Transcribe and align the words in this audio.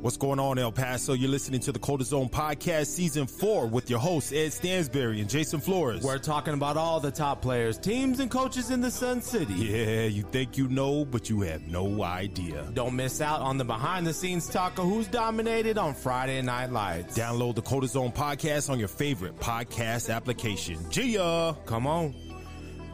What's 0.00 0.16
going 0.16 0.40
on, 0.40 0.58
El 0.58 0.72
Paso? 0.72 1.12
You're 1.12 1.30
listening 1.30 1.60
to 1.60 1.70
the 1.70 1.78
Coldest 1.78 2.10
Zone 2.10 2.28
Podcast 2.28 2.86
Season 2.86 3.28
4 3.28 3.68
with 3.68 3.88
your 3.88 4.00
hosts, 4.00 4.32
Ed 4.32 4.52
Stansbury 4.52 5.20
and 5.20 5.30
Jason 5.30 5.60
Flores. 5.60 6.02
We're 6.02 6.18
talking 6.18 6.54
about 6.54 6.76
all 6.76 6.98
the 6.98 7.12
top 7.12 7.40
players, 7.40 7.78
teams, 7.78 8.18
and 8.18 8.28
coaches 8.28 8.70
in 8.70 8.80
the 8.80 8.90
Sun 8.90 9.20
City. 9.22 9.54
Yeah, 9.54 10.06
you 10.06 10.24
think 10.24 10.58
you 10.58 10.66
know, 10.66 11.04
but 11.04 11.30
you 11.30 11.42
have 11.42 11.68
no 11.68 12.02
idea. 12.02 12.68
Don't 12.74 12.96
miss 12.96 13.20
out 13.20 13.42
on 13.42 13.58
the 13.58 13.64
behind 13.64 14.04
the 14.04 14.12
scenes 14.12 14.48
talk 14.48 14.76
of 14.76 14.86
who's 14.86 15.06
dominated 15.06 15.78
on 15.78 15.94
Friday 15.94 16.42
Night 16.42 16.72
Lights. 16.72 17.16
Download 17.16 17.54
the 17.54 17.62
Coldest 17.62 17.94
Zone 17.94 18.10
Podcast 18.10 18.70
on 18.70 18.80
your 18.80 18.88
favorite 18.88 19.36
podcast 19.36 20.12
application. 20.12 20.78
Gia! 20.90 21.56
Come 21.64 21.86
on. 21.86 22.12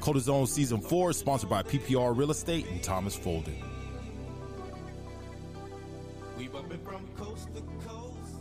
Coldest 0.00 0.26
Zone 0.26 0.46
Season 0.46 0.82
4 0.82 1.10
is 1.10 1.16
sponsored 1.16 1.48
by 1.48 1.62
PPR 1.62 2.14
Real 2.14 2.30
Estate 2.30 2.66
and 2.68 2.82
Thomas 2.82 3.18
Folden. 3.18 3.67
Bumping 6.68 6.84
from 6.84 7.06
coast 7.16 7.48
to 7.54 7.62
coast. 7.86 8.34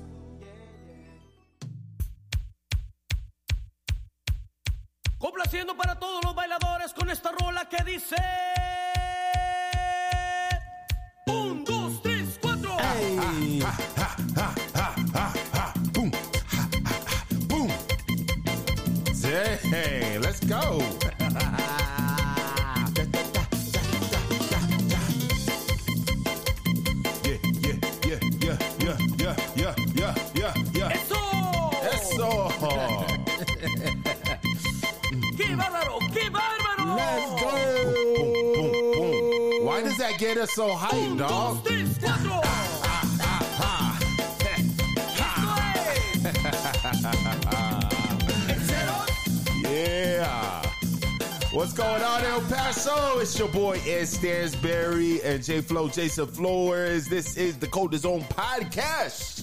Complaciendo 5.18 5.77
para 5.77 5.98
todos 5.98 6.23
los 6.26 6.35
bailadores 6.35 6.94
con 6.94 7.09
esta 7.09 7.32
rola 7.32 7.70
que 7.70 7.84
dice. 7.85 8.16
Un, 11.27 11.63
dos, 11.63 12.02
tres, 12.02 12.38
cuatro. 12.41 12.76
Boom! 12.76 13.62
that 40.18 40.26
get 40.26 40.37
us 40.37 40.51
so 40.51 40.70
hyped, 40.70 41.18
dog? 41.18 41.65
Yeah. 49.63 50.63
What's 51.51 51.73
going 51.73 52.04
on, 52.04 52.23
El 52.23 52.41
Paso? 52.41 53.20
It's 53.20 53.38
your 53.38 53.48
boy 53.49 53.79
Ed 53.85 54.05
Stansbury 54.05 55.21
and 55.23 55.43
J 55.43 55.62
Flow 55.62 55.88
Jason 55.88 56.27
Flores. 56.27 57.07
This 57.07 57.38
is 57.38 57.57
the 57.57 57.68
Code 57.68 57.95
Zone 57.95 58.21
Podcast, 58.21 59.37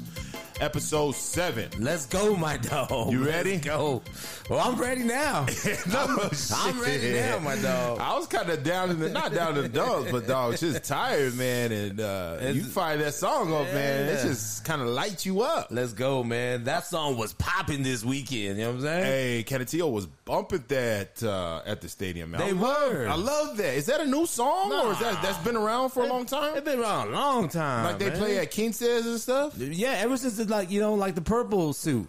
episode 0.60 1.14
seven. 1.14 1.69
Let's 1.78 2.06
go, 2.06 2.36
my 2.36 2.56
dog. 2.56 3.12
You 3.12 3.24
ready? 3.24 3.52
Let's 3.52 3.66
go. 3.66 4.02
Well, 4.48 4.61
I'm 4.61 4.78
ready 4.80 5.02
now. 5.02 5.46
no, 5.91 6.28
I'm 6.55 6.80
ready 6.80 7.12
now, 7.12 7.38
my 7.38 7.56
dog. 7.56 7.98
I 7.98 8.16
was 8.16 8.27
kind 8.27 8.48
of 8.50 8.62
down 8.62 8.91
in 8.91 8.98
the 9.00 9.08
not 9.08 9.33
down 9.33 9.56
in 9.56 9.62
the 9.62 9.69
dumps, 9.69 10.11
but 10.11 10.27
dog, 10.27 10.56
just 10.58 10.84
tired, 10.84 11.34
man. 11.36 11.72
And 11.72 12.00
uh, 12.00 12.38
you 12.52 12.62
fire 12.62 12.96
that 12.98 13.14
song 13.14 13.52
up, 13.52 13.66
man. 13.72 14.08
It 14.08 14.22
just 14.22 14.64
kind 14.64 14.83
of 14.83 14.88
lights 14.88 15.24
you 15.27 15.42
up. 15.42 15.69
Let's 15.70 15.92
go, 15.92 16.22
man. 16.22 16.64
That 16.64 16.86
song 16.86 17.16
was 17.16 17.33
popping 17.34 17.83
this 17.83 18.05
weekend. 18.05 18.58
You 18.58 18.64
know 18.64 18.70
what 18.70 18.77
I'm 18.77 18.83
saying? 18.83 19.05
Hey, 19.05 19.44
Canutillo 19.46 19.91
was 19.91 20.06
bumping 20.06 20.64
that 20.68 21.22
uh, 21.22 21.62
at 21.66 21.80
the 21.80 21.89
stadium. 21.89 22.30
Man. 22.30 22.41
They 22.41 22.48
I 22.48 22.52
love, 22.52 22.92
were. 22.92 23.08
I 23.08 23.14
love 23.14 23.56
that. 23.56 23.74
Is 23.74 23.86
that 23.86 24.00
a 24.00 24.06
new 24.06 24.27
song 24.27 24.72
or 24.72 24.92
is 24.92 24.98
that 25.00 25.20
that's 25.22 25.39
been 25.39 25.56
around 25.56 25.91
for 25.91 26.05
a 26.05 26.06
long 26.06 26.27
time? 26.27 26.56
It's 26.56 26.64
been 26.64 26.80
around 26.80 27.08
a 27.08 27.11
long 27.12 27.48
time. 27.48 27.84
Like 27.84 27.98
they 27.98 28.11
man. 28.11 28.18
play 28.18 28.39
at 28.39 28.50
King 28.50 28.72
says 28.72 29.06
and 29.06 29.20
stuff. 29.20 29.56
Yeah, 29.58 29.96
ever 29.98 30.16
since 30.16 30.39
it's 30.45 30.50
like 30.50 30.70
you 30.70 30.81
know, 30.81 30.95
like 30.95 31.14
the 31.14 31.23
purple 31.23 31.73
suit. 31.73 32.09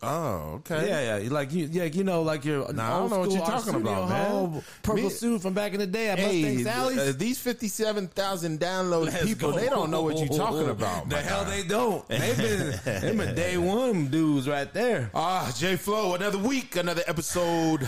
Oh, 0.00 0.60
okay. 0.60 0.88
Yeah, 0.88 1.18
yeah, 1.18 1.28
like 1.28 1.52
you, 1.52 1.68
yeah, 1.72 1.82
you 1.84 2.04
know, 2.04 2.22
like 2.22 2.44
your 2.44 2.72
Nah, 2.72 2.86
I 2.86 2.98
don't 3.00 3.10
know 3.10 3.18
what 3.18 3.32
you're 3.32 3.44
talking 3.44 3.74
about, 3.74 4.08
man. 4.08 4.62
Purple 4.84 5.02
Me- 5.02 5.10
suit 5.10 5.42
from 5.42 5.54
back 5.54 5.72
in 5.74 5.80
the 5.80 5.88
day 5.88 6.08
at 6.10 6.18
Mustang 6.20 6.94
Hey, 6.94 7.08
uh, 7.08 7.12
these 7.16 7.40
fifty-seven 7.40 8.06
thousand 8.06 8.60
download 8.60 9.06
Let's 9.06 9.24
people, 9.24 9.50
go. 9.50 9.58
they 9.58 9.68
don't 9.68 9.90
know 9.90 10.02
what 10.02 10.16
you're 10.18 10.28
talking 10.28 10.68
about. 10.68 11.08
The 11.08 11.16
hell 11.16 11.44
guy. 11.44 11.50
they 11.50 11.62
don't. 11.66 12.06
They've 12.08 12.36
been, 12.36 12.80
they've 12.84 13.16
been 13.18 13.34
day 13.34 13.56
one 13.58 14.06
dudes 14.06 14.48
right 14.48 14.72
there. 14.72 15.10
Ah, 15.14 15.52
J 15.56 15.74
Flow, 15.74 16.14
another 16.14 16.38
week, 16.38 16.76
another 16.76 17.02
episode. 17.08 17.82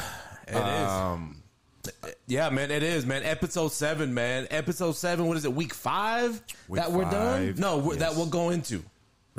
It 0.48 0.56
is. 0.56 0.88
Um, 0.88 1.36
Yeah, 2.26 2.50
man, 2.50 2.72
it 2.72 2.82
is, 2.82 3.06
man. 3.06 3.22
Episode 3.22 3.70
seven, 3.70 4.12
man. 4.14 4.48
Episode 4.50 4.96
seven. 4.96 5.26
What 5.26 5.36
is 5.36 5.44
it? 5.44 5.52
Week 5.52 5.72
five 5.72 6.42
Week 6.68 6.80
that 6.82 6.90
we're 6.90 7.04
done. 7.04 7.54
No, 7.56 7.78
we're, 7.78 7.96
that 7.96 8.16
we'll 8.16 8.26
go 8.26 8.50
into. 8.50 8.82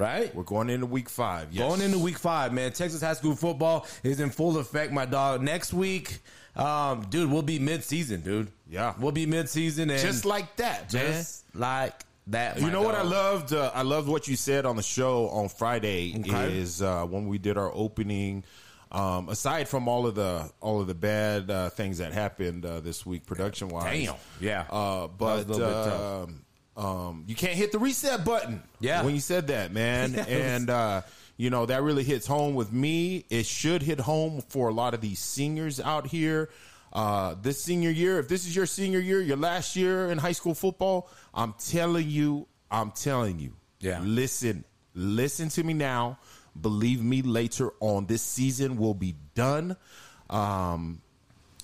Right. 0.01 0.33
we're 0.33 0.43
going 0.43 0.69
into 0.69 0.85
week 0.85 1.09
five. 1.09 1.49
Yes. 1.51 1.67
Going 1.67 1.81
into 1.81 1.99
week 1.99 2.17
five, 2.17 2.53
man. 2.53 2.71
Texas 2.71 3.01
high 3.01 3.13
school 3.13 3.35
football 3.35 3.85
is 4.03 4.19
in 4.19 4.29
full 4.29 4.57
effect, 4.57 4.91
my 4.91 5.05
dog. 5.05 5.41
Next 5.41 5.73
week, 5.73 6.19
um, 6.55 7.05
dude, 7.09 7.31
we'll 7.31 7.41
be 7.41 7.59
mid-season, 7.59 8.21
dude. 8.21 8.51
Yeah. 8.69 8.93
we'll 8.99 9.11
be 9.11 9.25
mid-season, 9.25 9.89
and 9.89 9.99
just 9.99 10.25
like 10.25 10.55
that, 10.57 10.89
just 10.89 11.45
like 11.55 11.93
that. 12.27 12.59
You 12.59 12.71
know 12.71 12.81
what 12.81 12.95
I 12.95 13.03
loved? 13.03 13.53
Uh, 13.53 13.71
I 13.73 13.83
loved 13.83 14.07
what 14.07 14.27
you 14.27 14.35
said 14.35 14.65
on 14.65 14.75
the 14.75 14.83
show 14.83 15.29
on 15.29 15.49
Friday. 15.49 16.15
Okay. 16.19 16.57
Is 16.57 16.81
uh, 16.81 17.05
when 17.05 17.27
we 17.27 17.37
did 17.37 17.57
our 17.57 17.71
opening. 17.73 18.43
Um, 18.93 19.29
aside 19.29 19.69
from 19.69 19.87
all 19.87 20.05
of 20.05 20.15
the 20.15 20.51
all 20.59 20.81
of 20.81 20.87
the 20.87 20.93
bad 20.93 21.49
uh, 21.49 21.69
things 21.69 21.99
that 21.99 22.11
happened 22.11 22.65
uh, 22.65 22.81
this 22.81 23.05
week, 23.05 23.25
production 23.25 23.69
wise, 23.69 23.85
Damn. 23.85 24.15
Yeah. 24.41 24.65
Uh, 24.69 25.07
but 25.07 25.47
was 26.75 26.83
a 26.83 26.87
little 26.87 27.03
bit 27.03 27.05
tough. 27.05 27.09
um, 27.11 27.23
you 27.27 27.35
can't 27.35 27.53
hit 27.53 27.71
the 27.71 27.79
reset 27.79 28.23
button. 28.25 28.61
Yeah. 28.79 29.03
when 29.03 29.13
you 29.13 29.21
said 29.21 29.47
that, 29.47 29.71
man, 29.71 30.15
and 30.27 30.69
uh, 30.69 31.01
you 31.37 31.49
know 31.49 31.65
that 31.65 31.81
really 31.83 32.03
hits 32.03 32.27
home 32.27 32.55
with 32.55 32.71
me. 32.71 33.25
It 33.29 33.45
should 33.45 33.81
hit 33.81 33.99
home 33.99 34.41
for 34.49 34.69
a 34.69 34.73
lot 34.73 34.93
of 34.93 35.01
these 35.01 35.19
seniors 35.19 35.79
out 35.79 36.07
here. 36.07 36.49
Uh, 36.93 37.35
this 37.41 37.63
senior 37.63 37.89
year, 37.89 38.19
if 38.19 38.27
this 38.27 38.45
is 38.45 38.53
your 38.55 38.65
senior 38.65 38.99
year, 38.99 39.21
your 39.21 39.37
last 39.37 39.75
year 39.77 40.09
in 40.11 40.17
high 40.17 40.33
school 40.33 40.53
football, 40.53 41.09
I'm 41.33 41.53
telling 41.57 42.09
you, 42.09 42.47
I'm 42.69 42.91
telling 42.91 43.39
you, 43.39 43.53
Yeah. 43.79 44.01
listen, 44.03 44.65
listen 44.93 45.47
to 45.49 45.63
me 45.63 45.73
now. 45.73 46.19
Believe 46.59 47.01
me, 47.01 47.21
later 47.21 47.71
on, 47.79 48.07
this 48.07 48.21
season 48.21 48.75
will 48.75 48.93
be 48.93 49.15
done. 49.35 49.77
Um, 50.29 51.01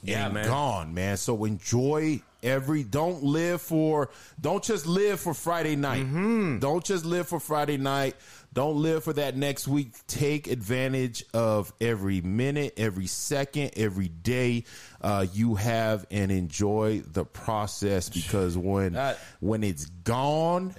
Yeah, 0.01 0.25
and 0.25 0.33
man. 0.35 0.45
gone, 0.47 0.93
man. 0.93 1.17
So 1.17 1.43
enjoy 1.43 2.21
every. 2.43 2.83
Don't 2.83 3.23
live 3.23 3.61
for. 3.61 4.09
Don't 4.39 4.63
just 4.63 4.85
live 4.85 5.19
for 5.19 5.33
Friday 5.33 5.75
night. 5.75 6.05
Mm-hmm. 6.05 6.59
Don't 6.59 6.83
just 6.83 7.05
live 7.05 7.27
for 7.27 7.39
Friday 7.39 7.77
night. 7.77 8.15
Don't 8.53 8.77
live 8.77 9.03
for 9.03 9.13
that 9.13 9.37
next 9.37 9.67
week. 9.67 9.93
Take 10.07 10.47
advantage 10.47 11.23
of 11.33 11.71
every 11.79 12.21
minute, 12.21 12.73
every 12.77 13.05
second, 13.05 13.71
every 13.77 14.07
day 14.07 14.63
uh, 15.01 15.25
you 15.33 15.55
have, 15.55 16.05
and 16.11 16.31
enjoy 16.31 17.01
the 17.01 17.25
process. 17.25 18.09
Because 18.27 18.57
when 18.57 18.93
That- 18.93 19.19
when 19.39 19.63
it's 19.63 19.85
gone, 19.85 20.73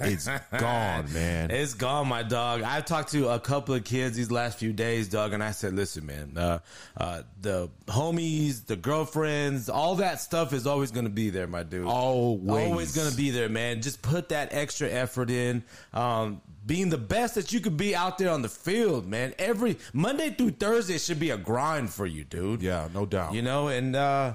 it's 0.00 0.28
gone, 0.58 1.12
man. 1.12 1.50
It's 1.50 1.74
gone, 1.74 2.06
my 2.08 2.22
dog. 2.22 2.62
I've 2.62 2.84
talked 2.84 3.10
to 3.12 3.28
a 3.28 3.40
couple 3.40 3.74
of 3.74 3.84
kids 3.84 4.16
these 4.16 4.30
last 4.30 4.58
few 4.58 4.72
days, 4.72 5.08
dog, 5.08 5.32
and 5.32 5.42
I 5.42 5.50
said, 5.50 5.74
listen, 5.74 6.06
man, 6.06 6.36
uh, 6.36 6.58
uh, 6.96 7.22
the 7.40 7.68
homies, 7.86 8.66
the 8.66 8.76
girlfriends, 8.76 9.68
all 9.68 9.96
that 9.96 10.20
stuff 10.20 10.52
is 10.52 10.66
always 10.66 10.90
going 10.90 11.04
to 11.06 11.10
be 11.10 11.30
there, 11.30 11.46
my 11.46 11.62
dude. 11.62 11.86
Always. 11.86 12.70
Always 12.70 12.94
going 12.96 13.10
to 13.10 13.16
be 13.16 13.30
there, 13.30 13.48
man. 13.48 13.82
Just 13.82 14.02
put 14.02 14.28
that 14.30 14.48
extra 14.52 14.88
effort 14.88 15.30
in. 15.30 15.64
Um, 15.92 16.40
being 16.66 16.88
the 16.88 16.96
best 16.96 17.34
that 17.34 17.52
you 17.52 17.60
could 17.60 17.76
be 17.76 17.94
out 17.94 18.16
there 18.16 18.30
on 18.30 18.40
the 18.40 18.48
field, 18.48 19.06
man. 19.06 19.34
Every 19.38 19.76
Monday 19.92 20.30
through 20.30 20.52
Thursday 20.52 20.96
should 20.96 21.20
be 21.20 21.28
a 21.28 21.36
grind 21.36 21.90
for 21.90 22.06
you, 22.06 22.24
dude. 22.24 22.62
yeah, 22.62 22.88
no 22.94 23.04
doubt. 23.04 23.34
You 23.34 23.42
know, 23.42 23.68
and 23.76 23.94
uh 23.96 24.34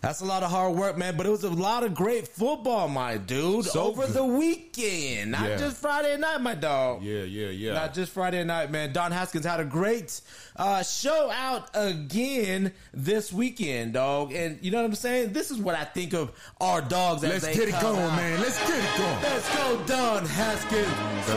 that's 0.00 0.20
a 0.20 0.24
lot 0.24 0.44
of 0.44 0.50
hard 0.52 0.76
work, 0.76 0.96
man. 0.96 1.16
But 1.16 1.26
it 1.26 1.30
was 1.30 1.42
a 1.42 1.50
lot 1.50 1.82
of 1.82 1.92
great 1.92 2.28
football, 2.28 2.86
my 2.86 3.16
dude, 3.16 3.64
So 3.64 3.82
over 3.82 4.06
good. 4.06 4.14
the 4.14 4.24
weekend. 4.24 5.32
Not 5.32 5.48
Yeah. 5.48 5.56
just 5.56 5.76
Friday 5.78 6.16
night, 6.16 6.40
my 6.40 6.54
dog. 6.54 7.02
yeah, 7.02 7.22
yeah, 7.24 7.48
yeah. 7.48 7.72
Not 7.72 7.94
just 7.94 8.12
Friday 8.12 8.44
night, 8.44 8.70
man. 8.70 8.92
Don 8.92 9.10
Haskins 9.10 9.44
had 9.44 9.58
a 9.58 9.64
great 9.64 10.20
uh, 10.54 10.84
show 10.84 11.32
out 11.32 11.70
again 11.74 12.70
this 12.94 13.32
weekend, 13.32 13.94
dog. 13.94 14.32
And 14.32 14.60
you 14.62 14.70
know 14.70 14.78
what 14.82 14.86
I'm 14.86 14.94
saying? 14.94 15.32
This 15.32 15.50
is 15.50 15.58
what 15.58 15.74
I 15.74 15.82
think 15.82 16.12
of 16.14 16.30
our 16.60 16.80
dogs. 16.80 17.24
Let's 17.24 17.44
get 17.44 17.68
it 17.68 17.80
going, 17.80 17.98
out. 17.98 18.14
man. 18.14 18.40
Let's 18.40 18.58
get 18.68 18.78
it 18.78 18.98
going. 18.98 19.22
Let's 19.22 19.56
go, 19.56 19.82
Don 19.84 20.24
Haskins. 20.26 21.28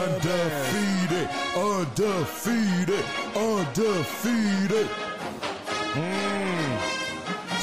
Undefeated, 0.00 1.28
undefeated, 1.54 3.04
undefeated. 3.36 4.88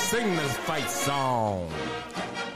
Sing 0.07 0.37
this 0.37 0.55
fight 0.59 0.89
song. 0.89 1.69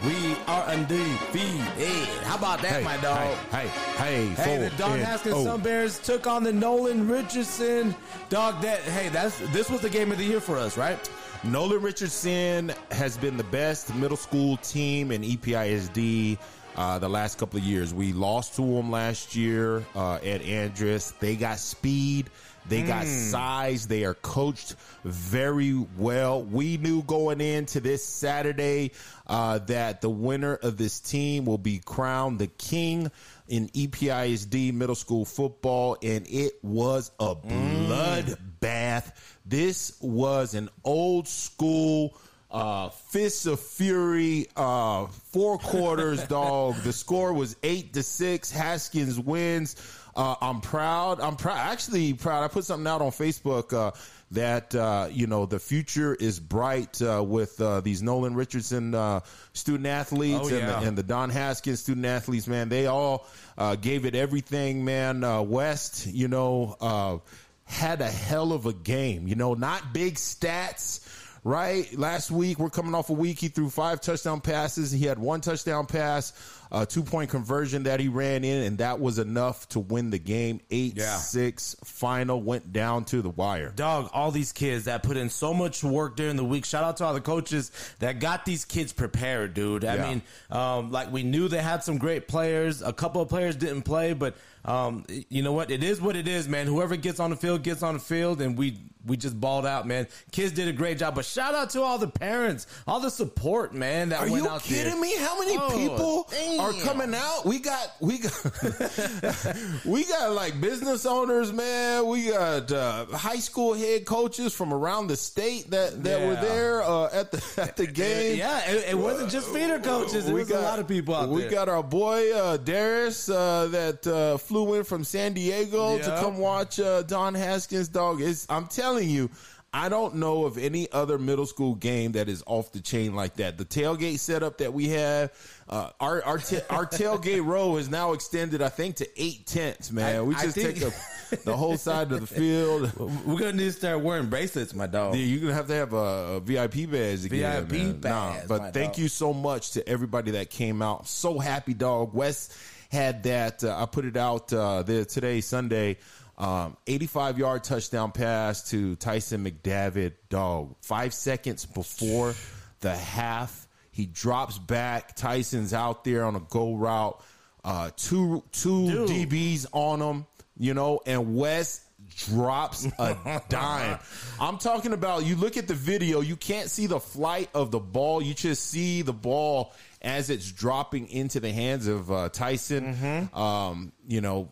We 0.06 0.38
are 0.48 0.64
undefeated. 0.68 2.08
How 2.24 2.38
about 2.38 2.62
that, 2.62 2.82
my 2.82 2.96
dog? 2.96 3.36
Hey, 3.52 3.68
hey, 3.68 4.28
hey, 4.30 4.34
Hey, 4.36 4.58
the 4.58 4.70
Don 4.78 4.98
Haskins 4.98 5.36
oh. 5.36 5.44
Sun 5.44 5.60
Bears 5.60 6.00
took 6.00 6.28
on 6.28 6.46
the 6.46 6.54
Nolan 6.54 7.10
Richardson 7.10 7.94
dog. 8.30 8.62
That 8.62 8.80
hey, 8.84 9.10
that's 9.10 9.38
this 9.52 9.70
was 9.70 9.82
the 9.82 9.90
game 9.90 10.14
of 10.14 10.18
the 10.18 10.24
year 10.24 10.40
for 10.40 10.58
us, 10.58 10.78
right? 10.78 10.98
Nolan 11.44 11.82
Richardson 11.82 12.72
has 12.90 13.18
been 13.18 13.36
the 13.36 13.44
best 13.44 13.94
middle 13.96 14.16
school 14.16 14.56
team 14.56 15.12
in 15.12 15.22
EPISD 15.22 16.38
uh, 16.78 17.00
the 17.00 17.10
last 17.10 17.38
couple 17.38 17.60
of 17.60 17.66
years. 17.66 17.94
We 17.94 18.14
lost 18.14 18.56
to 18.56 18.62
them 18.62 18.92
last 18.92 19.36
year 19.36 19.84
uh, 19.94 20.16
at 20.16 20.42
Andress. 20.42 21.14
They 21.20 21.36
got 21.36 21.60
speed. 21.60 22.30
They 22.68 22.84
got 22.84 23.06
size. 23.06 23.88
They 23.88 24.06
are 24.06 24.14
coached 24.14 24.76
very 25.04 25.74
well. 25.98 26.44
We 26.44 26.78
knew 26.78 27.02
going 27.04 27.42
into 27.42 27.80
this 27.80 28.06
Saturday 28.06 28.92
uh, 29.28 29.60
that 29.60 30.02
the 30.02 30.10
winner 30.10 30.56
of 30.56 30.78
this 30.78 31.00
team 31.00 31.46
will 31.46 31.58
be 31.58 31.80
crowned 31.80 32.40
the 32.40 32.48
king 32.48 33.12
in 33.48 33.68
EPISD 33.70 34.74
middle 34.74 34.96
school 34.96 35.26
football, 35.26 35.98
and 36.02 36.26
it 36.28 36.64
was 36.64 37.12
a 37.20 37.36
bloodbath. 37.36 39.12
This 39.46 39.98
was 40.00 40.54
an 40.54 40.70
old 40.84 41.28
school 41.28 42.18
uh, 42.52 42.90
fists 42.90 43.46
of 43.46 43.60
fury, 43.60 44.48
uh, 44.56 45.08
four 45.08 45.58
quarters, 45.58 46.24
dog. 46.28 46.76
The 46.84 46.94
score 46.94 47.34
was 47.34 47.56
eight 47.64 47.94
to 47.94 48.04
six. 48.04 48.52
Haskins 48.52 49.20
wins. 49.20 49.76
Uh, 50.16 50.36
I'm 50.42 50.60
proud. 50.60 51.22
I'm 51.22 51.38
proud. 51.38 51.58
Actually, 51.58 52.14
proud. 52.14 52.44
I 52.44 52.50
put 52.50 52.66
something 52.66 52.88
out 52.88 53.02
on 53.02 53.12
Facebook 53.12 53.72
uh, 53.72 53.92
that 54.32 54.76
uh, 54.76 55.08
you 55.10 55.28
know 55.28 55.46
the 55.46 55.60
future 55.60 56.14
is 56.14 56.40
bright 56.40 57.02
uh, 57.02 57.24
with 57.26 57.62
uh, 57.62 57.80
these 57.80 58.02
Nolan 58.02 58.36
Richardson 58.36 58.94
uh, 58.94 59.22
student 59.54 59.88
athletes 59.88 60.52
Oh, 60.52 60.56
and, 60.56 60.68
the, 60.68 60.78
and 60.80 60.98
the 60.98 61.04
Don 61.04 61.30
Haskins 61.30 61.80
student 61.80 62.06
athletes. 62.06 62.48
Man, 62.48 62.68
they 62.68 62.88
all 62.88 63.26
uh, 63.58 63.76
gave 63.76 64.06
it 64.06 64.14
everything. 64.16 64.84
Man, 64.84 65.24
uh, 65.24 65.42
West, 65.42 66.08
you 66.08 66.28
know, 66.28 66.76
uh, 66.82 67.18
had 67.64 68.02
a 68.02 68.10
hell 68.10 68.52
of 68.52 68.66
a 68.66 68.74
game. 68.74 69.30
You 69.30 69.36
know, 69.36 69.54
not 69.54 69.94
big 69.94 70.16
stats 70.16 71.00
right? 71.44 71.88
Last 71.98 72.32
week, 72.32 72.60
we're 72.60 72.70
coming 72.70 72.94
off 72.96 73.10
a 73.10 73.14
week. 73.14 73.40
He 73.40 73.48
threw 73.48 73.70
five 73.70 74.02
touchdown 74.02 74.42
passes. 74.42 74.92
He 74.92 75.06
had 75.06 75.18
one 75.20 75.42
touchdown 75.42 75.86
pass, 75.88 76.34
a 76.72 76.86
two 76.86 77.04
point 77.04 77.30
conversion 77.30 77.84
that 77.84 78.00
he 78.00 78.08
ran 78.08 78.44
in, 78.44 78.64
and 78.64 78.78
that 78.78 79.00
was 79.00 79.18
enough 79.20 79.68
to 79.70 79.80
win 79.80 80.10
the 80.12 80.20
game. 80.20 80.62
8 80.70 80.98
Yeah. 80.98 81.18
6 81.18 81.76
final 81.84 82.42
went 82.42 82.72
down 82.72 83.06
to 83.06 83.22
the 83.22 83.30
wire. 83.30 83.72
dog, 83.76 84.10
all 84.14 84.32
these 84.32 84.52
kids 84.52 84.86
that 84.86 85.02
put 85.04 85.18
in 85.18 85.30
so 85.30 85.54
much 85.54 85.84
work 85.84 86.16
during 86.16 86.36
the 86.36 86.46
week. 86.46 86.66
Shout 86.66 86.84
out 86.84 86.98
to 86.98 87.06
all 87.06 87.14
the 87.14 87.22
coaches 87.22 87.72
that 88.00 88.20
got 88.20 88.46
these 88.46 88.64
kids 88.66 88.94
prepared, 88.94 89.54
dude. 89.54 89.84
I 89.84 89.96
Yeah. 89.96 90.10
mean, 90.10 90.22
um, 90.52 90.92
like 90.92 91.12
we 91.12 91.24
knew 91.24 91.48
they 91.48 91.62
had 91.62 91.84
some 91.84 91.98
great 91.98 92.28
players. 92.28 92.82
A 92.82 92.94
couple 92.94 93.22
of 93.22 93.30
players 93.30 93.56
didn't 93.56 93.82
play, 93.84 94.14
but 94.14 94.36
um, 94.66 95.06
you 95.30 95.42
know 95.42 95.54
what? 95.54 95.72
It 95.72 95.84
is 95.84 96.00
what 96.02 96.16
it 96.16 96.28
is, 96.28 96.48
man. 96.48 96.68
Whoever 96.68 96.96
gets 96.96 97.20
on 97.20 97.30
the 97.30 97.36
field 97.36 97.64
gets 97.64 97.82
on 97.84 97.96
the 97.96 98.00
field, 98.00 98.42
and 98.42 98.58
we 98.58 98.78
we 99.04 99.18
just 99.18 99.40
balled 99.40 99.66
out, 99.66 99.88
man. 99.88 100.08
Kids 100.32 100.52
did 100.52 100.68
a 100.68 100.72
great 100.74 101.00
job, 101.00 101.16
but 101.16 101.26
shout 101.26 101.56
out 101.56 101.72
to 101.72 101.82
all 101.82 101.98
the 101.98 102.08
parents, 102.08 102.68
all 102.86 103.00
the 103.00 103.10
support, 103.10 103.74
man. 103.74 104.10
That 104.10 104.20
Are 104.28 104.30
went 104.32 104.44
you 104.44 104.50
out 104.50 104.62
kidding 104.62 104.92
there. 104.94 105.02
me? 105.02 105.16
How 105.18 105.40
many 105.40 105.58
Oh, 105.58 105.70
people 105.76 106.28
damn. 106.30 106.60
are 106.60 106.74
coming 106.84 107.16
out? 107.16 107.44
We 107.46 107.58
got 107.60 107.94
we 108.00 108.20
got 108.20 108.32
we 109.86 110.06
got 110.06 110.34
like 110.34 110.60
business 110.62 111.06
owners, 111.08 111.52
man. 111.52 112.06
We 112.06 112.28
got 112.30 112.72
uh, 112.72 113.06
high 113.08 113.38
school 113.40 113.74
head 113.74 114.06
coaches 114.06 114.54
from 114.54 114.72
around 114.74 115.08
the 115.08 115.16
state 115.18 115.72
that 115.72 116.04
that 116.04 116.20
were 116.22 116.36
there 116.36 116.84
uh, 116.84 117.10
at 117.12 117.32
the 117.32 117.44
at 117.62 117.78
the 117.78 117.88
game. 117.88 118.38
Yeah, 118.38 118.70
it, 118.70 118.90
it 118.92 118.98
wasn't 118.98 119.32
just 119.32 119.50
feeder 119.50 119.80
coaches. 119.80 120.28
It 120.30 120.34
was 120.34 120.52
a 120.52 120.60
lot 120.62 120.78
of 120.80 120.88
people 120.88 121.16
out 121.16 121.30
we 121.30 121.42
there. 121.42 121.50
got 121.52 121.70
our 121.70 121.82
boy 121.84 122.32
uh, 122.34 122.58
Darris 122.58 123.34
uh, 123.34 123.66
that 123.70 124.06
uh, 124.06 124.38
flew 124.52 124.74
in 124.74 124.84
from 124.84 125.06
San 125.06 125.32
Diego 125.32 125.98
to 125.98 126.18
come 126.20 126.38
watch 126.38 126.78
uh, 126.78 127.04
Don 127.04 127.34
Haskins. 127.34 127.88
Dog, 127.88 128.22
it's, 128.22 128.46
I'm 128.50 128.68
telling 128.68 129.10
you. 129.10 129.30
I 129.74 129.88
don't 129.88 130.16
know 130.16 130.44
of 130.44 130.58
any 130.58 130.92
other 130.92 131.18
middle 131.18 131.46
school 131.46 131.76
game 131.76 132.12
that 132.12 132.28
is 132.28 132.44
off 132.46 132.74
the 132.74 132.82
chain 132.82 133.16
like 133.16 133.38
that. 133.38 133.58
The 133.58 133.64
tailgate 133.64 134.20
setup 134.20 134.58
that 134.58 134.74
we 134.74 134.90
have, 134.90 135.32
uh, 135.70 135.92
our 135.98 136.22
our, 136.26 136.38
ta- 136.40 136.66
our 136.70 136.86
tailgate 137.00 137.46
row 137.46 137.78
is 137.78 137.90
now 137.90 138.12
extended, 138.12 138.62
I 138.62 138.68
think, 138.68 138.98
to 138.98 139.08
eight 139.16 139.46
tents. 139.48 139.90
Man, 139.90 140.14
I- 140.18 140.22
we 140.24 140.36
just 140.36 140.56
think- 140.56 140.80
take 140.80 140.88
up 140.88 140.94
the 141.46 141.56
whole 141.56 141.78
side 141.78 142.12
of 142.12 142.20
the 142.20 142.28
field. 142.28 142.92
We're 143.26 143.40
gonna 143.40 143.54
need 143.54 143.64
to 143.64 143.72
start 143.72 144.02
wearing 144.02 144.26
bracelets, 144.28 144.76
my 144.76 144.88
dog. 144.88 145.16
Yeah, 145.16 145.24
you're 145.24 145.40
gonna 145.40 145.54
have 145.54 145.68
to 145.68 145.74
have 145.76 145.94
a, 145.94 145.96
a 146.36 146.40
VIP 146.42 146.92
badge 146.92 147.24
again. 147.24 147.66
VIP 147.68 147.72
man. 147.72 148.00
badge, 148.02 148.48
but 148.50 148.62
my 148.64 148.72
thank 148.72 148.92
dog. 148.96 149.00
you 149.00 149.08
so 149.08 149.32
much 149.32 149.72
to 149.72 149.88
everybody 149.88 150.32
that 150.32 150.50
came 150.50 150.82
out. 150.82 151.08
So 151.08 151.40
happy, 151.40 151.74
dog. 151.74 152.14
West 152.14 152.54
had 152.92 153.24
that. 153.24 153.64
Uh, 153.64 153.82
I 153.82 153.86
put 153.86 154.06
it 154.06 154.18
out 154.18 154.52
uh, 154.52 154.84
there 154.84 155.06
today, 155.06 155.42
Sunday. 155.42 155.98
Um, 156.38 156.76
85 156.88 157.38
yard 157.38 157.64
touchdown 157.64 158.12
pass 158.12 158.70
to 158.72 158.96
Tyson 158.98 159.46
McDavid, 159.46 160.14
dog. 160.30 160.76
Five 160.82 161.14
seconds 161.14 161.66
before 161.66 162.34
the 162.80 162.96
half, 162.96 163.68
he 163.92 164.08
drops 164.08 164.58
back. 164.58 165.16
Tyson's 165.16 165.74
out 165.74 166.04
there 166.04 166.26
on 166.26 166.36
a 166.36 166.40
go 166.40 166.74
route. 166.76 167.22
Uh, 167.64 167.92
two 167.96 168.44
two 168.52 169.06
Dude. 169.06 169.30
DBs 169.30 169.68
on 169.72 170.02
him, 170.02 170.26
you 170.58 170.74
know, 170.74 171.00
and 171.06 171.36
West 171.36 171.84
drops 172.18 172.88
a 172.98 173.42
dime. 173.50 174.00
I'm 174.40 174.58
talking 174.58 174.94
about 174.94 175.26
you 175.26 175.36
look 175.36 175.58
at 175.58 175.68
the 175.68 175.76
video, 175.76 176.22
you 176.22 176.36
can't 176.36 176.70
see 176.70 176.88
the 176.88 177.00
flight 177.00 177.50
of 177.54 177.70
the 177.72 177.80
ball. 177.80 178.22
You 178.22 178.34
just 178.34 178.66
see 178.66 179.04
the 179.04 179.14
ball 179.14 179.74
as 180.02 180.30
it's 180.30 180.52
dropping 180.52 181.08
into 181.10 181.40
the 181.40 181.52
hands 181.52 181.88
of 181.88 182.12
uh, 182.12 182.30
Tyson. 182.30 182.96
Mm-hmm. 182.96 183.38
Um, 183.38 183.92
you 184.08 184.22
know, 184.22 184.50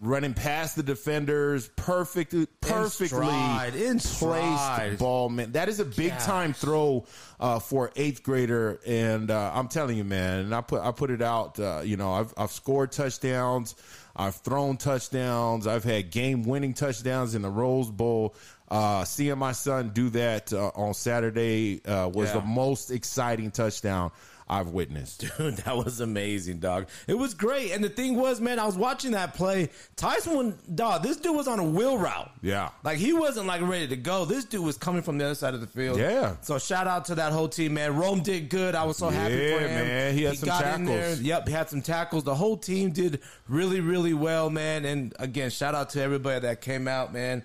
running 0.00 0.34
past 0.34 0.76
the 0.76 0.82
defenders, 0.82 1.68
perfect, 1.76 2.34
perfectly 2.60 3.06
stride, 3.08 3.74
in 3.74 3.98
placed 3.98 4.98
ball, 4.98 5.28
man. 5.30 5.52
That 5.52 5.68
is 5.68 5.80
a 5.80 5.84
big 5.84 6.16
time 6.18 6.52
throw 6.52 7.06
uh, 7.40 7.58
for 7.58 7.90
eighth 7.96 8.22
grader, 8.22 8.80
and 8.86 9.30
uh, 9.30 9.52
I'm 9.54 9.68
telling 9.68 9.96
you, 9.96 10.04
man. 10.04 10.40
And 10.40 10.54
I 10.54 10.60
put 10.60 10.82
I 10.82 10.90
put 10.92 11.10
it 11.10 11.22
out. 11.22 11.58
Uh, 11.58 11.80
you 11.84 11.96
know, 11.96 12.12
I've 12.12 12.34
I've 12.36 12.50
scored 12.52 12.92
touchdowns, 12.92 13.74
I've 14.14 14.36
thrown 14.36 14.76
touchdowns, 14.76 15.66
I've 15.66 15.84
had 15.84 16.10
game 16.10 16.42
winning 16.42 16.74
touchdowns 16.74 17.34
in 17.34 17.42
the 17.42 17.50
Rose 17.50 17.90
Bowl. 17.90 18.34
Uh, 18.66 19.04
seeing 19.04 19.38
my 19.38 19.52
son 19.52 19.90
do 19.90 20.08
that 20.10 20.52
uh, 20.52 20.68
on 20.74 20.94
Saturday 20.94 21.84
uh, 21.84 22.08
was 22.08 22.28
Yeah. 22.28 22.40
the 22.40 22.46
most 22.46 22.90
exciting 22.90 23.50
touchdown 23.50 24.10
I've 24.48 24.68
witnessed. 24.68 25.24
Dude, 25.38 25.56
that 25.58 25.76
was 25.76 26.00
amazing, 26.00 26.58
dog. 26.58 26.88
It 27.06 27.14
was 27.14 27.32
great. 27.34 27.72
And 27.72 27.82
the 27.82 27.88
thing 27.88 28.16
was, 28.16 28.40
man, 28.40 28.58
I 28.58 28.66
was 28.66 28.76
watching 28.76 29.12
that 29.12 29.34
play. 29.34 29.70
Tyson, 29.96 30.58
dog, 30.74 31.02
this 31.02 31.16
dude 31.16 31.34
was 31.34 31.48
on 31.48 31.58
a 31.58 31.64
wheel 31.64 31.96
route. 31.96 32.30
Yeah. 32.42 32.68
Like, 32.82 32.98
he 32.98 33.12
wasn't, 33.14 33.46
like, 33.46 33.62
ready 33.62 33.88
to 33.88 33.96
go. 33.96 34.26
This 34.26 34.44
dude 34.44 34.62
was 34.62 34.76
coming 34.76 35.00
from 35.02 35.16
the 35.16 35.24
other 35.24 35.34
side 35.34 35.54
of 35.54 35.60
the 35.62 35.66
field. 35.66 35.98
Yeah. 35.98 36.36
So, 36.42 36.58
shout 36.58 36.86
out 36.86 37.06
to 37.06 37.14
that 37.14 37.32
whole 37.32 37.48
team, 37.48 37.74
man. 37.74 37.96
Rome 37.96 38.20
did 38.22 38.50
good. 38.50 38.74
I 38.74 38.84
was 38.84 38.98
so 38.98 39.08
happy 39.08 39.34
Yeah, 39.34 39.54
for 39.58 39.64
him. 39.64 39.70
man. 39.70 40.14
He 40.14 40.22
had 40.24 40.36
some 40.36 40.48
in 40.50 40.84
there. 40.84 41.00
tackles. 41.00 41.20
Yep, 41.22 41.48
he 41.48 41.54
had 41.54 41.68
some 41.70 41.80
tackles. 41.82 42.24
The 42.24 42.34
whole 42.34 42.56
team 42.58 42.90
did 42.90 43.20
really, 43.48 43.80
really 43.80 44.12
well, 44.14 44.50
man. 44.50 44.84
And, 44.84 45.14
again, 45.18 45.48
shout 45.50 45.74
out 45.74 45.88
to 45.90 46.02
everybody 46.02 46.40
that 46.40 46.60
came 46.60 46.86
out, 46.86 47.12
man. 47.14 47.42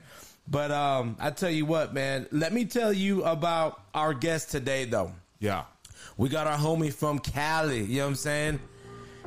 But 0.49 0.71
um, 0.71 1.15
I 1.19 1.29
tell 1.29 1.49
you 1.51 1.65
what, 1.65 1.93
man. 1.93 2.27
Let 2.31 2.51
me 2.51 2.65
tell 2.65 2.91
you 2.91 3.23
about 3.23 3.79
our 3.93 4.13
guest 4.13 4.51
today, 4.51 4.83
though. 4.85 5.11
Yeah. 5.39 5.63
We 6.19 6.27
got 6.27 6.47
our 6.47 6.57
homie 6.57 6.91
from 6.91 7.19
Cali. 7.19 7.81
You 7.85 7.99
know 7.99 8.03
what 8.03 8.09
I'm 8.09 8.15
saying? 8.15 8.59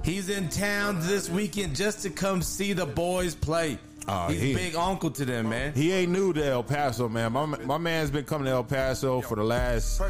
He's 0.05 0.29
in 0.29 0.51
town 0.51 0.99
this 1.01 1.31
weekend 1.31 1.75
just 1.75 2.03
to 2.03 2.11
come 2.11 2.43
see 2.43 2.75
the 2.75 2.85
boys 2.85 3.35
play. 3.35 3.79
Oh, 4.09 4.29
He's 4.29 4.43
he- 4.43 4.55
big 4.55 4.77
uncle 4.77 5.11
to 5.13 5.25
them, 5.25 5.49
man. 5.49 5.73
He 5.73 5.91
ain't 5.91 6.13
new 6.13 6.35
to 6.35 6.45
El 6.45 6.63
Paso, 6.63 7.09
man. 7.09 7.33
My, 7.33 7.47
my 7.47 7.79
man's 7.79 8.11
been 8.11 8.27
coming 8.27 8.45
to 8.45 8.51
El 8.51 8.65
Paso 8.65 9.23
for 9.23 9.37
the 9.37 9.43
last 9.43 10.03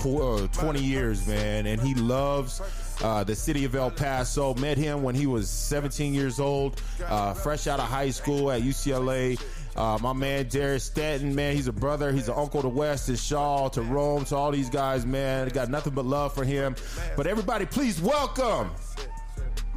tw- 0.00 0.20
uh, 0.22 0.46
20 0.52 0.82
years, 0.82 1.26
man, 1.26 1.66
and 1.66 1.78
he 1.78 1.94
loves 1.96 2.62
uh, 3.02 3.22
the 3.24 3.34
city 3.34 3.66
of 3.66 3.74
El 3.74 3.90
Paso. 3.90 4.54
Met 4.54 4.78
him 4.78 5.02
when 5.02 5.14
he 5.14 5.26
was 5.26 5.50
17 5.50 6.14
years 6.14 6.40
old, 6.40 6.80
uh, 7.08 7.34
fresh 7.34 7.66
out 7.66 7.78
of 7.78 7.86
high 7.88 8.08
school 8.10 8.50
at 8.50 8.62
UCLA. 8.62 9.38
Uh, 9.76 9.98
my 10.02 10.12
man 10.12 10.44
Darris 10.46 10.82
Staton, 10.82 11.34
man, 11.34 11.56
he's 11.56 11.66
a 11.66 11.72
brother. 11.72 12.12
He's 12.12 12.28
an 12.28 12.34
uncle 12.36 12.62
to 12.62 12.68
West, 12.68 13.06
to 13.06 13.16
Shaw, 13.16 13.68
to 13.70 13.82
Rome, 13.82 14.24
to 14.26 14.36
all 14.36 14.50
these 14.50 14.68
guys, 14.68 15.06
man. 15.06 15.48
Got 15.48 15.70
nothing 15.70 15.94
but 15.94 16.04
love 16.04 16.34
for 16.34 16.44
him. 16.44 16.76
But 17.16 17.26
everybody, 17.26 17.66
please 17.66 18.00
welcome 18.00 18.70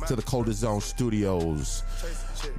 to 0.08 0.16
the 0.16 0.22
Coldest 0.22 0.60
Zone 0.60 0.82
Studios, 0.82 1.84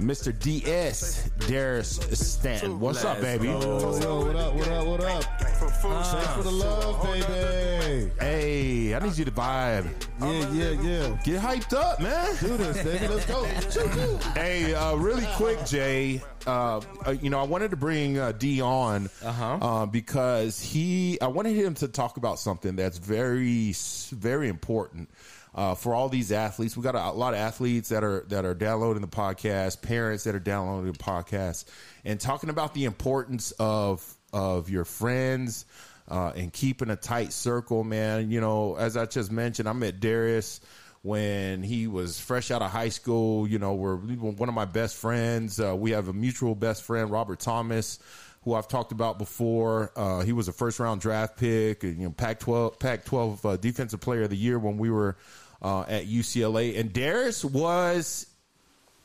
Mr. 0.01 0.37
DS 0.39 1.29
Darris 1.41 2.15
Staton. 2.17 2.81
What's 2.81 3.05
up, 3.05 3.21
Let's 3.21 3.39
baby? 3.39 3.47
go. 3.47 3.61
Yo, 4.01 4.27
what 4.27 4.37
up, 4.37 4.55
what 4.55 4.69
up, 4.69 4.87
what 4.87 5.01
up? 5.05 5.25
Thanks 5.41 6.33
for 6.35 6.43
the 6.43 6.51
love, 6.51 7.03
baby. 7.03 8.11
Hey, 8.19 8.95
I 8.95 8.99
need 9.01 9.17
you 9.17 9.25
to 9.27 9.31
vibe. 9.31 9.87
Yeah, 10.21 10.51
yeah, 10.51 10.71
yeah. 10.83 11.19
Get 11.25 11.41
hyped 11.41 11.73
up, 11.77 12.01
man. 12.01 12.35
Do 12.41 12.57
this, 12.57 12.83
baby. 12.83 13.07
Let's 13.09 13.27
go. 13.27 13.47
Choo, 13.71 13.89
choo. 13.95 14.19
Hey, 14.35 14.75
uh, 14.75 14.95
really 14.97 15.27
quick, 15.37 15.65
Jay. 15.67 16.23
Uh, 16.47 16.81
uh, 17.07 17.11
you 17.11 17.29
know, 17.31 17.39
I 17.41 17.45
wanted 17.45 17.71
to 17.73 17.77
bring 17.77 18.19
uh, 18.19 18.33
D 18.33 18.61
on 18.61 19.09
Uh-huh. 19.23 19.59
uh, 19.61 19.87
because 19.87 20.61
he. 20.61 21.21
I 21.21 21.27
wanted 21.29 21.55
him 21.57 21.75
to 21.75 21.89
talk 21.89 22.17
about 22.17 22.39
something 22.39 22.77
that's 22.77 22.99
very, 22.99 23.75
very 24.11 24.49
important 24.49 25.09
uh, 25.57 25.75
for 25.75 25.95
all 25.95 26.09
these 26.09 26.31
athletes. 26.31 26.77
We 26.77 26.85
got 26.85 26.95
a, 26.95 27.09
a 27.09 27.11
lot 27.11 27.35
of 27.35 27.41
athletes 27.41 27.89
that 27.89 28.05
are 28.05 28.25
that 28.29 28.45
are 28.45 28.55
downloading 28.55 29.01
the 29.03 29.09
podcast, 29.09 29.83
parents 29.83 30.25
that 30.25 30.35
are 30.37 30.39
downloading 30.39 30.93
the 30.93 30.99
podcast, 30.99 31.65
and 32.05 32.21
talking 32.21 32.51
about 32.51 32.75
the 32.75 32.85
importance 32.85 33.53
of 33.59 34.05
of 34.33 34.71
your 34.71 34.85
friends. 34.85 35.65
uh, 36.09 36.33
and 36.37 36.53
keeping 36.53 36.91
a 36.91 36.97
tight 36.97 37.33
circle, 37.33 37.83
man. 37.85 38.31
You 38.31 38.41
know, 38.41 38.77
as 38.77 38.97
I 38.97 39.07
just 39.07 39.33
mentioned, 39.33 39.69
I 39.69 39.73
met 39.73 39.99
Darris 40.01 40.61
when 41.03 41.63
he 41.63 41.87
was 41.87 42.21
fresh 42.21 42.51
out 42.51 42.63
of 42.63 42.71
high 42.71 42.91
school. 42.91 43.47
You 43.49 43.59
know, 43.59 43.75
we're 43.75 43.97
one 43.97 44.49
of 44.49 44.55
my 44.55 44.65
best 44.67 44.97
friends. 44.97 45.59
Uh, 45.61 45.75
we 45.77 45.93
have 45.93 46.09
a 46.09 46.13
mutual 46.13 46.55
best 46.55 46.83
friend, 46.83 47.11
Robert 47.11 47.41
Thomas, 47.41 47.99
who 48.43 48.55
I've 48.55 48.69
talked 48.69 48.93
about 48.93 49.19
before. 49.19 49.91
Uh, 49.97 50.21
he 50.21 50.33
was 50.33 50.47
a 50.49 50.53
first 50.53 50.79
round 50.79 51.01
draft 51.01 51.37
pick, 51.39 51.83
you 51.83 51.95
know, 51.95 52.11
Pac 52.11 52.39
12, 52.41 52.79
Pac 52.79 53.05
12 53.05 53.47
uh, 53.47 53.57
defensive 53.57 54.01
player 54.01 54.23
of 54.23 54.31
the 54.31 54.37
year 54.37 54.59
when 54.59 54.79
we 54.79 54.91
were 54.91 55.17
uh, 55.63 55.85
at 55.89 56.07
UCLA. 56.07 56.79
And 56.79 56.93
Darris 56.93 57.45
was 57.45 58.27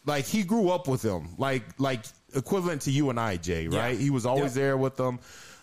like, 0.05 0.25
he 0.25 0.43
grew 0.43 0.69
up 0.69 0.87
with 0.87 1.03
him, 1.03 1.29
like, 1.37 1.63
like 1.79 2.05
equivalent 2.33 2.83
to 2.83 2.91
you 2.91 3.09
and 3.09 3.19
I, 3.19 3.37
Jay, 3.37 3.67
right? 3.67 3.97
He 3.97 4.09
was 4.09 4.25
always 4.25 4.53
there 4.53 4.77
with 4.77 4.95
them. 4.95 5.19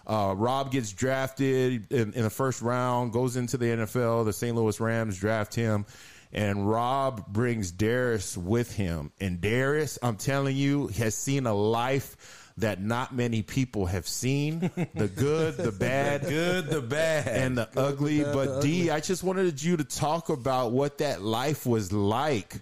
Uh, 0.07 0.35
Rob 0.37 0.73
gets 0.73 0.92
drafted 0.92 1.92
in, 1.92 2.14
in 2.14 2.23
the 2.23 2.30
first 2.30 2.62
round, 2.62 3.12
goes 3.12 3.37
into 3.37 3.59
the 3.59 3.66
NFL. 3.66 4.25
The 4.25 4.33
St. 4.33 4.57
Louis 4.57 4.80
Rams 4.80 5.18
draft 5.18 5.54
him, 5.54 5.85
and 6.33 6.68
Rob 6.68 7.26
brings 7.26 7.73
Darris 7.73 8.37
with 8.37 8.73
him. 8.73 9.12
And 9.21 9.40
Darris, 9.40 9.99
I'm 10.02 10.16
telling 10.16 10.57
you, 10.57 10.87
has 10.88 11.14
seen 11.14 11.47
a 11.47 11.52
life 11.52 12.38
that 12.60 12.80
not 12.82 13.14
many 13.14 13.42
people 13.42 13.86
have 13.86 14.06
seen 14.06 14.70
the 14.94 15.08
good, 15.08 15.56
the 15.56 15.72
bad, 15.78 16.22
the 16.22 16.28
Good, 16.28 16.66
the 16.68 16.80
bad. 16.82 17.26
and 17.28 17.56
the 17.58 17.68
ugly. 17.76 18.22
bad, 18.22 18.34
but 18.34 18.46
the 18.56 18.60
D, 18.62 18.80
ugly. 18.82 18.90
I 18.90 19.00
just 19.00 19.22
wanted 19.22 19.62
you 19.62 19.76
to 19.76 19.84
talk 19.84 20.28
about 20.28 20.72
what 20.72 20.98
that 20.98 21.22
life 21.22 21.66
was 21.66 21.92
like 21.92 22.56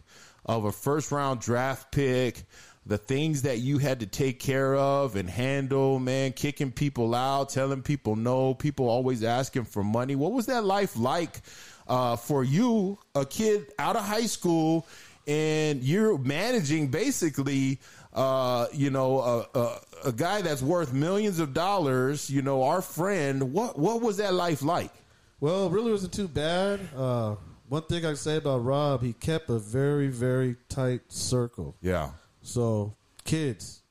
of 0.45 0.65
a 0.65 0.73
first 0.73 1.13
round 1.13 1.41
draft 1.41 1.91
pick, 1.93 2.45
the 2.85 2.99
things 2.99 3.43
that 3.43 3.59
you 3.59 3.79
had 3.79 4.01
to 4.01 4.07
take 4.07 4.39
care 4.39 4.77
of 4.77 5.17
and 5.17 5.29
handle, 5.29 5.99
man, 5.99 6.33
kicking 6.33 6.71
people 6.71 7.15
out, 7.15 7.49
telling 7.49 7.83
people 7.83 8.15
no, 8.17 8.55
people 8.55 8.89
always 8.89 9.25
asking 9.25 9.65
for 9.65 9.83
money. 9.83 10.15
What 10.15 10.33
was 10.33 10.47
that 10.47 10.65
life 10.65 10.97
like 10.97 11.41
uh, 11.89 12.17
for 12.17 12.45
you, 12.45 12.99
a 13.15 13.25
kid 13.25 13.73
out 13.79 13.97
of 13.97 14.05
high 14.05 14.27
school, 14.27 14.87
and 15.27 15.83
you're 15.83 16.19
managing 16.19 16.89
basically? 16.89 17.81
Uh, 18.13 18.67
you 18.73 18.89
know, 18.89 19.21
a, 19.21 19.59
a, 19.59 19.81
a 20.07 20.13
guy 20.13 20.41
that's 20.41 20.63
worth 20.63 20.95
millions 20.95 21.39
of 21.39 21.53
dollars. 21.53 22.31
You 22.31 22.41
know, 22.41 22.63
our 22.63 22.81
friend. 22.81 23.53
What 23.53 23.79
what 23.79 24.01
was 24.01 24.17
that 24.17 24.33
life 24.33 24.63
like? 24.63 24.91
Well, 25.39 25.67
it 25.67 25.73
really 25.73 25.91
wasn't 25.93 26.15
too 26.15 26.27
bad. 26.29 26.81
Uh, 26.97 27.35
one 27.69 27.83
thing 27.83 27.99
I 28.07 28.09
can 28.11 28.17
say 28.17 28.37
about 28.37 28.65
Rob, 28.65 29.03
he 29.03 29.13
kept 29.13 29.51
a 29.51 29.59
very, 29.59 30.09
very 30.09 30.57
tight 30.71 31.03
circle. 31.09 31.77
Yeah, 31.83 32.13
So, 32.41 32.95
kids, 33.25 33.83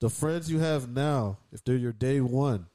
the 0.00 0.10
friends 0.10 0.50
you 0.50 0.58
have 0.58 0.88
now, 0.88 1.38
if 1.52 1.62
they're 1.62 1.76
your 1.76 1.92
day 1.92 2.20
one, 2.20 2.66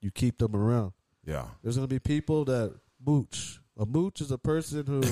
you 0.00 0.12
keep 0.12 0.38
them 0.38 0.54
around. 0.54 0.92
yeah, 1.26 1.46
There's 1.62 1.74
going 1.76 1.88
to 1.88 1.92
be 1.92 1.98
people 1.98 2.44
that 2.44 2.72
mooch. 3.04 3.58
A 3.78 3.86
mooch 3.86 4.20
is 4.20 4.30
a 4.30 4.38
person 4.38 4.84
who 4.86 5.00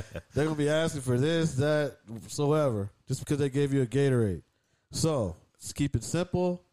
they're 0.00 0.04
going 0.34 0.48
to 0.48 0.54
be 0.54 0.70
asking 0.70 1.02
for 1.02 1.18
this, 1.18 1.54
that, 1.54 1.96
so 2.28 2.54
ever, 2.54 2.90
just 3.06 3.20
because 3.20 3.38
they 3.38 3.50
gave 3.50 3.74
you 3.74 3.82
a 3.82 3.86
Gatorade. 3.86 4.42
So, 4.90 5.36
just 5.60 5.74
keep 5.74 5.94
it 5.94 6.02
simple, 6.02 6.64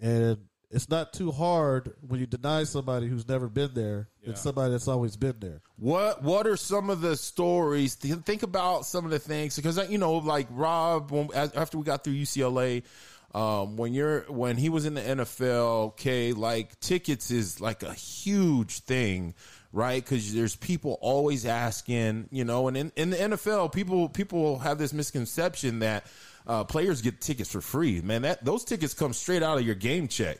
and 0.00 0.38
it's 0.72 0.88
not 0.88 1.12
too 1.12 1.30
hard 1.30 1.92
when 2.00 2.18
you 2.18 2.26
deny 2.26 2.64
somebody 2.64 3.06
who's 3.06 3.28
never 3.28 3.48
been 3.48 3.74
there 3.74 4.08
and 4.24 4.38
somebody 4.38 4.72
that's 4.72 4.88
always 4.88 5.16
been 5.16 5.36
there. 5.38 5.60
What 5.76 6.22
What 6.22 6.46
are 6.46 6.56
some 6.56 6.88
of 6.88 7.02
the 7.02 7.16
stories? 7.16 7.94
Think 7.94 8.42
about 8.42 8.86
some 8.86 9.04
of 9.04 9.10
the 9.10 9.18
things 9.18 9.54
because 9.54 9.78
uh, 9.78 9.86
you 9.88 9.98
know, 9.98 10.14
like 10.14 10.46
Rob, 10.50 11.10
when, 11.10 11.28
after 11.34 11.76
we 11.76 11.84
got 11.84 12.04
through 12.04 12.14
UCLA, 12.14 12.84
um, 13.34 13.76
when 13.76 13.94
you're 13.94 14.22
when 14.22 14.56
he 14.56 14.68
was 14.68 14.84
in 14.84 14.94
the 14.94 15.00
NFL, 15.00 15.86
okay, 15.88 16.32
like 16.32 16.78
tickets 16.80 17.30
is 17.30 17.60
like 17.60 17.82
a 17.82 17.94
huge 17.94 18.80
thing, 18.80 19.34
right? 19.72 20.04
Because 20.04 20.34
there's 20.34 20.54
people 20.54 20.98
always 21.00 21.46
asking, 21.46 22.28
you 22.30 22.44
know, 22.44 22.68
and 22.68 22.76
in, 22.76 22.92
in 22.96 23.10
the 23.10 23.16
NFL, 23.16 23.72
people 23.72 24.08
people 24.08 24.58
have 24.58 24.78
this 24.78 24.92
misconception 24.92 25.78
that 25.78 26.06
uh, 26.46 26.64
players 26.64 27.00
get 27.00 27.20
tickets 27.20 27.50
for 27.50 27.60
free. 27.60 28.00
Man, 28.02 28.22
that 28.22 28.44
those 28.44 28.64
tickets 28.64 28.92
come 28.92 29.12
straight 29.12 29.42
out 29.42 29.58
of 29.58 29.64
your 29.64 29.76
game 29.76 30.08
check. 30.08 30.38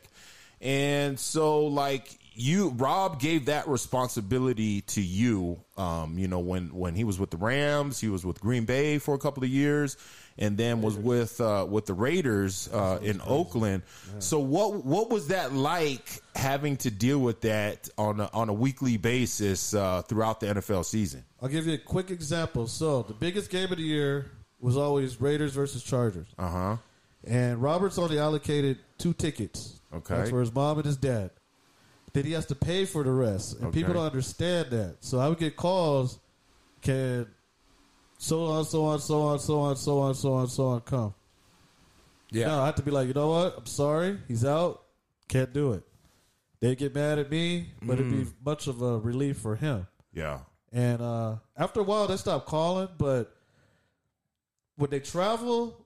And 0.61 1.19
so, 1.19 1.67
like 1.67 2.19
you, 2.35 2.71
Rob 2.71 3.21
gave 3.21 3.47
that 3.47 3.69
responsibility 3.69 4.83
to 4.83 5.03
you. 5.03 5.61
Um, 5.77 6.19
you 6.19 6.29
know, 6.29 6.39
when 6.39 6.75
when 6.75 6.95
he 6.95 7.05
was 7.05 7.19
with 7.19 7.31
the 7.31 7.37
Rams, 7.37 8.01
he 8.01 8.09
was 8.09 8.25
with 8.25 8.41
Green 8.41 8.65
Bay 8.65 8.99
for 8.99 9.15
a 9.15 9.19
couple 9.19 9.43
of 9.43 9.49
years, 9.49 9.97
and 10.39 10.57
then 10.57 10.83
was 10.83 10.97
with 10.97 11.41
uh, 11.41 11.67
with 11.69 11.87
the 11.87 11.95
Raiders 11.95 12.69
uh, 12.73 12.99
in 13.03 13.21
Oakland. 13.25 13.83
So, 14.19 14.39
what 14.39 14.85
what 14.85 15.11
was 15.11 15.29
that 15.29 15.53
like 15.53 16.21
having 16.35 16.77
to 16.79 16.91
deal 16.91 17.19
with 17.19 17.43
that 17.43 17.89
on 17.99 18.21
a, 18.21 18.31
on 18.33 18.49
a 18.49 18.53
weekly 18.53 18.97
basis 18.97 19.75
uh, 19.75 20.03
throughout 20.03 20.41
the 20.41 20.47
NFL 20.47 20.85
season? 20.85 21.25
I'll 21.41 21.49
give 21.49 21.67
you 21.67 21.75
a 21.75 21.79
quick 21.79 22.11
example. 22.11 22.67
So, 22.67 23.03
the 23.03 23.15
biggest 23.15 23.51
game 23.51 23.71
of 23.71 23.79
the 23.79 23.85
year 23.85 24.31
was 24.61 24.77
always 24.77 25.21
Raiders 25.21 25.53
versus 25.53 25.83
Chargers. 25.83 26.29
Uh 26.39 26.49
huh. 26.49 26.77
And 27.25 27.63
Roberts 27.63 27.99
only 27.99 28.19
allocated 28.19 28.79
two 28.99 29.13
tickets. 29.13 29.81
Okay. 29.95 30.17
That's 30.17 30.31
for 30.31 30.41
his 30.41 30.53
mom 30.53 30.79
and 30.79 30.87
his 30.87 30.97
dad. 30.97 31.31
Then 32.13 32.25
he 32.25 32.33
has 32.33 32.47
to 32.47 32.55
pay 32.55 32.85
for 32.85 33.05
the 33.05 33.13
rest. 33.13 33.61
And 33.61 33.73
people 33.73 33.95
don't 33.95 34.05
understand 34.05 34.71
that. 34.71 34.97
So 35.01 35.19
I 35.19 35.29
would 35.29 35.39
get 35.39 35.57
calls, 35.57 36.19
can 36.83 37.27
so 38.23 38.45
on, 38.45 38.65
so 38.65 38.85
on, 38.85 39.01
so 39.01 39.21
on, 39.23 39.39
so 39.41 39.59
on, 39.59 39.77
so 39.77 39.99
on, 39.99 40.15
so 40.15 40.33
on, 40.35 40.49
so 40.49 40.67
on 40.67 40.81
come. 40.83 41.15
yeah. 42.31 42.47
No, 42.47 42.63
I 42.63 42.67
have 42.67 42.77
to 42.77 42.83
be 42.83 42.93
like, 42.93 43.09
you 43.09 43.15
know 43.15 43.31
what? 43.31 43.55
I'm 43.59 43.67
sorry. 43.67 44.17
He's 44.29 44.45
out. 44.45 44.85
Can't 45.29 45.53
do 45.53 45.73
it. 45.73 45.83
They 46.61 46.77
get 46.77 46.95
mad 46.95 47.19
at 47.19 47.29
me, 47.33 47.71
but 47.83 47.99
it'd 47.99 48.13
be 48.13 48.31
much 48.45 48.69
of 48.69 48.81
a 48.81 48.97
relief 48.99 49.39
for 49.39 49.57
him. 49.57 49.89
Yeah. 50.13 50.39
And 50.73 51.03
uh, 51.03 51.37
after 51.57 51.81
a 51.81 51.83
while, 51.83 52.07
they 52.07 52.17
stopped 52.17 52.47
calling. 52.47 52.89
But 52.97 53.35
when 54.77 54.91
they 54.91 55.01
travel, 55.01 55.85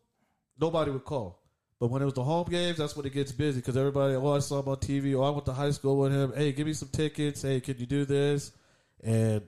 nobody 0.60 0.90
would 0.90 1.04
call. 1.04 1.40
But 1.80 1.86
when 1.88 2.02
it 2.02 2.04
was 2.04 2.14
the 2.14 2.24
home 2.24 2.48
games, 2.50 2.76
that's 2.76 2.94
when 2.94 3.06
it 3.06 3.14
gets 3.14 3.32
busy 3.32 3.60
because 3.60 3.78
everybody, 3.78 4.14
oh, 4.14 4.36
I 4.36 4.40
saw 4.40 4.60
him 4.60 4.68
on 4.68 4.76
TV. 4.76 5.14
Oh, 5.14 5.22
I 5.22 5.30
went 5.30 5.46
to 5.46 5.54
high 5.54 5.70
school 5.70 5.96
with 6.00 6.12
him. 6.12 6.34
Hey, 6.36 6.52
give 6.52 6.66
me 6.66 6.74
some 6.74 6.88
tickets. 6.88 7.40
Hey, 7.40 7.60
can 7.60 7.78
you 7.78 7.86
do 7.86 8.04
this? 8.04 8.52
And 9.02 9.42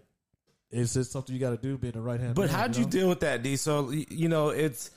it's 0.71 0.95
just 0.95 1.13
something 1.13 1.35
you 1.35 1.41
got 1.41 1.51
to 1.51 1.57
do 1.57 1.79
being 1.79 1.93
the 1.95 2.01
right 2.01 2.21
hand. 2.21 2.35
But 2.35 2.47
man, 2.47 2.55
how'd 2.55 2.73
know? 2.75 2.81
you 2.81 2.87
deal 2.87 3.09
with 3.09 3.21
that, 3.21 3.43
D? 3.43 3.57
So 3.57 3.91
you 3.91 4.29
know, 4.29 4.51
it's 4.51 4.91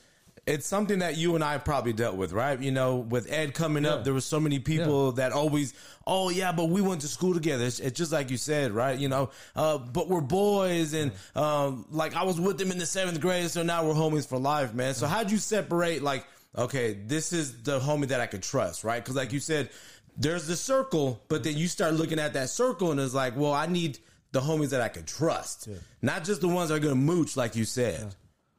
it's 0.44 0.66
something 0.66 0.98
that 0.98 1.16
you 1.16 1.36
and 1.36 1.44
I 1.44 1.56
probably 1.58 1.92
dealt 1.92 2.16
with, 2.16 2.32
right? 2.32 2.60
You 2.60 2.72
know, 2.72 2.96
with 2.96 3.30
Ed 3.30 3.54
coming 3.54 3.84
Yeah. 3.84 3.94
up, 3.94 4.04
there 4.04 4.12
was 4.12 4.24
so 4.24 4.40
many 4.40 4.58
people 4.58 5.12
that 5.12 5.30
always, 5.30 5.72
oh 6.04 6.30
yeah, 6.30 6.50
but 6.50 6.68
we 6.68 6.80
went 6.80 7.02
to 7.02 7.08
school 7.08 7.32
together. 7.32 7.64
It's, 7.64 7.78
it's 7.78 7.96
just 7.96 8.10
like 8.10 8.28
you 8.30 8.36
said, 8.36 8.72
right? 8.72 8.98
You 8.98 9.08
know, 9.08 9.30
uh, 9.54 9.78
but 9.78 10.08
we're 10.08 10.20
boys, 10.20 10.94
and 10.94 11.12
um, 11.36 11.86
like 11.90 12.16
I 12.16 12.24
was 12.24 12.40
with 12.40 12.58
them 12.58 12.72
in 12.72 12.78
the 12.78 12.86
seventh 12.86 13.20
grade, 13.20 13.50
so 13.50 13.62
now 13.62 13.86
we're 13.86 13.94
homies 13.94 14.26
for 14.26 14.38
life, 14.38 14.74
man. 14.74 14.94
So 14.94 15.06
how'd 15.06 15.30
you 15.30 15.38
separate, 15.38 16.02
like, 16.02 16.26
okay, 16.58 16.94
this 16.94 17.32
is 17.32 17.62
the 17.62 17.78
homie 17.78 18.08
that 18.08 18.20
I 18.20 18.26
could 18.26 18.42
trust, 18.42 18.82
right? 18.82 19.02
Because 19.02 19.14
like 19.16 19.32
you 19.32 19.40
said, 19.40 19.70
there's 20.16 20.48
the 20.48 20.56
circle, 20.56 21.22
but 21.28 21.44
then 21.44 21.56
you 21.56 21.68
start 21.68 21.94
looking 21.94 22.18
at 22.18 22.32
that 22.34 22.50
circle, 22.50 22.90
and 22.90 22.98
it's 22.98 23.14
like, 23.14 23.36
well, 23.36 23.52
I 23.54 23.66
need 23.66 23.98
the 24.32 24.40
homies 24.40 24.70
that 24.70 24.80
I 24.80 24.88
can 24.88 25.04
trust, 25.04 25.68
not 26.00 26.24
just 26.24 26.40
the 26.40 26.48
ones 26.48 26.70
that 26.70 26.76
are 26.76 26.80
gonna 26.80 26.94
mooch, 26.94 27.36
like 27.36 27.54
you 27.54 27.64
said. 27.64 28.14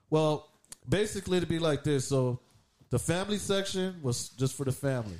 Well, 0.09 0.47
basically, 0.87 1.39
to 1.39 1.45
be 1.45 1.59
like 1.59 1.83
this. 1.83 2.07
So, 2.07 2.39
the 2.89 2.99
family 2.99 3.37
section 3.37 3.95
was 4.03 4.29
just 4.29 4.55
for 4.55 4.65
the 4.65 4.71
family. 4.71 5.19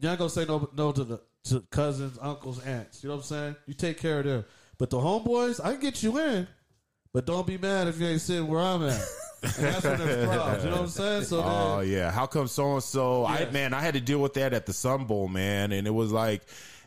You're 0.00 0.12
not 0.12 0.18
gonna 0.18 0.30
say 0.30 0.46
no, 0.46 0.68
no 0.74 0.92
to 0.92 1.04
the 1.04 1.20
to 1.44 1.60
cousins, 1.70 2.18
uncles, 2.20 2.64
aunts. 2.64 3.02
You 3.02 3.10
know 3.10 3.16
what 3.16 3.22
I'm 3.22 3.26
saying? 3.26 3.56
You 3.66 3.74
take 3.74 3.98
care 3.98 4.20
of 4.20 4.24
them. 4.24 4.44
But 4.78 4.90
the 4.90 4.96
homeboys, 4.96 5.60
I 5.62 5.72
can 5.72 5.80
get 5.80 6.02
you 6.02 6.18
in, 6.18 6.48
but 7.12 7.26
don't 7.26 7.46
be 7.46 7.58
mad 7.58 7.86
if 7.86 8.00
you 8.00 8.06
ain't 8.06 8.20
sitting 8.20 8.46
where 8.46 8.60
I'm 8.60 8.82
at. 8.82 9.00
And 9.42 9.52
that's 9.52 9.84
when 9.84 9.98
there's 9.98 10.26
problems. 10.26 10.64
You 10.64 10.70
know 10.70 10.76
what 10.76 10.82
I'm 10.84 10.88
saying? 10.88 11.24
So, 11.24 11.42
Oh 11.44 11.80
then, 11.80 11.90
yeah, 11.90 12.10
how 12.10 12.26
come 12.26 12.48
so 12.48 12.72
and 12.74 12.82
so? 12.82 13.26
I 13.26 13.44
man, 13.50 13.74
I 13.74 13.80
had 13.80 13.94
to 13.94 14.00
deal 14.00 14.20
with 14.20 14.34
that 14.34 14.54
at 14.54 14.64
the 14.64 14.72
Sun 14.72 15.04
Bowl, 15.04 15.28
man, 15.28 15.72
and 15.72 15.86
it 15.86 15.90
was 15.90 16.10
like, 16.10 16.42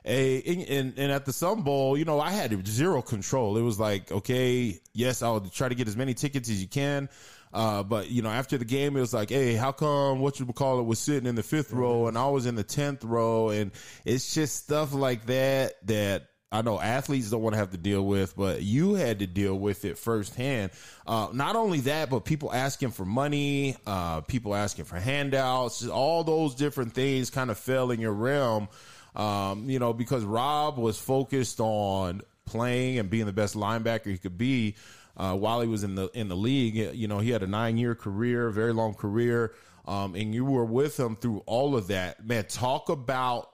a 0.08 0.42
and, 0.42 0.98
and 0.98 1.12
at 1.12 1.26
the 1.26 1.34
Sun 1.34 1.62
Bowl, 1.62 1.98
you 1.98 2.06
know, 2.06 2.20
I 2.20 2.32
had 2.32 2.68
zero 2.68 3.02
control. 3.02 3.58
It 3.58 3.62
was 3.62 3.80
like, 3.80 4.12
okay, 4.12 4.80
yes, 4.94 5.22
I'll 5.22 5.42
try 5.42 5.70
to 5.70 5.76
get 5.76 5.88
as 5.88 5.98
many 5.98 6.14
tickets 6.14 6.50
as 6.50 6.62
you 6.62 6.68
can. 6.68 7.10
Uh, 7.54 7.84
but 7.84 8.10
you 8.10 8.22
know, 8.22 8.30
after 8.30 8.58
the 8.58 8.66
game, 8.66 8.96
it 8.98 9.00
was 9.00 9.14
like, 9.14 9.30
hey, 9.30 9.54
how 9.56 9.72
come 9.72 10.20
what 10.20 10.40
you 10.40 10.46
would 10.46 10.56
call 10.56 10.80
it 10.80 10.84
was 10.84 11.00
sitting 11.00 11.28
in 11.28 11.36
the 11.36 11.44
fifth 11.44 11.72
row 11.72 12.08
and 12.08 12.18
I 12.18 12.28
was 12.28 12.46
in 12.46 12.56
the 12.56 12.64
tenth 12.64 13.04
row, 13.04 13.50
and 13.50 13.72
it's 14.06 14.34
just 14.34 14.56
stuff 14.56 14.94
like 14.94 15.26
that 15.28 15.74
that 15.88 16.30
I 16.52 16.62
know 16.62 16.80
athletes 16.80 17.30
don't 17.30 17.42
want 17.42 17.54
to 17.54 17.60
have 17.60 17.72
to 17.72 17.78
deal 17.78 18.06
with, 18.06 18.36
but 18.38 18.62
you 18.62 18.94
had 18.94 19.20
to 19.20 19.28
deal 19.28 19.56
with 19.56 19.84
it 19.84 19.98
firsthand. 19.98 20.72
Uh, 21.06 21.28
not 21.34 21.58
only 21.58 21.82
that, 21.82 22.10
but 22.10 22.22
people 22.22 22.54
asking 22.54 22.92
for 22.92 23.04
money, 23.04 23.76
uh, 23.86 24.22
people 24.22 24.56
asking 24.56 24.86
for 24.86 24.98
handouts, 24.98 25.86
all 25.86 26.24
those 26.24 26.56
different 26.56 26.94
things 26.94 27.30
kind 27.30 27.52
of 27.52 27.58
fell 27.58 27.92
in 27.92 28.00
your 28.00 28.14
realm. 28.14 28.70
Um, 29.18 29.70
you 29.70 29.80
know, 29.80 29.94
because 29.94 30.24
Rob 30.24 30.78
was 30.78 30.98
focused 31.00 31.60
on 31.60 32.22
playing 32.46 33.00
and 33.00 33.10
being 33.10 33.26
the 33.26 33.34
best 33.34 33.56
linebacker 33.56 34.06
he 34.06 34.18
could 34.18 34.38
be. 34.38 34.76
Uh, 35.18 35.36
while 35.36 35.62
he 35.62 35.68
was 35.68 35.84
in 35.84 35.96
the 35.96 36.10
in 36.14 36.30
the 36.30 36.36
league, 36.36 36.76
you 36.76 37.08
know, 37.08 37.18
he 37.18 37.32
had 37.32 37.42
a 37.42 37.48
nine 37.48 37.78
year 37.78 37.96
career, 37.96 38.52
very 38.52 38.72
long 38.72 38.94
career, 38.94 39.54
um, 39.88 40.14
and 40.14 40.36
you 40.36 40.46
were 40.46 40.64
with 40.64 41.00
him 41.00 41.16
through 41.16 41.42
all 41.48 41.76
of 41.76 41.88
that. 41.88 42.24
Man, 42.24 42.46
talk 42.46 42.90
about 42.90 43.50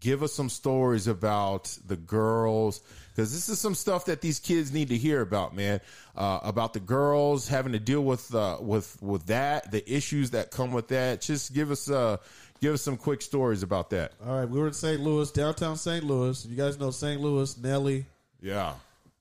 give 0.00 0.22
us 0.22 0.32
some 0.32 0.48
stories 0.48 1.06
about 1.06 1.76
the 1.86 1.96
girls 1.96 2.80
because 3.10 3.32
this 3.32 3.48
is 3.48 3.58
some 3.58 3.74
stuff 3.74 4.04
that 4.04 4.20
these 4.20 4.38
kids 4.38 4.72
need 4.72 4.90
to 4.90 4.96
hear 4.96 5.20
about, 5.20 5.56
man. 5.56 5.80
Uh, 6.16 6.38
about 6.42 6.72
the 6.72 6.80
girls 6.80 7.48
having 7.48 7.72
to 7.72 7.80
deal 7.80 8.02
with 8.02 8.32
uh, 8.34 8.58
with 8.60 8.96
with 9.02 9.26
that, 9.26 9.70
the 9.72 9.92
issues 9.92 10.30
that 10.30 10.50
come 10.50 10.72
with 10.72 10.88
that. 10.88 11.20
Just 11.20 11.52
give 11.52 11.70
us 11.70 11.90
uh 11.90 12.18
give 12.60 12.74
us 12.74 12.82
some 12.82 12.96
quick 12.96 13.22
stories 13.22 13.62
about 13.62 13.90
that. 13.90 14.12
All 14.24 14.38
right, 14.38 14.48
we 14.48 14.58
were 14.58 14.66
in 14.68 14.72
St. 14.72 15.00
Louis, 15.00 15.30
downtown 15.30 15.76
St. 15.76 16.04
Louis. 16.04 16.44
You 16.46 16.56
guys 16.56 16.78
know 16.78 16.90
St. 16.90 17.20
Louis, 17.20 17.56
Nelly, 17.58 18.06
Yeah, 18.40 18.74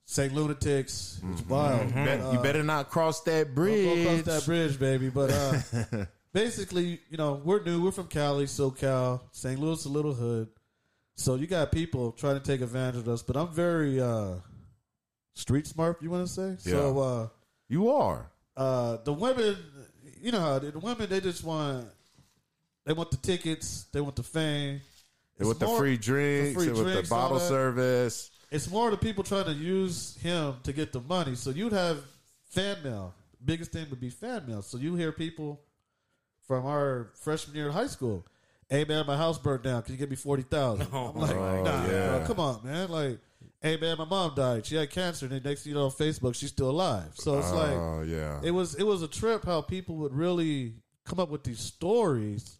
St. 0.05 0.33
Lunatics. 0.33 1.19
It's 1.33 1.41
wild. 1.47 1.93
Bet- 1.93 2.33
you 2.33 2.39
better 2.39 2.63
not 2.63 2.89
cross 2.89 3.21
that 3.23 3.45
Don't 3.47 3.55
bridge. 3.55 4.23
that 4.25 4.45
bridge, 4.45 4.79
baby. 4.79 5.09
But 5.09 5.31
uh, 5.31 6.05
basically, 6.33 6.99
you 7.09 7.17
know, 7.17 7.41
we're 7.43 7.63
new. 7.63 7.83
We're 7.83 7.91
from 7.91 8.07
Cali, 8.07 8.45
SoCal. 8.45 9.21
St. 9.31 9.59
Louis, 9.59 9.83
a 9.85 9.89
little 9.89 10.13
hood. 10.13 10.47
So 11.15 11.35
you 11.35 11.47
got 11.47 11.71
people 11.71 12.11
trying 12.11 12.35
to 12.39 12.45
take 12.45 12.61
advantage 12.61 13.01
of 13.01 13.07
us. 13.09 13.23
But 13.23 13.35
I'm 13.37 13.49
very 13.49 13.99
uh, 13.99 14.35
street 15.33 15.67
smart. 15.67 16.01
You 16.01 16.09
want 16.11 16.27
to 16.27 16.31
say? 16.33 16.55
So 16.71 16.99
uh, 16.99 17.27
You 17.69 17.89
are. 17.91 18.29
uh, 18.55 18.97
the 19.03 19.13
women, 19.13 19.57
you 20.21 20.31
know 20.31 20.39
how 20.39 20.59
the 20.59 20.77
women 20.79 21.09
they 21.09 21.19
just 21.19 21.43
want 21.43 21.87
they 22.87 22.93
want 22.93 23.11
the 23.11 23.17
tickets, 23.17 23.85
they 23.91 23.99
want 23.99 24.15
the 24.15 24.23
fame. 24.23 24.79
They 25.37 25.45
with 25.45 25.61
It's 25.61 25.69
the 25.71 25.77
free 25.77 25.97
drinks, 25.97 26.49
the 26.49 26.53
free 26.53 26.67
and 26.69 26.77
with 26.77 26.87
drinks, 26.93 27.09
the 27.09 27.15
bottle 27.15 27.39
service. 27.39 28.31
It's 28.49 28.69
more 28.71 28.89
the 28.89 28.97
people 28.97 29.25
trying 29.25 29.43
to 29.45 29.53
use 29.53 30.15
him 30.21 30.55
to 30.63 30.71
get 30.71 30.93
the 30.93 31.01
money. 31.01 31.35
So 31.35 31.49
you'd 31.49 31.73
have 31.73 31.99
fan 32.49 32.77
mail. 32.85 33.13
Biggest 33.43 33.73
thing 33.73 33.87
would 33.89 33.99
be 33.99 34.09
fan 34.09 34.45
mail. 34.47 34.61
So 34.61 34.77
you 34.77 34.95
hear 34.95 35.11
people 35.11 35.59
from 36.47 36.65
our 36.65 37.11
freshman 37.21 37.57
year 37.57 37.67
of 37.67 37.73
high 37.73 37.87
school. 37.87 38.25
Hey 38.69 38.85
man, 38.85 39.05
my 39.05 39.17
house 39.17 39.37
burned 39.37 39.63
down. 39.63 39.83
Can 39.83 39.93
you 39.93 39.99
give 39.99 40.09
me 40.09 40.15
forty 40.15 40.43
thousand? 40.43 40.87
Oh 40.93 41.11
I'm 41.13 41.19
like, 41.19 41.35
Oh, 41.35 41.63
nah, 41.63 41.85
yeah. 41.87 42.17
bro, 42.19 42.25
come 42.25 42.39
on, 42.39 42.61
man. 42.63 42.89
Like, 42.89 43.19
hey 43.61 43.75
man, 43.75 43.97
my 43.97 44.05
mom 44.05 44.33
died. 44.33 44.65
She 44.65 44.77
had 44.77 44.89
cancer, 44.91 45.25
and 45.25 45.35
then 45.35 45.41
next 45.43 45.63
thing 45.63 45.71
you 45.71 45.75
know, 45.77 45.85
on 45.85 45.91
Facebook, 45.91 46.35
she's 46.35 46.51
still 46.51 46.69
alive. 46.69 47.11
So 47.15 47.37
it's 47.37 47.51
oh, 47.51 47.55
like, 47.55 47.71
Oh 47.71 48.03
yeah. 48.07 48.39
it 48.43 48.51
was 48.51 48.75
it 48.75 48.83
was 48.83 49.01
a 49.03 49.09
trip 49.09 49.43
how 49.43 49.61
people 49.61 49.97
would 49.97 50.13
really 50.13 50.75
come 51.03 51.19
up 51.19 51.29
with 51.29 51.43
these 51.43 51.59
stories 51.59 52.59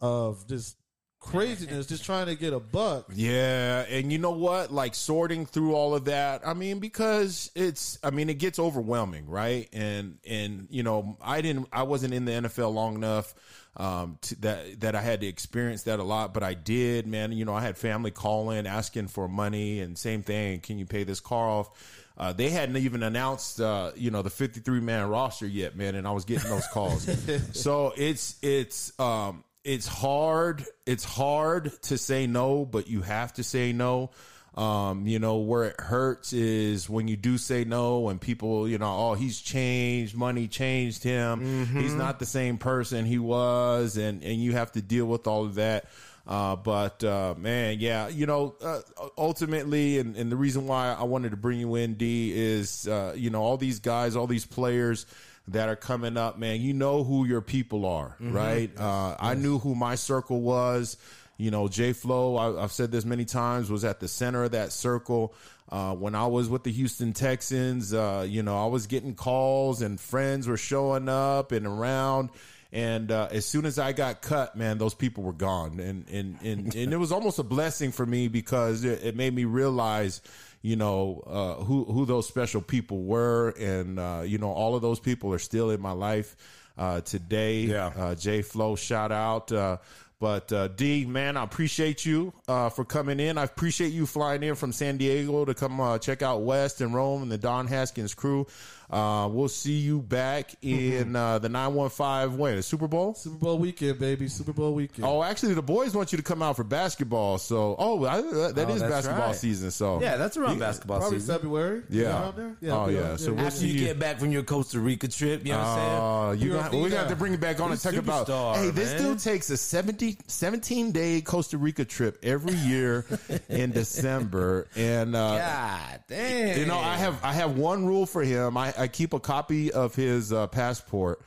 of 0.00 0.46
just 0.48 0.76
craziness, 1.20 1.86
just 1.86 2.04
trying 2.04 2.26
to 2.26 2.34
get 2.34 2.52
a 2.52 2.60
buck. 2.60 3.10
Yeah, 3.14 3.84
and 3.88 4.12
you 4.12 4.18
know 4.18 4.30
what? 4.30 4.72
Like 4.72 4.94
sorting 4.94 5.46
through 5.46 5.74
all 5.74 5.94
of 5.94 6.06
that. 6.06 6.46
I 6.46 6.54
mean, 6.54 6.78
because 6.78 7.50
it's 7.54 7.98
I 8.02 8.10
mean, 8.10 8.30
it 8.30 8.38
gets 8.38 8.58
overwhelming, 8.58 9.28
right? 9.28 9.68
And 9.72 10.18
and 10.26 10.68
you 10.70 10.82
know, 10.82 11.16
I 11.20 11.40
didn't 11.40 11.68
I 11.72 11.82
wasn't 11.84 12.14
in 12.14 12.24
the 12.24 12.32
NFL 12.32 12.72
long 12.72 12.96
enough 12.96 13.34
um 13.76 14.18
to, 14.22 14.40
that 14.40 14.80
that 14.80 14.94
I 14.94 15.00
had 15.00 15.20
to 15.20 15.26
experience 15.26 15.84
that 15.84 15.98
a 15.98 16.04
lot, 16.04 16.34
but 16.34 16.42
I 16.42 16.54
did, 16.54 17.06
man. 17.06 17.32
You 17.32 17.44
know, 17.44 17.54
I 17.54 17.62
had 17.62 17.76
family 17.76 18.10
calling 18.10 18.66
asking 18.66 19.08
for 19.08 19.28
money 19.28 19.80
and 19.80 19.96
same 19.98 20.22
thing, 20.22 20.60
can 20.60 20.78
you 20.78 20.86
pay 20.86 21.04
this 21.04 21.20
car 21.20 21.48
off? 21.48 21.70
Uh, 22.16 22.32
they 22.32 22.50
hadn't 22.50 22.76
even 22.76 23.04
announced, 23.04 23.60
uh, 23.60 23.92
you 23.94 24.10
know, 24.10 24.22
the 24.22 24.30
53 24.30 24.80
man 24.80 25.08
roster 25.08 25.46
yet, 25.46 25.76
man, 25.76 25.94
and 25.94 26.04
I 26.04 26.10
was 26.10 26.24
getting 26.24 26.50
those 26.50 26.66
calls. 26.72 27.08
so 27.52 27.92
it's 27.96 28.34
it's 28.42 28.98
um, 28.98 29.44
it's 29.68 29.86
hard. 29.86 30.64
It's 30.86 31.04
hard 31.04 31.70
to 31.82 31.98
say 31.98 32.26
no, 32.26 32.64
but 32.64 32.88
you 32.88 33.02
have 33.02 33.34
to 33.34 33.44
say 33.44 33.72
no. 33.74 34.10
Um, 34.54 35.06
you 35.06 35.20
know, 35.20 35.36
where 35.36 35.64
it 35.64 35.78
hurts 35.78 36.32
is 36.32 36.90
when 36.90 37.06
you 37.06 37.16
do 37.16 37.38
say 37.38 37.64
no 37.64 38.08
and 38.08 38.20
people, 38.20 38.66
you 38.66 38.78
know, 38.78 39.10
oh, 39.10 39.14
he's 39.14 39.40
changed, 39.40 40.16
money 40.16 40.48
changed 40.48 41.04
him. 41.04 41.66
He's 41.76 41.94
not 41.94 42.18
the 42.18 42.26
same 42.26 42.58
person 42.58 43.04
he 43.04 43.18
was, 43.18 43.96
and 43.96 44.24
and 44.24 44.42
you 44.42 44.54
have 44.54 44.72
to 44.72 44.82
deal 44.82 45.06
with 45.06 45.28
all 45.28 45.44
of 45.44 45.56
that. 45.56 45.84
Uh, 46.26 46.56
but 46.56 47.04
uh, 47.04 47.34
man, 47.38 47.76
yeah, 47.78 48.08
you 48.08 48.26
know, 48.26 48.56
uh, 48.62 48.80
ultimately, 49.16 49.98
and, 49.98 50.16
and 50.16 50.32
the 50.32 50.36
reason 50.36 50.66
why 50.66 50.92
I 50.92 51.04
wanted 51.04 51.30
to 51.30 51.36
bring 51.36 51.60
you 51.60 51.74
in, 51.76 51.94
D, 51.94 52.32
is 52.34 52.88
uh, 52.88 53.12
you 53.16 53.30
know 53.30 53.42
all 53.42 53.58
these 53.58 53.78
guys, 53.78 54.16
all 54.16 54.26
these 54.26 54.46
players 54.46 55.06
that 55.52 55.68
are 55.68 55.76
coming 55.76 56.16
up, 56.16 56.38
man. 56.38 56.60
You 56.60 56.72
know 56.72 57.04
who 57.04 57.26
your 57.26 57.40
people 57.40 57.86
are, 57.86 58.16
right? 58.20 58.70
Uh, 58.78 59.16
I 59.18 59.34
knew 59.34 59.58
who 59.58 59.74
my 59.74 59.94
circle 59.94 60.40
was. 60.40 60.96
You 61.36 61.50
know, 61.50 61.68
J 61.68 61.92
Flow. 61.92 62.36
I, 62.36 62.62
I've 62.62 62.72
said 62.72 62.90
this 62.90 63.04
many 63.04 63.24
times. 63.24 63.70
Was 63.70 63.84
at 63.84 64.00
the 64.00 64.08
center 64.08 64.44
of 64.44 64.52
that 64.52 64.72
circle. 64.72 65.34
Uh, 65.70 65.94
when 65.94 66.14
I 66.14 66.26
was 66.26 66.48
with 66.48 66.64
the 66.64 66.72
Houston 66.72 67.12
Texans, 67.12 67.92
uh, 67.92 68.24
you 68.26 68.42
know, 68.42 68.62
I 68.62 68.66
was 68.66 68.86
getting 68.86 69.14
calls 69.14 69.82
and 69.82 70.00
friends 70.00 70.48
were 70.48 70.56
showing 70.56 71.08
up 71.10 71.52
and 71.52 71.66
around. 71.66 72.30
And 72.72 73.10
uh, 73.10 73.28
as 73.30 73.46
soon 73.46 73.64
as 73.64 73.78
I 73.78 73.92
got 73.92 74.20
cut, 74.20 74.56
man, 74.56 74.76
those 74.78 74.94
people 74.94 75.24
were 75.24 75.32
gone, 75.32 75.80
and 75.80 76.06
and 76.10 76.38
and, 76.42 76.74
and 76.74 76.92
it 76.92 76.98
was 76.98 77.12
almost 77.12 77.38
a 77.38 77.42
blessing 77.42 77.92
for 77.92 78.04
me 78.04 78.28
because 78.28 78.84
it, 78.84 79.02
it 79.04 79.16
made 79.16 79.34
me 79.34 79.46
realize, 79.46 80.20
you 80.62 80.76
know, 80.76 81.22
uh, 81.26 81.64
who 81.64 81.84
who 81.84 82.04
those 82.06 82.26
special 82.26 82.60
people 82.60 83.02
were, 83.02 83.50
and 83.58 83.98
uh, 83.98 84.22
you 84.24 84.38
know, 84.38 84.50
all 84.50 84.74
of 84.74 84.82
those 84.82 85.00
people 85.00 85.32
are 85.32 85.38
still 85.38 85.70
in 85.70 85.80
my 85.80 85.92
life 85.92 86.36
uh, 86.76 87.00
today. 87.00 87.60
Yeah. 87.62 87.92
uh, 87.96 88.14
J 88.14 88.42
Flow, 88.42 88.76
shout 88.76 89.12
out. 89.12 89.52
Uh, 89.52 89.78
but 90.20 90.52
uh, 90.52 90.66
D, 90.68 91.06
man, 91.06 91.36
I 91.36 91.44
appreciate 91.44 92.04
you 92.04 92.32
uh, 92.48 92.70
for 92.70 92.84
coming 92.84 93.20
in. 93.20 93.38
I 93.38 93.44
appreciate 93.44 93.92
you 93.92 94.04
flying 94.04 94.42
in 94.42 94.56
from 94.56 94.72
San 94.72 94.96
Diego 94.96 95.44
to 95.44 95.54
come 95.54 95.80
uh, 95.80 95.98
check 95.98 96.22
out 96.22 96.42
West 96.42 96.80
and 96.80 96.92
Rome 96.92 97.22
and 97.22 97.30
the 97.30 97.38
Don 97.38 97.68
Haskins 97.68 98.14
crew. 98.14 98.48
Uh, 98.90 99.28
we'll 99.30 99.48
see 99.48 99.74
you 99.78 100.00
back 100.00 100.54
in 100.62 101.14
uh, 101.14 101.38
the 101.38 101.48
915 101.48 102.38
win, 102.38 102.56
the 102.56 102.62
Super 102.62 102.88
Bowl. 102.88 103.12
Super 103.14 103.36
Bowl 103.36 103.58
weekend, 103.58 103.98
baby. 103.98 104.28
Super 104.28 104.52
Bowl 104.54 104.72
weekend. 104.74 105.04
Oh, 105.04 105.22
actually, 105.22 105.52
the 105.54 105.62
boys 105.62 105.94
want 105.94 106.10
you 106.10 106.16
to 106.16 106.24
come 106.24 106.40
out 106.42 106.56
for 106.56 106.64
basketball. 106.64 107.36
So, 107.38 107.76
oh, 107.78 108.04
I, 108.06 108.20
that 108.22 108.54
that 108.54 108.68
Oh, 108.70 108.74
is 108.74 108.80
that's 108.80 108.90
basketball 108.92 109.26
right. 109.28 109.36
season. 109.36 109.70
So, 109.70 110.00
Yeah, 110.00 110.16
that's 110.16 110.36
around 110.38 110.58
basketball 110.58 111.00
Probably 111.00 111.18
season. 111.18 111.34
February. 111.34 111.82
Yeah. 111.90 112.04
Around 112.22 112.36
there? 112.36 112.56
Oh, 112.72 112.78
I'll 112.80 112.86
be 112.88 112.94
yeah. 112.94 113.10
on- 113.10 113.18
So 113.18 113.32
we'll 113.34 113.46
After 113.46 113.58
see 113.60 113.66
you 113.68 113.72
you- 113.74 113.86
get 113.88 113.98
back 113.98 114.18
from 114.20 114.32
your 114.32 114.42
Costa 114.42 114.80
Rica 114.80 115.06
trip, 115.08 115.44
you 115.44 115.52
know 115.52 115.58
what 115.58 115.66
I'm 115.66 115.76
saying? 115.78 116.00
Oh, 116.00 116.30
you 116.32 116.52
You're 116.52 116.62
got, 116.62 116.72
a 116.72 116.76
we 116.76 116.82
leader. 116.84 116.96
got 116.96 117.08
to 117.10 117.16
bring 117.16 117.34
it 117.34 117.40
back 117.40 117.60
on 117.60 117.64
and 117.66 117.72
He's 117.72 117.82
talk 117.82 117.94
about. 117.94 118.26
superstar, 118.26 118.54
Hey, 118.56 118.70
this 118.70 118.94
man. 118.94 119.02
dude 119.02 119.18
takes 119.18 119.50
a 119.50 119.56
70, 119.58 120.16
17 120.28 120.92
day 120.92 121.20
Costa 121.20 121.58
Rica 121.58 121.84
trip 121.84 122.18
every 122.22 122.54
year 122.54 123.04
in 123.50 123.70
December, 123.72 124.66
and 124.76 125.14
uh, 125.14 125.36
God 125.38 126.00
damn. 126.08 126.58
you 126.58 126.64
know, 126.66 126.78
I 126.78 126.96
have 126.96 127.22
I 127.22 127.32
have 127.34 127.56
one 127.58 127.84
rule 127.86 128.06
for 128.06 128.22
him. 128.22 128.56
I, 128.56 128.72
I 128.78 128.88
keep 128.88 129.12
a 129.12 129.20
copy 129.20 129.72
of 129.72 129.94
his 129.94 130.32
uh, 130.32 130.46
passport 130.46 131.20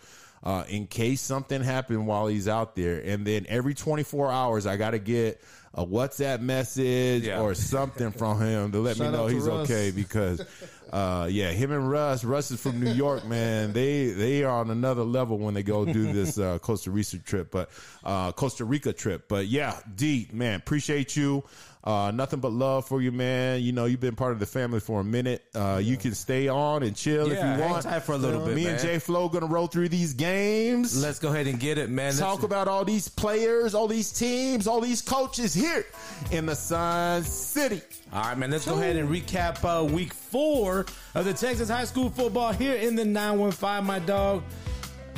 uh, 0.43 0.63
in 0.69 0.87
case 0.87 1.21
something 1.21 1.61
happened 1.61 2.07
while 2.07 2.27
he's 2.27 2.47
out 2.47 2.75
there, 2.75 2.99
and 2.99 3.25
then 3.27 3.45
every 3.49 3.73
twenty 3.75 4.03
four 4.03 4.31
hours, 4.31 4.65
I 4.65 4.77
got 4.77 4.91
to 4.91 4.99
get 4.99 5.41
a 5.73 5.85
WhatsApp 5.85 6.41
message 6.41 7.23
Yeah. 7.23 7.41
or 7.41 7.53
something 7.53 8.11
from 8.11 8.41
him 8.41 8.71
to 8.73 8.79
let 8.79 8.97
Shout 8.97 9.11
me 9.11 9.17
know 9.17 9.27
he's 9.27 9.47
Russ. 9.47 9.69
okay 9.69 9.91
because. 9.91 10.45
Uh, 10.91 11.25
yeah, 11.31 11.51
him 11.51 11.71
and 11.71 11.89
Russ. 11.89 12.25
Russ 12.25 12.51
is 12.51 12.59
from 12.59 12.81
New 12.83 12.91
York, 12.91 13.25
man. 13.25 13.71
They 13.71 14.07
they 14.07 14.43
are 14.43 14.59
on 14.59 14.69
another 14.71 15.03
level 15.03 15.37
when 15.37 15.53
they 15.53 15.63
go 15.63 15.85
do 15.85 16.11
this 16.11 16.37
uh, 16.37 16.59
Costa 16.59 16.91
Rica 16.91 17.17
trip, 17.19 17.49
but 17.49 17.69
uh, 18.03 18.33
Costa 18.33 18.65
Rica 18.65 18.91
trip. 18.91 19.29
But 19.29 19.47
yeah, 19.47 19.77
D 19.95 20.27
man, 20.33 20.55
appreciate 20.59 21.15
you. 21.15 21.45
Uh, 21.83 22.11
nothing 22.13 22.39
but 22.39 22.51
love 22.51 22.85
for 22.87 23.01
you, 23.01 23.11
man. 23.11 23.59
You 23.61 23.71
know 23.71 23.85
you've 23.85 23.99
been 23.99 24.15
part 24.15 24.33
of 24.33 24.39
the 24.39 24.45
family 24.45 24.79
for 24.79 24.99
a 24.99 25.03
minute. 25.03 25.43
Uh, 25.55 25.81
You 25.83 25.97
can 25.97 26.13
stay 26.13 26.47
on 26.47 26.83
and 26.83 26.95
chill 26.95 27.27
Yeah, 27.27 27.53
if 27.53 27.59
you 27.59 27.65
want. 27.65 27.83
tight 27.83 28.03
for 28.03 28.11
a 28.13 28.17
little 28.17 28.45
bit, 28.45 28.55
Me 28.55 28.67
and. 28.67 28.79
Jay 28.79 28.99
Flo 28.99 29.27
gonna 29.29 29.47
roll 29.47 29.65
through 29.65 29.89
these 29.89 30.13
games. 30.13 31.01
Let's 31.01 31.17
go 31.17 31.29
ahead 31.29 31.47
and 31.47 31.59
get 31.59 31.79
it, 31.79 31.89
man. 31.89 32.13
Talk 32.13 32.33
Let's- 32.35 32.43
about 32.45 32.67
all 32.67 32.85
these 32.85 33.07
players, 33.07 33.73
all 33.73 33.87
these 33.87 34.11
teams, 34.11 34.67
all 34.67 34.79
these 34.79 35.01
coaches 35.01 35.55
here 35.55 35.85
in 36.29 36.45
the 36.45 36.55
Sun 36.55 37.23
City. 37.23 37.81
All 38.13 38.21
right, 38.25 38.37
man. 38.37 38.51
Let's 38.51 38.65
go 38.67 38.75
ahead 38.75 38.95
and 38.97 39.09
recap 39.09 39.63
uh, 39.65 39.83
week 39.83 40.13
four 40.13 40.85
of 41.15 41.25
the 41.25 41.33
Texas 41.33 41.67
high 41.69 41.85
school 41.85 42.11
football 42.11 42.53
here 42.53 42.75
in 42.75 42.95
the 42.95 43.05
915, 43.05 43.83
my 43.85 43.97
dog. 43.99 44.43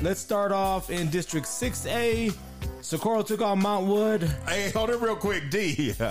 Let's 0.01 0.19
start 0.21 0.51
off 0.51 0.89
in 0.89 1.09
District 1.09 1.45
6A. 1.45 2.33
Socorro 2.81 3.21
took 3.23 3.41
on 3.41 3.61
Montwood. 3.61 4.29
Hey, 4.47 4.69
hold 4.69 4.89
it 4.89 4.99
real 4.99 5.15
quick, 5.15 5.49
D. 5.49 5.93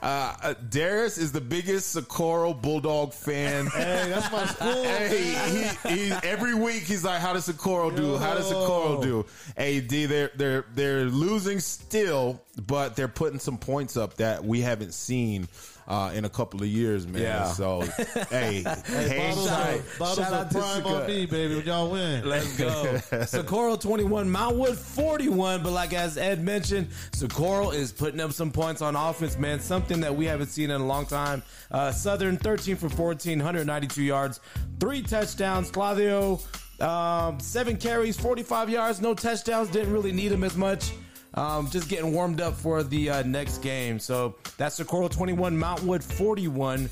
Uh, 0.00 0.34
uh, 0.42 0.54
Darris 0.68 1.18
is 1.18 1.32
the 1.32 1.40
biggest 1.40 1.90
Socorro 1.90 2.54
Bulldog 2.54 3.12
fan. 3.12 3.66
Hey, 3.78 4.10
that's 4.10 4.30
my 4.30 4.44
school. 4.46 4.84
Hey, 4.84 5.68
he, 5.88 5.94
he, 5.94 6.12
every 6.22 6.54
week 6.54 6.82
he's 6.84 7.04
like, 7.04 7.20
"How 7.20 7.32
does 7.32 7.46
Socorro 7.46 7.90
do? 7.90 8.16
How 8.16 8.34
does 8.34 8.48
Socorro 8.48 9.02
do?" 9.02 9.26
Hey, 9.56 9.80
D, 9.80 10.06
they're 10.06 10.30
they're 10.36 10.64
they're 10.74 11.04
losing 11.04 11.60
still, 11.60 12.42
but 12.66 12.96
they're 12.96 13.08
putting 13.08 13.38
some 13.38 13.58
points 13.58 13.96
up 13.96 14.14
that 14.14 14.44
we 14.44 14.60
haven't 14.60 14.94
seen 14.94 15.48
uh, 15.88 16.12
in 16.14 16.26
a 16.26 16.28
couple 16.28 16.60
of 16.62 16.68
years, 16.68 17.06
man. 17.06 17.22
Yeah. 17.22 17.44
So, 17.46 17.80
hey, 18.30 18.62
hang 18.62 19.34
Bottles, 19.34 19.48
tight. 19.48 19.74
of, 19.74 19.98
bottles 19.98 20.18
Shout 20.18 20.32
out 20.32 20.42
of 20.42 20.48
to 20.50 20.58
prime 20.58 20.82
Socorro. 20.82 21.00
on 21.00 21.06
me, 21.06 21.26
baby, 21.26 21.56
when 21.56 21.64
y'all 21.64 21.90
win. 21.90 22.28
Let's 22.28 22.56
go. 22.58 22.98
Socorro 23.24 23.76
21, 23.76 24.28
Montwood 24.28 24.76
41. 24.76 25.62
But 25.62 25.70
like 25.72 25.94
as 25.94 26.18
Ed 26.18 26.44
mentioned, 26.44 26.88
Socorro 27.12 27.70
is 27.70 27.90
putting 27.90 28.20
up 28.20 28.32
some 28.32 28.50
points 28.52 28.82
on 28.82 28.96
offense, 28.96 29.38
man. 29.38 29.60
Something 29.60 30.00
that 30.00 30.14
we 30.14 30.26
haven't 30.26 30.48
seen 30.48 30.70
in 30.70 30.80
a 30.80 30.86
long 30.86 31.06
time. 31.06 31.42
Uh, 31.70 31.90
Southern 31.90 32.36
13 32.36 32.76
for 32.76 32.90
14, 32.90 33.38
192 33.38 34.02
yards, 34.02 34.40
three 34.78 35.00
touchdowns. 35.02 35.70
Claudio, 35.70 36.38
um, 36.80 37.40
seven 37.40 37.78
carries, 37.78 38.18
45 38.20 38.68
yards, 38.68 39.00
no 39.00 39.14
touchdowns. 39.14 39.70
Didn't 39.70 39.92
really 39.92 40.12
need 40.12 40.32
him 40.32 40.44
as 40.44 40.54
much. 40.56 40.92
Um, 41.34 41.68
just 41.70 41.88
getting 41.88 42.12
warmed 42.12 42.40
up 42.40 42.54
for 42.54 42.82
the 42.82 43.10
uh, 43.10 43.22
next 43.22 43.58
game. 43.58 43.98
So 43.98 44.36
that's 44.56 44.76
Socorro 44.76 45.08
21, 45.08 45.56
Montwood 45.56 46.02
41. 46.02 46.88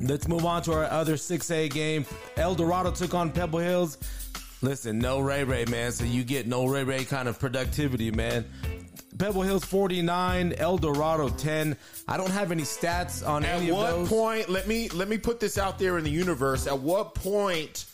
Let's 0.00 0.28
move 0.28 0.44
on 0.44 0.62
to 0.62 0.72
our 0.72 0.84
other 0.84 1.14
6A 1.14 1.70
game. 1.70 2.04
El 2.36 2.54
Dorado 2.54 2.90
took 2.90 3.14
on 3.14 3.32
Pebble 3.32 3.58
Hills. 3.60 3.98
Listen, 4.62 4.98
no 4.98 5.20
Ray 5.20 5.44
Ray, 5.44 5.64
man. 5.66 5.92
So 5.92 6.04
you 6.04 6.24
get 6.24 6.46
no 6.46 6.66
Ray 6.66 6.84
Ray 6.84 7.04
kind 7.04 7.28
of 7.28 7.38
productivity, 7.38 8.10
man. 8.10 8.44
Pebble 9.18 9.42
Hills 9.42 9.64
49, 9.64 10.54
El 10.58 10.76
Dorado 10.78 11.28
10. 11.28 11.76
I 12.06 12.16
don't 12.16 12.30
have 12.30 12.52
any 12.52 12.62
stats 12.62 13.26
on 13.26 13.44
At 13.44 13.56
any 13.56 13.70
of 13.70 13.76
those. 13.76 13.88
At 13.88 13.98
what 13.98 14.08
point? 14.08 14.48
Let 14.50 14.68
me 14.68 14.88
let 14.90 15.08
me 15.08 15.18
put 15.18 15.40
this 15.40 15.56
out 15.56 15.78
there 15.78 15.98
in 15.98 16.04
the 16.04 16.10
universe. 16.10 16.66
At 16.66 16.78
what 16.78 17.14
point 17.14 17.86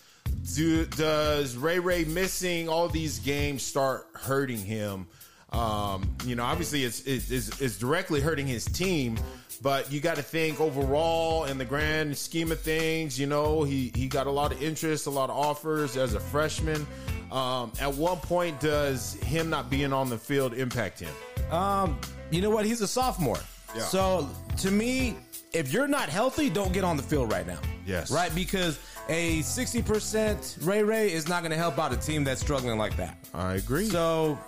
do 0.55 0.85
does 0.87 1.57
Ray 1.57 1.79
Ray 1.79 2.05
missing 2.05 2.69
all 2.69 2.89
these 2.89 3.19
games 3.21 3.63
start 3.63 4.07
hurting 4.15 4.59
him? 4.59 5.07
Um, 5.51 6.17
you 6.25 6.35
know, 6.35 6.45
obviously 6.45 6.85
it's, 6.85 7.03
it's 7.03 7.31
it's 7.31 7.61
it's 7.61 7.79
directly 7.79 8.21
hurting 8.21 8.47
his 8.47 8.65
team, 8.65 9.19
but 9.61 9.93
you 9.93 10.01
got 10.01 10.17
to 10.17 10.23
think 10.23 10.61
overall 10.61 11.45
in 11.45 11.59
the 11.59 11.65
grand 11.65 12.17
scheme 12.17 12.51
of 12.51 12.61
things. 12.61 13.19
You 13.19 13.27
know, 13.27 13.63
he 13.63 13.93
he 13.95 14.09
got 14.09 14.27
a 14.27 14.31
lot 14.31 14.53
of 14.53 14.63
interest, 14.63 15.07
a 15.07 15.11
lot 15.11 15.31
of 15.31 15.37
offers 15.37 15.97
as 15.97 16.15
a 16.15 16.21
freshman. 16.21 16.87
Um, 17.31 17.73
at 17.81 17.95
what 17.95 18.23
point 18.23 18.61
does 18.61 19.15
him 19.15 19.49
not 19.49 19.71
being 19.71 19.93
on 19.93 20.11
the 20.11 20.19
field 20.19 20.55
impact 20.55 21.01
him? 21.01 21.15
Um, 21.51 21.99
you 22.31 22.41
know 22.41 22.51
what? 22.51 22.65
He's 22.65 22.81
a 22.81 22.89
sophomore. 22.89 23.41
Yeah. 23.75 23.83
So 23.83 24.29
to 24.59 24.71
me, 24.71 25.17
if 25.53 25.73
you're 25.73 25.89
not 25.89 26.09
healthy, 26.09 26.51
don't 26.51 26.73
get 26.73 26.85
on 26.85 26.97
the 26.97 27.03
field 27.03 27.31
right 27.33 27.47
now. 27.47 27.59
Yes. 27.87 28.11
Right? 28.11 28.35
Because 28.35 28.79
a 29.09 29.41
60% 29.41 30.67
Ray 30.67 30.83
Ray 30.83 31.13
is 31.13 31.29
not 31.29 31.43
going 31.43 31.51
to 31.51 31.57
help 31.57 31.79
out 31.79 31.93
a 31.93 31.97
team 31.97 32.25
that's 32.25 32.41
struggling 32.41 32.79
like 32.79 32.97
that. 32.97 33.17
I 33.35 33.55
agree. 33.55 33.87
So 33.89 34.39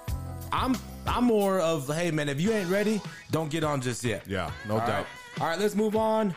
I'm 0.53 0.77
I'm 1.07 1.25
more 1.25 1.61
of 1.61 1.87
hey 1.95 2.11
man, 2.11 2.29
if 2.29 2.41
you 2.41 2.53
ain't 2.53 2.71
ready, 2.71 3.01
don't 3.31 3.51
get 3.51 3.65
on 3.65 3.81
just 3.81 4.05
yet. 4.05 4.27
Yeah, 4.27 4.51
no 4.69 4.75
All 4.75 4.81
doubt. 4.81 4.89
right. 4.89 5.07
All 5.41 5.47
right, 5.49 5.59
let's 5.59 5.75
move 5.75 5.97
on. 5.97 6.35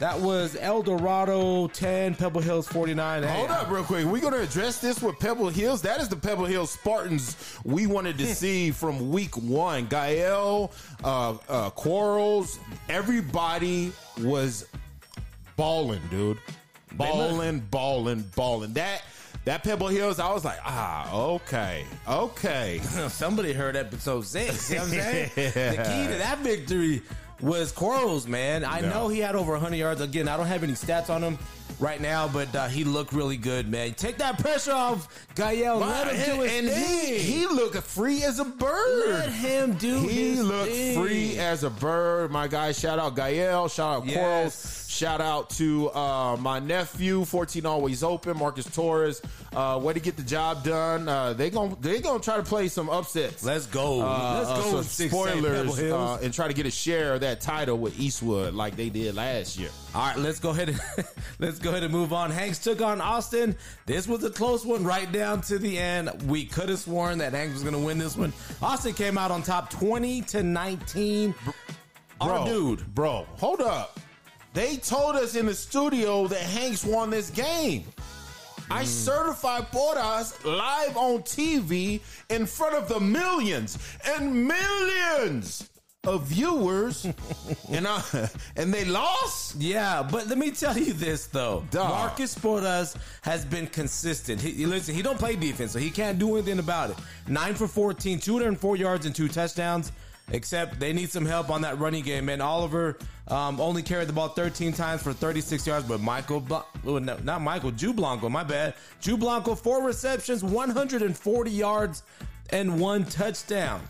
That 0.00 0.18
was 0.18 0.56
El 0.58 0.82
Dorado 0.82 1.68
10, 1.68 2.14
Pebble 2.14 2.40
Hills 2.40 2.66
49. 2.68 3.22
Hey, 3.22 3.28
Hold 3.28 3.50
up, 3.50 3.70
real 3.70 3.84
quick. 3.84 4.06
We're 4.06 4.22
going 4.22 4.32
to 4.32 4.40
address 4.40 4.80
this 4.80 5.02
with 5.02 5.18
Pebble 5.18 5.50
Hills. 5.50 5.82
That 5.82 6.00
is 6.00 6.08
the 6.08 6.16
Pebble 6.16 6.46
Hills 6.46 6.70
Spartans 6.70 7.36
we 7.64 7.86
wanted 7.86 8.16
to 8.16 8.26
see 8.34 8.70
from 8.70 9.10
week 9.10 9.36
one. 9.36 9.84
Gael, 9.88 10.72
uh, 11.04 11.36
uh, 11.50 11.68
Quarles, 11.70 12.58
everybody 12.88 13.92
was 14.22 14.66
balling, 15.56 16.00
dude. 16.10 16.38
Balling, 16.92 17.60
balling, 17.70 18.24
balling. 18.36 18.72
That 18.74 19.02
that 19.44 19.62
Pebble 19.64 19.88
Hills, 19.88 20.18
I 20.18 20.32
was 20.32 20.44
like, 20.44 20.58
ah, 20.64 21.12
okay, 21.14 21.84
okay. 22.06 22.78
Somebody 23.08 23.52
heard 23.52 23.76
episode 23.76 24.26
six. 24.26 24.70
You 24.70 24.76
know 24.76 24.82
what 24.82 24.92
I'm 24.92 24.98
saying? 25.00 25.30
the 25.34 25.42
key 25.76 26.12
to 26.12 26.18
that 26.18 26.38
victory 26.40 27.02
was 27.40 27.72
Quarles, 27.72 28.26
man. 28.26 28.64
I 28.64 28.80
Yeah. 28.80 28.90
know 28.90 29.08
he 29.08 29.18
had 29.20 29.34
over 29.34 29.52
100 29.52 29.76
yards. 29.76 30.00
Again, 30.02 30.28
I 30.28 30.36
don't 30.36 30.46
have 30.46 30.62
any 30.62 30.74
stats 30.74 31.08
on 31.08 31.22
him 31.22 31.38
right 31.78 32.00
now, 32.00 32.28
but 32.28 32.54
uh, 32.54 32.68
he 32.68 32.84
looked 32.84 33.12
really 33.12 33.36
good, 33.36 33.68
man. 33.68 33.94
Take 33.94 34.18
that 34.18 34.38
pressure 34.38 34.72
off 34.72 35.08
Gael. 35.34 35.78
Let 35.78 36.14
him 36.14 36.36
do 36.36 36.42
his 36.42 36.52
and 36.58 36.68
he, 36.68 36.72
thing. 36.74 37.20
he 37.20 37.46
looked 37.46 37.76
free 37.78 38.22
as 38.24 38.38
a 38.38 38.44
bird. 38.44 39.08
Let 39.08 39.28
him 39.30 39.74
do 39.74 40.00
He 40.00 40.34
looked 40.36 40.70
thing. 40.72 40.98
free 41.00 41.38
as 41.38 41.64
a 41.64 41.70
bird. 41.70 42.30
My 42.30 42.48
guy, 42.48 42.72
shout 42.72 42.98
out 42.98 43.16
Gael, 43.16 43.68
shout 43.68 44.02
out 44.02 44.06
Yes. 44.06 44.16
Quarles, 44.16 44.86
shout 44.90 45.20
out 45.20 45.50
to 45.50 45.90
uh, 45.92 46.36
my 46.40 46.58
nephew, 46.58 47.24
14 47.24 47.64
always 47.66 48.02
open, 48.02 48.36
Marcus 48.38 48.66
Torres. 48.66 49.22
Uh, 49.54 49.78
way 49.82 49.92
to 49.92 50.00
get 50.00 50.16
the 50.16 50.22
job 50.22 50.62
done. 50.62 51.08
Uh, 51.08 51.32
they 51.32 51.50
gon' 51.50 51.76
they 51.80 52.00
gonna 52.00 52.20
try 52.20 52.36
to 52.36 52.42
play 52.42 52.68
some 52.68 52.88
upsets. 52.88 53.42
Let's 53.44 53.66
go. 53.66 54.00
Uh, 54.00 54.34
Let's 54.38 54.48
uh, 54.50 54.56
go. 54.56 54.62
some 54.62 54.74
with 54.78 54.86
6A 54.86 55.08
spoilers 55.08 55.80
uh, 55.80 56.18
and 56.22 56.32
try 56.32 56.46
to 56.48 56.54
get 56.54 56.66
a 56.66 56.70
share 56.70 57.14
of 57.14 57.20
that 57.22 57.40
title 57.40 57.76
with 57.78 57.98
Eastwood 57.98 58.54
like 58.54 58.76
they 58.76 58.90
did 58.90 59.14
last 59.16 59.58
year. 59.58 59.70
All 59.94 60.02
right, 60.06 60.16
let's 60.18 60.38
go 60.38 60.50
ahead 60.50 60.68
and 60.68 60.80
let's 61.40 61.58
go 61.60 61.70
ahead 61.70 61.82
and 61.82 61.92
move 61.92 62.12
on. 62.12 62.30
Hanks 62.30 62.58
took 62.58 62.80
on 62.80 63.00
Austin. 63.00 63.56
This 63.86 64.08
was 64.08 64.24
a 64.24 64.30
close 64.30 64.64
one 64.64 64.84
right 64.84 65.10
down 65.10 65.40
to 65.42 65.58
the 65.58 65.78
end. 65.78 66.10
We 66.26 66.44
could 66.44 66.68
have 66.68 66.78
sworn 66.78 67.18
that 67.18 67.32
Hanks 67.32 67.54
was 67.54 67.62
going 67.62 67.74
to 67.74 67.80
win 67.80 67.98
this 67.98 68.16
one. 68.16 68.32
Austin 68.62 68.94
came 68.94 69.18
out 69.18 69.30
on 69.30 69.42
top 69.42 69.70
20 69.70 70.22
to 70.22 70.42
19. 70.42 71.34
Our 72.20 72.28
Bro, 72.28 72.44
dude. 72.46 72.94
bro, 72.94 73.26
hold 73.36 73.60
up. 73.60 73.98
They 74.52 74.76
told 74.76 75.16
us 75.16 75.36
in 75.36 75.46
the 75.46 75.54
studio 75.54 76.26
that 76.26 76.40
Hanks 76.40 76.84
won 76.84 77.10
this 77.10 77.30
game. 77.30 77.84
I 78.70 78.82
mm. 78.82 78.86
certified 78.86 79.70
Portas 79.72 80.44
live 80.44 80.96
on 80.96 81.22
TV 81.22 82.00
in 82.28 82.46
front 82.46 82.74
of 82.74 82.88
the 82.88 83.00
millions 83.00 83.78
and 84.06 84.46
millions 84.46 85.69
of 86.06 86.22
viewers, 86.22 87.04
and 87.70 87.86
I, 87.86 88.02
and 88.56 88.72
they 88.72 88.84
lost. 88.86 89.56
Yeah, 89.56 90.02
but 90.02 90.28
let 90.28 90.38
me 90.38 90.50
tell 90.50 90.76
you 90.76 90.92
this 90.92 91.26
though. 91.26 91.64
Dog. 91.70 91.90
Marcus 91.90 92.34
Portas 92.34 92.96
has 93.22 93.44
been 93.44 93.66
consistent. 93.66 94.40
He, 94.40 94.52
he- 94.52 94.66
listen, 94.66 94.94
he 94.94 95.02
don't 95.02 95.18
play 95.18 95.36
defense, 95.36 95.72
so 95.72 95.78
he 95.78 95.90
can't 95.90 96.18
do 96.18 96.36
anything 96.36 96.58
about 96.58 96.90
it. 96.90 96.96
9 97.28 97.54
for 97.54 97.68
14, 97.68 98.18
204 98.18 98.76
yards 98.76 99.06
and 99.06 99.14
two 99.14 99.28
touchdowns. 99.28 99.92
Except 100.32 100.78
they 100.78 100.92
need 100.92 101.10
some 101.10 101.26
help 101.26 101.50
on 101.50 101.60
that 101.62 101.80
running 101.80 102.04
game. 102.04 102.28
And 102.28 102.40
Oliver 102.40 102.96
um, 103.26 103.60
only 103.60 103.82
carried 103.82 104.06
the 104.06 104.12
ball 104.12 104.28
13 104.28 104.72
times 104.72 105.02
for 105.02 105.12
36 105.12 105.66
yards, 105.66 105.84
but 105.88 105.98
Michael, 106.00 106.38
Bla- 106.38 106.64
oh, 106.86 107.00
no, 107.00 107.18
not 107.24 107.42
Michael, 107.42 107.72
Jew 107.72 107.92
Blanco, 107.92 108.28
my 108.28 108.44
bad. 108.44 108.74
Jew 109.00 109.16
Blanco, 109.16 109.56
four 109.56 109.82
receptions, 109.84 110.44
140 110.44 111.50
yards, 111.50 112.04
and 112.52 112.80
one 112.80 113.04
touchdown. 113.04 113.80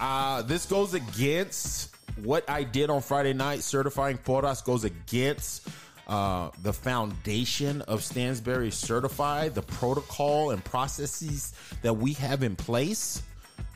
Uh, 0.00 0.42
this 0.42 0.66
goes 0.66 0.94
against 0.94 1.94
what 2.22 2.48
I 2.48 2.62
did 2.64 2.90
on 2.90 3.00
Friday 3.02 3.32
night. 3.32 3.62
Certifying 3.62 4.18
Portas 4.18 4.64
goes 4.64 4.84
against 4.84 5.66
uh, 6.08 6.50
the 6.62 6.72
foundation 6.72 7.82
of 7.82 8.02
Stansbury 8.02 8.70
Certified, 8.70 9.54
the 9.54 9.62
protocol 9.62 10.50
and 10.50 10.64
processes 10.64 11.52
that 11.82 11.94
we 11.94 12.12
have 12.14 12.42
in 12.42 12.56
place. 12.56 13.22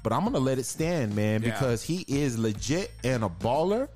But 0.03 0.13
I'm 0.13 0.25
gonna 0.25 0.39
let 0.39 0.59
it 0.59 0.65
stand, 0.67 1.15
man, 1.17 1.43
Yeah. 1.43 1.51
because 1.53 1.83
he 1.83 2.05
is 2.09 2.39
legit 2.39 2.91
and 3.05 3.25
a 3.25 3.29
baller. 3.29 3.89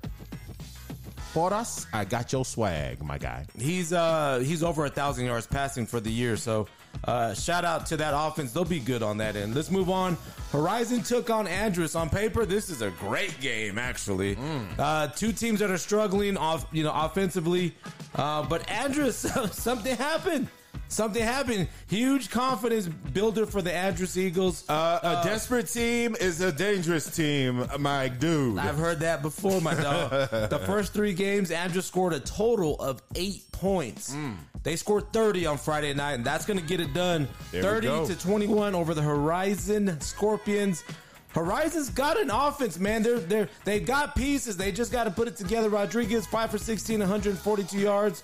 Portas, 1.33 1.85
I 1.93 2.05
got 2.05 2.31
your 2.33 2.43
swag, 2.43 3.03
my 3.03 3.19
guy. 3.19 3.45
He's 3.57 3.93
uh 3.93 4.39
he's 4.43 4.63
over 4.63 4.85
a 4.85 4.89
thousand 4.89 5.25
yards 5.25 5.45
passing 5.45 5.85
for 5.85 5.99
the 5.99 6.11
year. 6.11 6.35
So 6.37 6.67
uh 7.05 7.33
shout 7.33 7.63
out 7.65 7.85
to 7.87 7.97
that 7.97 8.13
offense. 8.15 8.51
They'll 8.51 8.65
be 8.65 8.79
good 8.79 9.01
on 9.03 9.17
that 9.17 9.35
end. 9.35 9.55
Let's 9.55 9.71
move 9.71 9.89
on. 9.89 10.17
Horizon 10.51 11.01
took 11.03 11.29
on 11.29 11.45
Andress. 11.47 11.95
On 11.99 12.09
paper, 12.09 12.45
this 12.45 12.69
is 12.69 12.81
a 12.81 12.89
great 12.91 13.39
game, 13.39 13.77
actually. 13.77 14.37
Uh 14.77 15.07
two 15.07 15.31
teams 15.31 15.59
that 15.59 15.69
are 15.71 15.77
struggling 15.77 16.37
off 16.37 16.65
you 16.71 16.83
know 16.83 16.91
offensively. 16.93 17.73
Uh 18.15 18.43
but 18.43 18.65
Andress, 18.67 19.25
something 19.53 19.95
happened. 19.95 20.47
Something 20.89 21.23
happened. 21.23 21.67
Huge 21.87 22.31
confidence 22.31 22.87
builder 22.87 23.45
for 23.45 23.61
the 23.61 23.69
Andress 23.69 24.17
Eagles. 24.17 24.67
Uh, 24.67 24.99
a 25.03 25.23
desperate 25.23 25.67
team 25.67 26.15
is 26.19 26.41
a 26.41 26.51
dangerous 26.51 27.15
team, 27.15 27.65
my 27.77 28.07
dude. 28.07 28.57
I've 28.57 28.77
heard 28.77 28.99
that 29.01 29.21
before, 29.21 29.61
my 29.61 29.75
dog. 29.75 30.09
the 30.49 30.59
first 30.65 30.91
three 30.91 31.13
games, 31.13 31.51
Andress 31.51 31.83
scored 31.83 32.13
a 32.13 32.19
total 32.19 32.75
of 32.79 33.03
eight 33.15 33.43
points. 33.51 34.15
Mm. 34.15 34.35
They 34.63 34.75
scored 34.75 35.13
30 35.13 35.45
on 35.45 35.57
Friday 35.57 35.93
night, 35.93 36.13
and 36.13 36.25
that's 36.25 36.45
going 36.45 36.59
to 36.59 36.65
get 36.65 36.79
it 36.79 36.93
done. 36.93 37.27
There 37.51 37.61
we 37.61 37.69
30 37.69 37.87
go. 37.87 38.05
to 38.07 38.19
21 38.19 38.73
over 38.73 38.95
the 38.95 39.01
Horizon 39.01 40.01
Scorpions. 40.01 40.83
Horizon's 41.33 41.91
got 41.91 42.19
an 42.19 42.31
offense, 42.31 42.79
man. 42.79 43.03
They're 43.03 43.19
they're 43.19 43.49
they've 43.63 43.85
got 43.85 44.15
pieces. 44.15 44.57
They 44.57 44.71
just 44.71 44.91
got 44.91 45.03
to 45.03 45.11
put 45.11 45.27
it 45.27 45.35
together. 45.35 45.69
Rodriguez 45.69 46.25
five 46.25 46.49
for 46.49 46.57
16, 46.57 46.99
142 46.99 47.77
yards. 47.77 48.23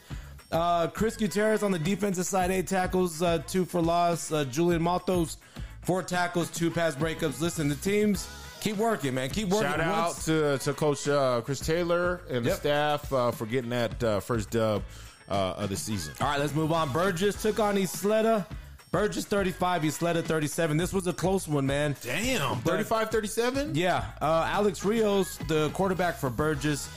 Uh, 0.52 0.88
Chris 0.88 1.18
Gutierrez 1.18 1.64
on 1.64 1.72
the 1.72 1.80
defensive 1.80 2.26
side, 2.26 2.52
eight 2.52 2.68
tackles, 2.68 3.22
uh, 3.22 3.40
two 3.48 3.66
for 3.66 3.82
loss. 3.82 4.32
Uh, 4.32 4.46
Julian 4.46 4.82
Matos, 4.82 5.38
four 5.82 6.04
tackles, 6.04 6.50
two 6.50 6.70
pass 6.72 6.96
breakups. 6.96 7.42
Listen, 7.42 7.68
the 7.68 7.76
teams 7.76 8.28
keep 8.62 8.78
working, 8.78 9.14
man. 9.16 9.30
Keep 9.30 9.50
working. 9.50 9.70
Shout 9.70 9.80
out 9.82 10.06
Once- 10.08 10.26
to, 10.26 10.58
to 10.60 10.74
Coach 10.74 11.08
uh, 11.08 11.42
Chris 11.42 11.60
Taylor 11.60 12.22
and 12.30 12.46
the 12.46 12.50
Yep. 12.50 12.60
staff 12.60 13.14
uh, 13.14 13.32
for 13.32 13.46
getting 13.46 13.72
that 13.72 14.02
uh, 14.04 14.20
first 14.20 14.52
dub 14.52 14.84
uh, 15.30 15.54
of 15.58 15.70
the 15.70 15.76
season. 15.76 16.14
All 16.22 16.28
right, 16.28 16.40
let's 16.40 16.54
move 16.56 16.72
on. 16.72 16.92
Burgess 16.94 17.42
took 17.42 17.60
on 17.60 17.76
Ysleta. 17.76 18.46
Burgess 18.92 19.26
35, 19.26 19.82
Ysleta 19.82 20.24
37. 20.24 20.78
This 20.78 20.94
was 20.94 21.06
a 21.08 21.12
close 21.12 21.50
one, 21.50 21.66
man. 21.66 21.98
Damn, 22.02 22.58
35 22.62 23.10
37? 23.10 23.76
Yeah, 23.76 24.06
uh, 24.22 24.48
Alex 24.50 24.86
Rios, 24.86 25.38
the 25.50 25.70
quarterback 25.74 26.16
for 26.18 26.30
Burgess, 26.30 26.88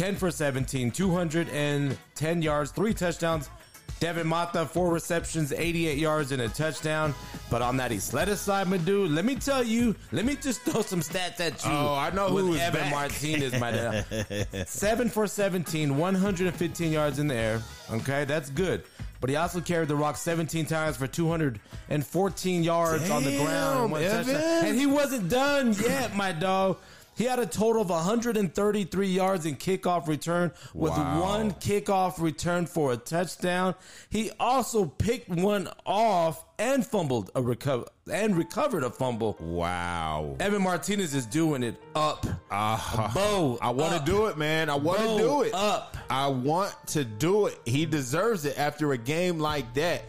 10 0.00 0.16
for 0.16 0.30
17, 0.30 0.92
210 0.92 2.40
yards, 2.42 2.70
three 2.70 2.94
touchdowns. 2.94 3.50
Devin 3.98 4.26
Mata, 4.26 4.64
four 4.64 4.90
receptions, 4.90 5.52
88 5.52 5.98
yards, 5.98 6.32
and 6.32 6.40
a 6.40 6.48
touchdown. 6.48 7.14
But 7.50 7.60
on 7.60 7.76
that 7.76 7.90
Ysleta 7.90 8.34
side, 8.34 8.66
my 8.68 8.78
dude, 8.78 9.10
let 9.10 9.26
me 9.26 9.34
tell 9.34 9.62
you, 9.62 9.94
let 10.10 10.24
me 10.24 10.36
just 10.36 10.62
throw 10.62 10.80
some 10.80 11.00
stats 11.00 11.38
at 11.40 11.62
you. 11.62 11.70
Oh, 11.70 11.94
I 11.94 12.08
know 12.14 12.28
who 12.28 12.54
is 12.54 12.60
Evan 12.62 12.80
back. 12.80 12.90
Martinez, 12.90 13.60
my 13.60 13.72
dad. 13.72 14.46
Seven 14.66 15.10
for 15.10 15.26
17, 15.26 15.94
115 15.94 16.92
yards 16.92 17.18
in 17.18 17.28
the 17.28 17.34
air. 17.34 17.62
Okay, 17.90 18.24
that's 18.24 18.48
good. 18.48 18.84
But 19.20 19.28
he 19.28 19.36
also 19.36 19.60
carried 19.60 19.88
the 19.88 19.96
rock 19.96 20.16
17 20.16 20.64
times 20.64 20.96
for 20.96 21.06
214 21.06 22.64
yards 22.64 23.10
on 23.10 23.22
the 23.22 23.36
ground. 23.36 23.92
and. 23.96 24.26
And 24.66 24.78
he 24.78 24.86
wasn't 24.86 25.28
done 25.28 25.74
yet, 25.74 26.16
my 26.16 26.32
dog. 26.32 26.78
He 27.20 27.26
had 27.26 27.38
a 27.38 27.44
total 27.44 27.82
of 27.82 27.90
133 27.90 29.06
yards 29.08 29.44
in 29.44 29.56
kickoff 29.56 30.08
return 30.08 30.52
with 30.72 30.92
Wow. 30.92 31.20
one 31.20 31.50
kickoff 31.50 32.18
return 32.18 32.64
for 32.64 32.94
a 32.94 32.96
touchdown. 32.96 33.74
He 34.08 34.30
also 34.40 34.86
picked 34.86 35.28
one 35.28 35.68
off 35.84 36.42
and 36.58 36.84
fumbled 36.86 37.30
a 37.34 37.42
recover 37.42 37.84
and 38.10 38.38
recovered 38.38 38.84
a 38.84 38.90
fumble. 38.90 39.36
Wow. 39.38 40.36
Evan 40.40 40.62
Martinez 40.62 41.14
is 41.14 41.26
doing 41.26 41.62
it 41.62 41.76
up. 41.94 42.24
Uh, 42.50 43.12
Bow 43.12 43.58
I 43.60 43.68
want 43.68 43.98
to 43.98 44.10
do 44.10 44.24
it, 44.28 44.38
man. 44.38 44.70
I 44.70 44.76
want 44.76 45.00
to 45.00 45.18
do 45.18 45.42
it. 45.42 45.52
up. 45.52 45.98
I 46.08 46.26
want 46.28 46.74
to 46.86 47.04
do 47.04 47.48
it. 47.48 47.60
He 47.66 47.84
deserves 47.84 48.46
it 48.46 48.58
after 48.58 48.92
a 48.92 48.98
game 48.98 49.38
like 49.38 49.74
that. 49.74 50.04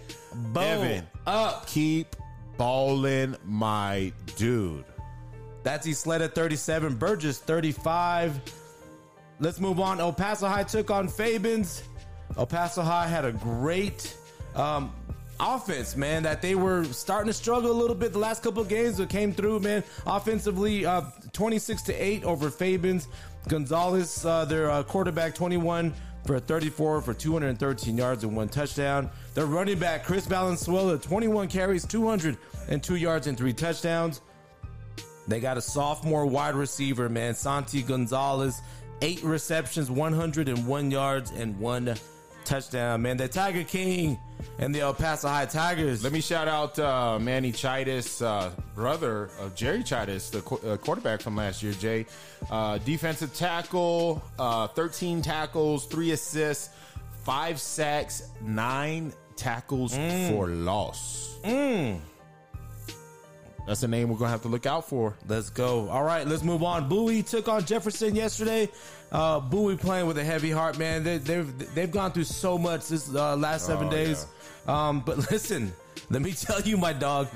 Bow 0.53 0.61
Evan, 0.61 1.05
up. 1.27 1.67
keep 1.67 2.15
balling, 2.57 3.35
my 3.43 4.13
dude. 4.37 4.85
That's 5.63 5.87
Ysleta 5.87 6.33
37, 6.33 6.95
Burgess 6.95 7.39
35. 7.39 8.39
Let's 9.39 9.59
move 9.59 9.79
on. 9.79 9.99
El 9.99 10.13
Paso 10.13 10.47
High 10.47 10.63
took 10.63 10.91
on 10.91 11.07
Fabens. 11.07 11.83
El 12.37 12.45
Paso 12.45 12.81
High 12.81 13.07
had 13.07 13.25
a 13.25 13.31
great 13.31 14.15
um, 14.55 14.91
offense, 15.39 15.95
man, 15.95 16.23
that 16.23 16.41
they 16.41 16.55
were 16.55 16.83
starting 16.85 17.27
to 17.27 17.33
struggle 17.33 17.71
a 17.71 17.73
little 17.73 17.95
bit 17.95 18.13
the 18.13 18.19
last 18.19 18.43
couple 18.43 18.61
of 18.61 18.69
games 18.69 18.97
that 18.97 19.09
came 19.09 19.33
through, 19.33 19.59
man. 19.59 19.83
Offensively, 20.05 20.85
uh, 20.85 21.01
26 21.33 21.81
to 21.83 21.93
8 21.93 22.23
over 22.23 22.49
Fabens. 22.49 23.07
Gonzalez, 23.47 24.25
uh, 24.25 24.45
their 24.45 24.69
uh, 24.69 24.83
quarterback, 24.83 25.33
21 25.33 25.93
for 26.25 26.39
34 26.39 27.01
for 27.01 27.13
213 27.13 27.97
yards 27.97 28.23
and 28.23 28.35
one 28.35 28.47
touchdown. 28.47 29.09
Their 29.33 29.47
running 29.47 29.79
back, 29.79 30.05
Chris 30.05 30.25
Valenzuela, 30.25 30.97
21 30.97 31.47
carries, 31.47 31.85
202 31.85 32.95
yards 32.95 33.27
and 33.27 33.37
three 33.37 33.53
touchdowns. 33.53 34.21
They 35.27 35.39
got 35.39 35.57
a 35.57 35.61
sophomore 35.61 36.25
wide 36.25 36.55
receiver, 36.55 37.07
man, 37.09 37.35
Santi 37.35 37.81
Gonzalez, 37.83 38.61
eight 39.01 39.23
receptions, 39.23 39.89
101 39.89 40.91
yards, 40.91 41.31
and 41.31 41.59
one 41.59 41.95
touchdown, 42.43 43.03
man. 43.03 43.17
The 43.17 43.27
Tiger 43.27 43.63
King 43.63 44.19
and 44.57 44.73
the 44.73 44.81
El 44.81 44.93
Paso 44.95 45.27
High 45.27 45.45
Tigers. 45.45 46.03
Let 46.03 46.11
me 46.11 46.21
shout 46.21 46.47
out 46.47 46.77
uh, 46.79 47.19
Manny 47.19 47.51
Chidas, 47.51 48.25
uh, 48.25 48.49
brother 48.75 49.29
of 49.39 49.53
Jerry 49.55 49.83
Chidas, 49.83 50.31
the 50.31 50.41
qu- 50.41 50.67
uh, 50.67 50.77
quarterback 50.77 51.21
from 51.21 51.35
last 51.35 51.61
year, 51.61 51.73
Jay. 51.73 52.05
Uh, 52.49 52.79
defensive 52.79 53.33
tackle, 53.35 54.21
uh, 54.39 54.67
13 54.67 55.21
tackles, 55.21 55.85
three 55.85 56.11
assists, 56.11 56.69
five 57.23 57.59
sacks, 57.61 58.23
nine 58.41 59.13
tackles 59.35 59.95
for 60.29 60.47
loss. 60.47 61.37
That's 63.67 63.83
a 63.83 63.87
name 63.87 64.09
we're 64.09 64.17
going 64.17 64.27
to 64.27 64.31
have 64.31 64.41
to 64.41 64.47
look 64.47 64.65
out 64.65 64.89
for. 64.89 65.15
Let's 65.27 65.49
go. 65.49 65.87
All 65.89 66.03
right, 66.03 66.27
let's 66.27 66.43
move 66.43 66.63
on. 66.63 66.89
Bowie 66.89 67.23
took 67.23 67.47
on 67.47 67.63
Jefferson 67.63 68.15
yesterday. 68.15 68.69
Uh, 69.11 69.39
Bowie 69.39 69.77
playing 69.77 70.07
with 70.07 70.17
a 70.17 70.23
heavy 70.23 70.51
heart, 70.51 70.77
man. 70.79 71.03
They, 71.03 71.17
they've 71.19 71.75
they've 71.75 71.91
gone 71.91 72.11
through 72.11 72.23
so 72.25 72.57
much 72.57 72.87
this 72.87 73.13
uh, 73.13 73.35
last 73.35 73.65
seven 73.67 73.87
Oh, 73.87 73.91
days. 73.91 74.25
Um, 74.67 75.01
but 75.01 75.17
listen, 75.31 75.71
let 76.09 76.21
me 76.21 76.31
tell 76.33 76.61
you, 76.61 76.75
my 76.77 76.91
dog, 76.93 77.27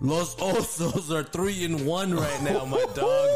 Los 0.00 0.34
Osos 0.36 1.10
are 1.10 1.22
three 1.24 1.64
and 1.64 1.86
one 1.86 2.14
right 2.14 2.42
now, 2.42 2.64
my 2.64 2.84
dog. 2.94 3.28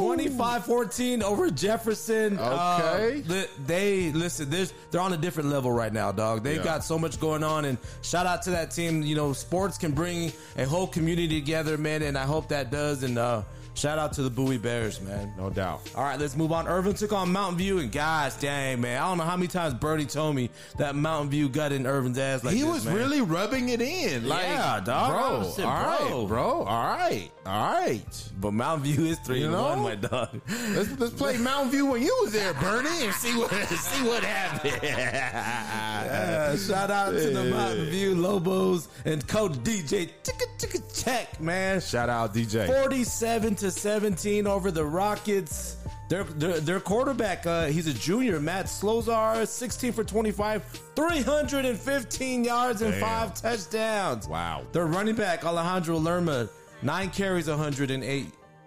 25-14 0.00 1.22
over 1.22 1.50
Jefferson. 1.50 2.38
Uh, 2.38 2.78
Okay. 2.80 3.22
li- 3.26 3.46
they 3.66 4.12
listen. 4.12 4.48
There's 4.48 4.72
they're 4.90 5.00
on 5.00 5.12
a 5.12 5.16
different 5.16 5.50
level 5.50 5.70
right 5.72 5.92
now, 5.92 6.10
dog. 6.12 6.42
They've 6.42 6.56
Yeah. 6.58 6.64
got 6.64 6.84
so 6.84 6.98
much 6.98 7.20
going 7.20 7.42
on, 7.42 7.64
and 7.66 7.76
shout 8.02 8.24
out 8.26 8.42
to 8.42 8.50
that 8.50 8.70
team. 8.70 9.02
You 9.02 9.14
know, 9.16 9.32
sports 9.32 9.76
can 9.76 9.92
bring 9.92 10.32
a 10.56 10.64
whole 10.64 10.86
community 10.86 11.40
together, 11.40 11.76
man, 11.76 12.02
and 12.02 12.16
I 12.16 12.24
hope 12.24 12.48
that 12.48 12.70
does. 12.70 13.02
And 13.02 13.18
uh, 13.18 13.42
shout 13.74 13.98
out 13.98 14.12
to 14.14 14.22
the 14.22 14.30
Bowie 14.30 14.58
Bears, 14.58 15.00
man. 15.00 15.32
No 15.38 15.50
doubt. 15.50 15.80
All 15.94 16.04
right, 16.04 16.18
let's 16.18 16.36
move 16.36 16.52
on. 16.52 16.66
Irvin 16.68 16.94
took 16.94 17.12
on 17.12 17.32
Mountain 17.32 17.58
View, 17.58 17.78
and 17.78 17.90
gosh 17.90 18.34
dang, 18.34 18.80
man, 18.80 19.00
I 19.02 19.08
don't 19.08 19.18
know 19.18 19.24
how 19.24 19.36
many 19.36 19.48
times 19.48 19.74
Bernie 19.74 20.06
told 20.06 20.34
me 20.36 20.50
that 20.78 20.94
Mountain 20.94 21.30
View 21.30 21.48
got 21.48 21.72
in 21.72 21.86
Irvin's 21.86 22.18
ass 22.18 22.44
like 22.44 22.54
he 22.54 22.62
this, 22.62 22.70
was 22.72 22.84
man. 22.86 22.94
really 22.96 23.20
rubbing 23.20 23.68
it 23.70 23.80
in. 23.80 24.28
Like, 24.28 24.42
Yeah, 24.42 24.80
dog. 24.84 25.54
Bro, 25.56 25.64
all 25.66 25.72
right, 25.72 26.08
bro. 26.10 26.26
bro. 26.26 26.62
All 26.64 26.86
right. 26.88 27.30
All 27.46 27.72
right. 27.72 28.30
But 28.38 28.52
Mountain 28.52 28.84
View 28.92 29.06
is 29.06 29.18
three 29.20 29.40
You 29.40 29.50
know? 29.50 29.62
one, 29.62 29.80
my 29.80 29.94
dog. 29.94 30.40
Let's, 30.74 30.98
let's 30.98 31.14
play 31.14 31.38
Mountain 31.38 31.70
View 31.70 31.86
when 31.86 32.02
you 32.02 32.16
was 32.22 32.32
there, 32.32 32.52
Bernie, 32.54 33.04
and 33.04 33.14
see 33.14 33.34
what 33.36 33.50
see 33.68 34.06
what 34.06 34.22
happened. 34.22 34.84
Uh, 34.84 36.56
shout 36.58 36.90
out 36.90 37.12
to 37.12 37.30
the 37.30 37.44
Mountain 37.44 37.86
View 37.86 38.14
Lobos 38.14 38.88
and 39.06 39.26
Coach 39.26 39.52
DJ 39.52 40.10
Chicka 40.22 40.46
Chicka 40.58 41.04
Check, 41.04 41.40
man. 41.40 41.80
Shout 41.80 42.10
out 42.10 42.34
DJ. 42.34 42.66
47 42.66 43.54
to 43.56 43.70
17 43.70 44.46
over 44.46 44.70
the 44.70 44.84
Rockets. 44.84 45.76
Their, 46.10 46.24
their, 46.24 46.58
their 46.58 46.80
quarterback, 46.80 47.46
uh, 47.46 47.66
he's 47.66 47.86
a 47.86 47.94
junior, 47.94 48.40
Matt 48.40 48.66
Slozar, 48.66 49.46
16 49.46 49.92
for 49.92 50.02
25, 50.02 50.64
315 50.96 52.44
yards 52.44 52.82
and 52.82 52.90
Damn. 52.90 53.00
five 53.00 53.34
touchdowns. 53.34 54.26
Wow. 54.26 54.64
Their 54.72 54.86
running 54.86 55.14
back, 55.14 55.44
Alejandro 55.44 55.98
Lerma, 55.98 56.48
nine 56.82 57.10
carries, 57.10 57.48
108, 57.48 58.26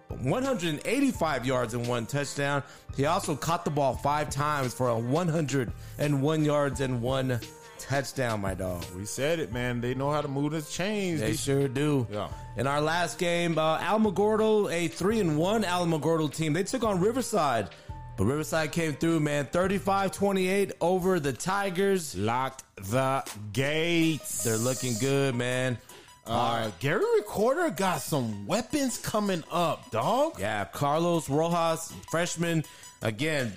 185 0.09 1.45
yards 1.45 1.73
and 1.73 1.87
one 1.87 2.05
touchdown. 2.05 2.63
He 2.95 3.05
also 3.05 3.35
caught 3.35 3.65
the 3.65 3.71
ball 3.71 3.95
five 3.95 4.29
times 4.29 4.73
for 4.73 4.89
a 4.89 4.97
101 4.97 6.45
yards 6.45 6.81
and 6.81 7.01
one 7.01 7.39
touchdown, 7.79 8.41
my 8.41 8.53
dog. 8.53 8.83
We 8.95 9.05
said 9.05 9.39
it, 9.39 9.51
man. 9.51 9.81
They 9.81 9.93
know 9.93 10.11
how 10.11 10.21
to 10.21 10.27
move 10.27 10.51
the 10.51 10.61
chains. 10.61 11.19
They 11.19 11.31
These- 11.31 11.41
sure 11.41 11.67
do. 11.67 12.07
Yeah. 12.11 12.29
In 12.55 12.67
our 12.67 12.81
last 12.81 13.17
game, 13.17 13.57
uh, 13.57 13.79
Alamogordo, 13.79 14.71
a 14.71 14.87
three 14.87 15.19
and 15.19 15.37
one 15.37 15.63
Alamogordo 15.63 16.33
team, 16.33 16.53
they 16.53 16.63
took 16.63 16.83
on 16.83 16.99
Riverside. 16.99 17.69
But 18.15 18.25
Riverside 18.25 18.71
came 18.71 18.93
through, 18.93 19.21
man. 19.21 19.47
35-28 19.51 20.71
over 20.81 21.19
the 21.19 21.33
Tigers. 21.33 22.15
Locked 22.15 22.63
the 22.91 23.23
gates. 23.53 24.43
They're 24.43 24.55
looking 24.57 24.93
good, 24.99 25.33
man. 25.33 25.79
Uh, 26.25 26.71
Gary 26.79 27.03
Recorder 27.17 27.69
got 27.71 28.01
some 28.01 28.45
weapons 28.47 28.97
coming 28.97 29.43
up, 29.51 29.91
dog. 29.91 30.39
Yeah, 30.39 30.63
Carlos 30.65 31.29
Rojas, 31.29 31.93
freshman. 32.09 32.63
Again, 33.01 33.51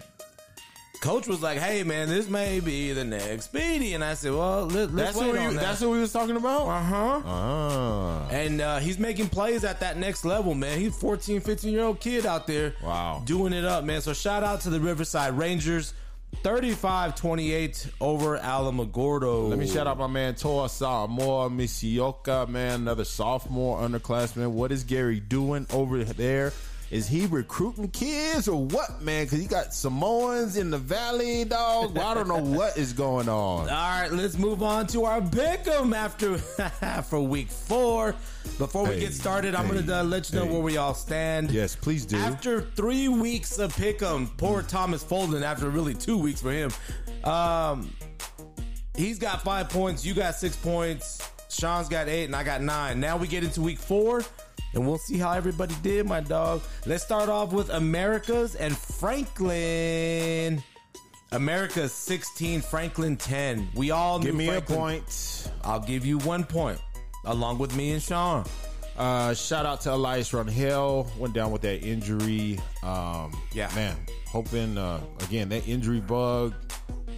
coach 1.01 1.29
was 1.29 1.43
like, 1.43 1.59
"Hey, 1.59 1.85
man, 1.85 2.09
this 2.09 2.29
may 2.29 2.59
be 2.59 2.93
the 2.93 3.05
next 3.05 3.45
Speedy," 3.47 3.95
and 3.95 4.03
I 4.03 4.15
said, 4.15 4.33
"Well, 4.33 4.67
let, 4.67 4.93
let's 4.93 5.13
That's 5.13 5.17
wait 5.19 5.27
what, 5.29 5.39
on 5.39 5.45
you, 5.45 5.51
that." 5.59 5.61
that's 5.63 5.81
what 5.81 5.91
we 5.91 6.01
was 6.01 6.13
talking 6.13 6.35
about. 6.37 6.67
uh 6.67 6.83
huh. 6.83 7.23
Ah. 7.25 8.29
And 8.31 8.61
uh, 8.61 8.79
he's 8.81 8.99
making 8.99 9.29
plays 9.29 9.63
at 9.63 9.79
that 9.81 9.97
next 9.97 10.25
level, 10.25 10.55
man. 10.55 10.81
He's 10.81 10.97
14, 10.99 11.41
15 11.41 11.73
year 11.73 11.85
old 11.85 12.01
kid 12.01 12.27
out 12.27 12.49
there. 12.49 12.75
Wow. 12.83 13.23
Doing 13.25 13.53
it 13.53 13.65
up, 13.65 13.85
man. 13.85 14.01
So 14.01 14.13
shout 14.13 14.43
out 14.43 14.63
to 14.63 14.71
the 14.71 14.81
Riverside 14.81 15.39
Rangers. 15.39 15.95
35-28 16.43 17.91
over 18.01 18.39
Alamogordo. 18.39 19.49
Let 19.49 19.59
me 19.59 19.67
shout 19.67 19.87
out 19.87 19.99
my 19.99 20.07
man 20.07 20.35
Toa 20.35 20.69
Samoa 20.69 21.51
Misioka, 21.51 22.49
man, 22.49 22.83
another 22.83 23.05
sophomore 23.05 23.79
underclassman. 23.81 24.51
What 24.51 24.73
is 24.73 24.85
Gary 24.85 25.21
doing 25.21 25.67
over 25.73 26.05
there? 26.05 26.53
Is 26.91 27.09
he 27.09 27.27
recruiting 27.27 27.89
kids 27.91 28.47
or 28.47 28.65
what, 28.65 29.03
man? 29.03 29.25
Because 29.25 29.41
he 29.41 29.47
got 29.47 29.75
Samoans 29.75 30.57
in 30.57 30.71
the 30.71 30.79
valley, 30.79 31.45
dog. 31.45 31.97
Well, 31.97 32.07
I 32.07 32.15
don't 32.15 32.29
know 32.29 32.39
what 32.39 32.77
is 32.79 32.93
going 32.93 33.29
on. 33.29 33.61
All 33.69 33.69
right, 33.69 34.09
let's 34.13 34.39
move 34.39 34.63
on 34.63 34.87
to 34.89 35.05
our 35.05 35.21
pick'em 35.21 35.93
after 35.95 36.39
for 37.03 37.21
week 37.21 37.49
four. 37.49 38.15
Before 38.59 38.85
we 38.85 38.91
Hey, 38.95 39.01
get 39.01 39.13
started, 39.15 39.57
I'm 39.57 39.67
gonna 39.67 40.01
uh, 40.01 40.05
let 40.05 40.31
you 40.33 40.39
know 40.39 40.45
hey. 40.47 40.53
where 40.53 40.61
we 40.63 40.77
all 40.77 40.95
stand. 40.95 41.51
Yes, 41.51 41.75
please 41.75 42.07
do. 42.07 42.17
After 42.19 42.61
three 42.61 43.09
weeks 43.09 43.59
of 43.59 43.75
pick'em, 43.75 44.29
poor 44.37 44.63
Thomas 44.63 45.03
Folden. 45.03 45.43
After 45.43 45.69
really 45.69 45.93
two 45.95 46.17
weeks 46.17 46.41
for 46.41 46.53
him, 46.53 46.71
um, 47.25 47.93
he's 48.97 49.19
got 49.19 49.43
five 49.43 49.69
points. 49.69 50.07
You 50.07 50.15
got 50.15 50.37
six 50.37 50.55
points. 50.55 51.29
Sean's 51.49 51.89
got 51.89 52.09
eight, 52.09 52.27
and 52.27 52.37
I 52.37 52.45
got 52.45 52.63
nine. 52.63 53.01
Now 53.01 53.17
we 53.17 53.27
get 53.27 53.43
into 53.43 53.61
week 53.61 53.79
four, 53.81 54.23
and 54.77 54.87
we'll 54.87 54.99
see 54.99 55.17
how 55.19 55.33
everybody 55.33 55.75
did, 55.83 56.07
my 56.07 56.21
dog. 56.21 56.63
Let's 56.85 57.03
start 57.03 57.29
off 57.29 57.53
with 57.53 57.71
Americas 57.71 58.55
and 58.55 58.77
Franklin. 58.77 60.63
America's 61.33 61.93
16, 61.93 62.61
Franklin 62.61 63.17
10. 63.17 63.71
We 63.75 63.91
all 63.91 64.21
Give 64.21 64.35
me 64.35 64.47
Franklin. 64.47 64.79
a 64.79 64.81
point. 64.81 65.51
I'll 65.65 65.81
give 65.81 66.05
you 66.07 66.19
one 66.19 66.45
point, 66.45 66.79
along 67.25 67.59
with 67.59 67.75
me 67.75 67.93
and 67.93 68.03
Sean. 68.03 68.45
Uh, 68.97 69.35
shout 69.35 69.67
out 69.67 69.81
to 69.83 69.93
Elias 69.93 70.31
Rangel. 70.33 71.09
Went 71.19 71.35
down 71.35 71.51
with 71.51 71.63
that 71.63 71.83
injury. 71.83 72.59
Um, 72.83 73.33
Yeah. 73.53 73.71
man. 73.75 73.97
Hoping 74.29 74.77
uh, 74.79 75.01
again 75.25 75.49
that 75.49 75.67
injury 75.67 76.01
bug 76.01 76.55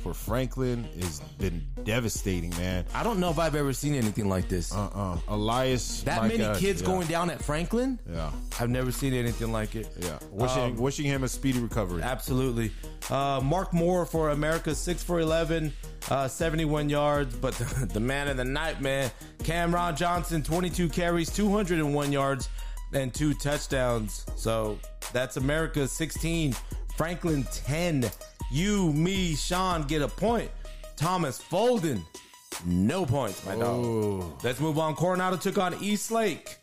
for 0.09 0.15
Franklin 0.15 0.85
has 1.01 1.21
been 1.39 1.63
devastating, 1.85 2.51
man. 2.51 2.85
I 2.95 3.03
don't 3.03 3.21
know 3.21 3.31
if 3.31 3.39
I've 3.39 3.55
ever 3.55 3.73
seen 3.75 3.95
anything 3.95 4.29
like 4.29 4.49
this. 4.49 4.73
Uh 4.75 4.89
uh 4.95 5.19
Elias. 5.29 6.03
that 6.03 6.23
many 6.23 6.39
God, 6.39 6.57
kids 6.57 6.81
yeah. 6.81 6.87
going 6.87 7.07
down 7.09 7.29
at 7.31 7.43
Franklin? 7.43 7.99
Yeah. 8.11 8.31
I've 8.59 8.71
never 8.71 8.91
seen 8.91 9.13
anything 9.13 9.53
like 9.53 9.75
it. 9.75 9.89
Yeah. 9.99 10.19
Wishing, 10.31 10.63
Um, 10.63 10.77
wishing 10.77 11.05
him 11.05 11.25
a 11.25 11.29
speedy 11.29 11.61
recovery. 11.61 12.03
Absolutely. 12.03 12.73
Uh, 13.11 13.41
Mark 13.45 13.73
Moore 13.75 14.07
for 14.07 14.31
America, 14.31 14.75
6 14.75 15.03
for 15.03 15.21
11, 15.21 15.73
uh, 16.11 16.27
71 16.27 16.89
yards. 16.89 17.35
But 17.37 17.55
the, 17.59 17.87
the 17.87 18.01
man 18.01 18.29
of 18.29 18.37
the 18.39 18.45
night, 18.45 18.81
man, 18.81 19.11
Cameron 19.45 19.95
Johnson, 19.95 20.43
22 20.43 20.89
carries, 20.89 21.31
201 21.31 22.13
yards, 22.13 22.49
and 22.95 23.13
two 23.13 23.35
touchdowns. 23.35 24.25
So 24.37 24.79
that's 25.13 25.37
America 25.37 25.87
16, 25.87 26.55
Franklin 26.97 27.45
10. 27.53 28.11
You, 28.51 28.93
me, 28.93 29.35
Sean 29.35 29.83
get 29.85 30.03
a 30.03 30.09
point. 30.09 30.51
Thomas 30.97 31.41
Folden, 31.41 32.03
no 32.65 33.05
points, 33.07 33.45
my 33.47 33.55
dog. 33.55 34.43
Let's 34.43 34.59
move 34.61 34.79
on. 34.79 34.95
Coronado 34.95 35.37
took 35.37 35.59
on 35.59 35.75
East 35.83 36.11
Lake. 36.11 36.57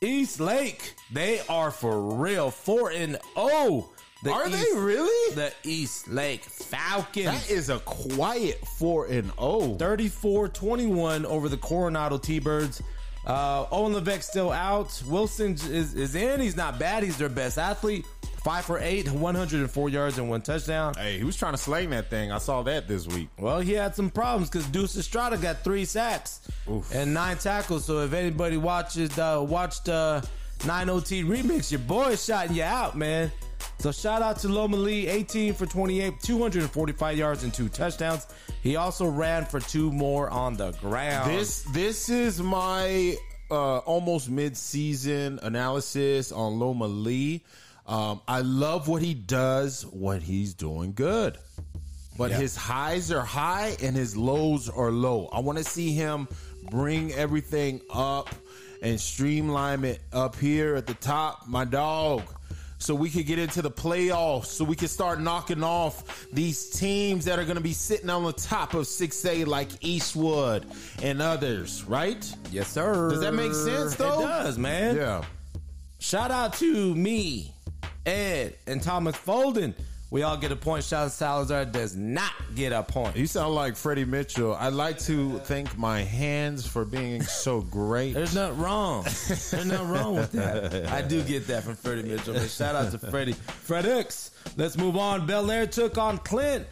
East 0.00 0.40
Lake, 0.40 0.94
they 1.12 1.40
are 1.48 1.70
for 1.70 2.14
real. 2.16 2.50
4 2.50 2.90
and 2.90 3.18
0. 3.34 3.90
The 4.22 4.32
Are 4.32 4.48
East- 4.48 4.56
they 4.74 4.78
really? 4.78 5.34
the 5.34 5.52
East 5.62 6.08
Lake 6.08 6.42
Falcons. 6.42 7.26
That 7.26 7.50
is 7.50 7.68
a 7.68 7.78
quiet 7.80 8.66
4 8.66 9.06
and 9.06 9.30
oh. 9.38 9.74
34 9.76 10.48
21 10.48 11.26
over 11.26 11.48
the 11.48 11.56
Coronado 11.58 12.18
T 12.18 12.38
Birds. 12.38 12.82
Uh, 13.26 13.66
Owen 13.70 13.92
Levesque 13.92 14.22
still 14.22 14.52
out. 14.52 15.02
Wilson 15.06 15.52
is, 15.52 15.94
is 15.94 16.14
in. 16.14 16.40
He's 16.40 16.56
not 16.56 16.78
bad. 16.78 17.02
He's 17.02 17.18
their 17.18 17.28
best 17.28 17.58
athlete. 17.58 18.06
Five 18.46 18.64
for 18.64 18.78
eight, 18.78 19.10
104 19.10 19.88
yards 19.88 20.18
and 20.18 20.30
one 20.30 20.40
touchdown. 20.40 20.94
Hey, 20.94 21.18
he 21.18 21.24
was 21.24 21.36
trying 21.36 21.54
to 21.54 21.58
slang 21.58 21.90
that 21.90 22.10
thing. 22.10 22.30
I 22.30 22.38
saw 22.38 22.62
that 22.62 22.86
this 22.86 23.04
week. 23.08 23.28
Well, 23.40 23.58
he 23.58 23.72
had 23.72 23.96
some 23.96 24.08
problems 24.08 24.48
because 24.48 24.68
Deuce 24.68 24.96
Estrada 24.96 25.36
got 25.36 25.64
three 25.64 25.84
sacks 25.84 26.42
and 26.94 27.12
nine 27.12 27.38
tackles. 27.38 27.86
So 27.86 28.04
if 28.04 28.12
anybody 28.12 28.56
watches 28.56 29.18
uh, 29.18 29.44
watched 29.44 29.88
uh, 29.88 30.20
9OT 30.60 31.24
remix, 31.24 31.72
your 31.72 31.80
boy 31.80 32.10
is 32.10 32.24
shouting 32.24 32.54
you 32.54 32.62
out, 32.62 32.96
man. 32.96 33.32
So 33.80 33.90
shout 33.90 34.22
out 34.22 34.38
to 34.38 34.48
Loma 34.48 34.76
Lee, 34.76 35.08
18 35.08 35.52
for 35.52 35.66
28, 35.66 36.20
245 36.20 37.18
yards 37.18 37.42
and 37.42 37.52
two 37.52 37.68
touchdowns. 37.68 38.28
He 38.62 38.76
also 38.76 39.06
ran 39.06 39.44
for 39.44 39.58
two 39.58 39.90
more 39.90 40.30
on 40.30 40.56
the 40.56 40.70
ground. 40.70 41.32
This 41.32 41.62
this 41.72 42.08
is 42.08 42.40
my 42.40 43.16
uh, 43.50 43.78
almost 43.78 44.30
mid 44.30 44.56
season 44.56 45.40
analysis 45.42 46.30
on 46.30 46.60
Loma 46.60 46.86
Lee. 46.86 47.42
Um, 47.86 48.20
I 48.26 48.40
love 48.40 48.88
what 48.88 49.02
he 49.02 49.14
does 49.14 49.86
when 49.86 50.20
he's 50.20 50.54
doing 50.54 50.92
good, 50.92 51.38
but 52.18 52.32
his 52.32 52.56
highs 52.56 53.12
are 53.12 53.24
high 53.24 53.76
and 53.82 53.94
his 53.94 54.16
lows 54.16 54.68
are 54.68 54.90
low. 54.90 55.28
I 55.32 55.40
want 55.40 55.58
to 55.58 55.64
see 55.64 55.92
him 55.92 56.26
bring 56.70 57.12
everything 57.12 57.80
up 57.92 58.34
and 58.82 59.00
streamline 59.00 59.84
it 59.84 60.00
up 60.12 60.36
here 60.36 60.74
at 60.74 60.86
the 60.86 60.94
top, 60.94 61.46
my 61.46 61.64
dog. 61.64 62.22
So 62.78 62.94
we 62.94 63.08
could 63.08 63.24
get 63.24 63.38
into 63.38 63.62
the 63.62 63.70
playoffs, 63.70 64.46
so 64.46 64.62
we 64.62 64.76
can 64.76 64.88
start 64.88 65.18
knocking 65.18 65.62
off 65.62 66.26
these 66.30 66.68
teams 66.68 67.24
that 67.24 67.38
are 67.38 67.44
going 67.44 67.56
to 67.56 67.62
be 67.62 67.72
sitting 67.72 68.10
on 68.10 68.22
the 68.24 68.34
top 68.34 68.74
of 68.74 68.84
6A 68.84 69.46
like 69.46 69.68
Eastwood 69.80 70.66
and 71.02 71.22
others, 71.22 71.84
right? 71.84 72.30
yes, 72.50 72.68
sir. 72.68 73.08
Does 73.08 73.20
that 73.20 73.32
make 73.32 73.54
sense, 73.54 73.94
though? 73.96 74.20
It 74.20 74.24
does, 74.24 74.58
man. 74.58 74.96
Yeah. 74.96 75.24
Shout 76.00 76.30
out 76.30 76.52
to 76.54 76.94
me, 76.94 77.54
Ed, 78.06 78.56
and 78.66 78.82
Thomas 78.82 79.16
Folden. 79.16 79.74
We 80.08 80.22
all 80.22 80.36
get 80.36 80.52
a 80.52 80.56
point. 80.56 80.84
Sean 80.84 81.10
Salazar 81.10 81.64
does 81.64 81.96
not 81.96 82.30
get 82.54 82.72
a 82.72 82.84
point. 82.84 83.16
You 83.16 83.26
sound 83.26 83.56
like 83.56 83.74
Freddie 83.74 84.04
Mitchell. 84.04 84.54
I'd 84.54 84.72
like 84.72 85.00
to 85.00 85.40
thank 85.40 85.76
my 85.76 86.02
hands 86.02 86.64
for 86.64 86.84
being 86.84 87.22
so 87.22 87.60
great. 87.60 88.14
There's 88.14 88.34
nothing 88.34 88.58
wrong. 88.58 89.02
There's 89.02 89.52
nothing 89.52 89.88
wrong 89.88 90.14
with 90.14 90.30
that. 90.32 90.86
I 90.92 91.02
do 91.02 91.24
get 91.24 91.48
that 91.48 91.64
from 91.64 91.74
Freddie 91.74 92.04
Mitchell. 92.04 92.34
Man. 92.34 92.48
Shout 92.48 92.76
out 92.76 92.92
to 92.92 92.98
Freddie. 92.98 93.32
Fred 93.32 93.84
X. 93.84 94.30
Let's 94.56 94.78
move 94.78 94.96
on. 94.96 95.26
Bel 95.26 95.50
Air 95.50 95.66
took 95.66 95.98
on 95.98 96.18
Clint. 96.18 96.66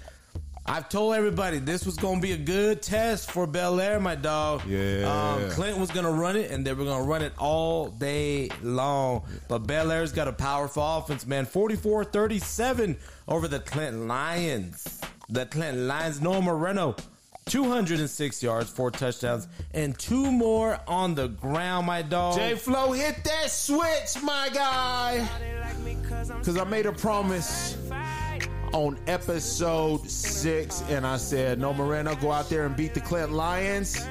I've 0.67 0.89
told 0.89 1.15
everybody 1.15 1.59
this 1.59 1.85
was 1.85 1.97
going 1.97 2.17
to 2.17 2.23
be 2.23 2.33
a 2.33 2.39
good 2.39 2.81
test 2.81 3.31
for 3.31 3.47
Bel 3.47 3.79
Air, 3.81 4.01
my 4.01 4.15
dog. 4.15 4.65
Yeah. 4.67 5.35
Um, 5.37 5.51
Clint 5.51 5.79
was 5.79 5.91
going 5.91 6.07
to 6.07 6.13
run 6.13 6.37
it, 6.37 6.51
and 6.51 6.67
they 6.67 6.73
were 6.73 6.85
going 6.85 7.03
to 7.03 7.09
run 7.09 7.21
it 7.21 7.35
all 7.39 7.89
day 7.89 8.49
long. 8.63 9.25
But 9.47 9.67
Bel 9.67 9.93
Air's 9.93 10.13
got 10.13 10.27
a 10.27 10.33
powerful 10.33 10.83
offense, 10.83 11.27
man. 11.27 11.45
44 11.45 12.05
37 12.05 12.97
over 13.29 13.47
the 13.47 13.61
Clinton 13.61 14.09
Lions. 14.09 15.01
The 15.29 15.45
Clinton 15.47 15.87
Lions, 15.87 16.23
Noah 16.23 16.41
Moreno. 16.41 16.97
206 17.47 18.43
yards, 18.43 18.71
four 18.71 18.91
touchdowns, 18.91 19.49
and 19.75 19.99
two 19.99 20.33
more 20.33 20.81
on 20.89 21.15
the 21.15 21.29
ground, 21.29 21.87
my 21.87 22.01
dog. 22.01 22.37
J 22.37 22.55
Flow, 22.55 22.93
hit 22.93 23.23
that 23.25 23.51
switch, 23.51 24.23
my 24.23 24.49
guy. 24.55 25.29
Because 26.39 26.57
I 26.57 26.65
made 26.65 26.87
a 26.87 26.93
promise 26.93 27.77
on 28.75 28.99
episode 29.07 30.11
six, 30.11 30.83
and 30.91 31.07
I 31.07 31.17
said, 31.17 31.61
Noah 31.61 31.75
Moreno, 31.75 32.17
go 32.17 32.33
out 32.33 32.51
there 32.51 32.67
and 32.67 32.77
beat 32.77 32.93
the 32.93 33.01
Clint 33.01 33.31
Lions. 33.31 34.05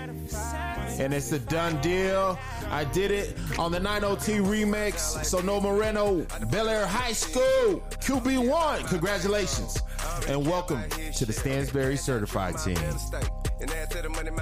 And 0.98 1.14
it's 1.14 1.34
a 1.34 1.40
done 1.40 1.82
deal. 1.82 2.40
I 2.70 2.86
did 2.86 3.12
it 3.12 3.38
on 3.60 3.74
the 3.74 3.80
9OT 3.80 4.40
remix. 4.40 5.26
So, 5.26 5.42
Noah 5.42 5.62
Moreno, 5.62 6.26
Bel 6.50 6.70
Air 6.70 6.88
High 6.88 7.12
School, 7.12 7.84
QB1. 8.00 8.88
Congratulations. 8.88 9.82
And 10.30 10.48
welcome 10.48 10.82
to 10.90 11.26
the 11.26 11.34
Stansbury 11.34 11.98
Certified 11.98 12.58
team. 12.58 12.78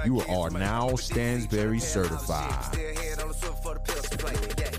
You 0.04 0.20
are 0.28 0.50
now 0.50 0.94
Stansbury 0.96 1.80
certified. 1.80 2.50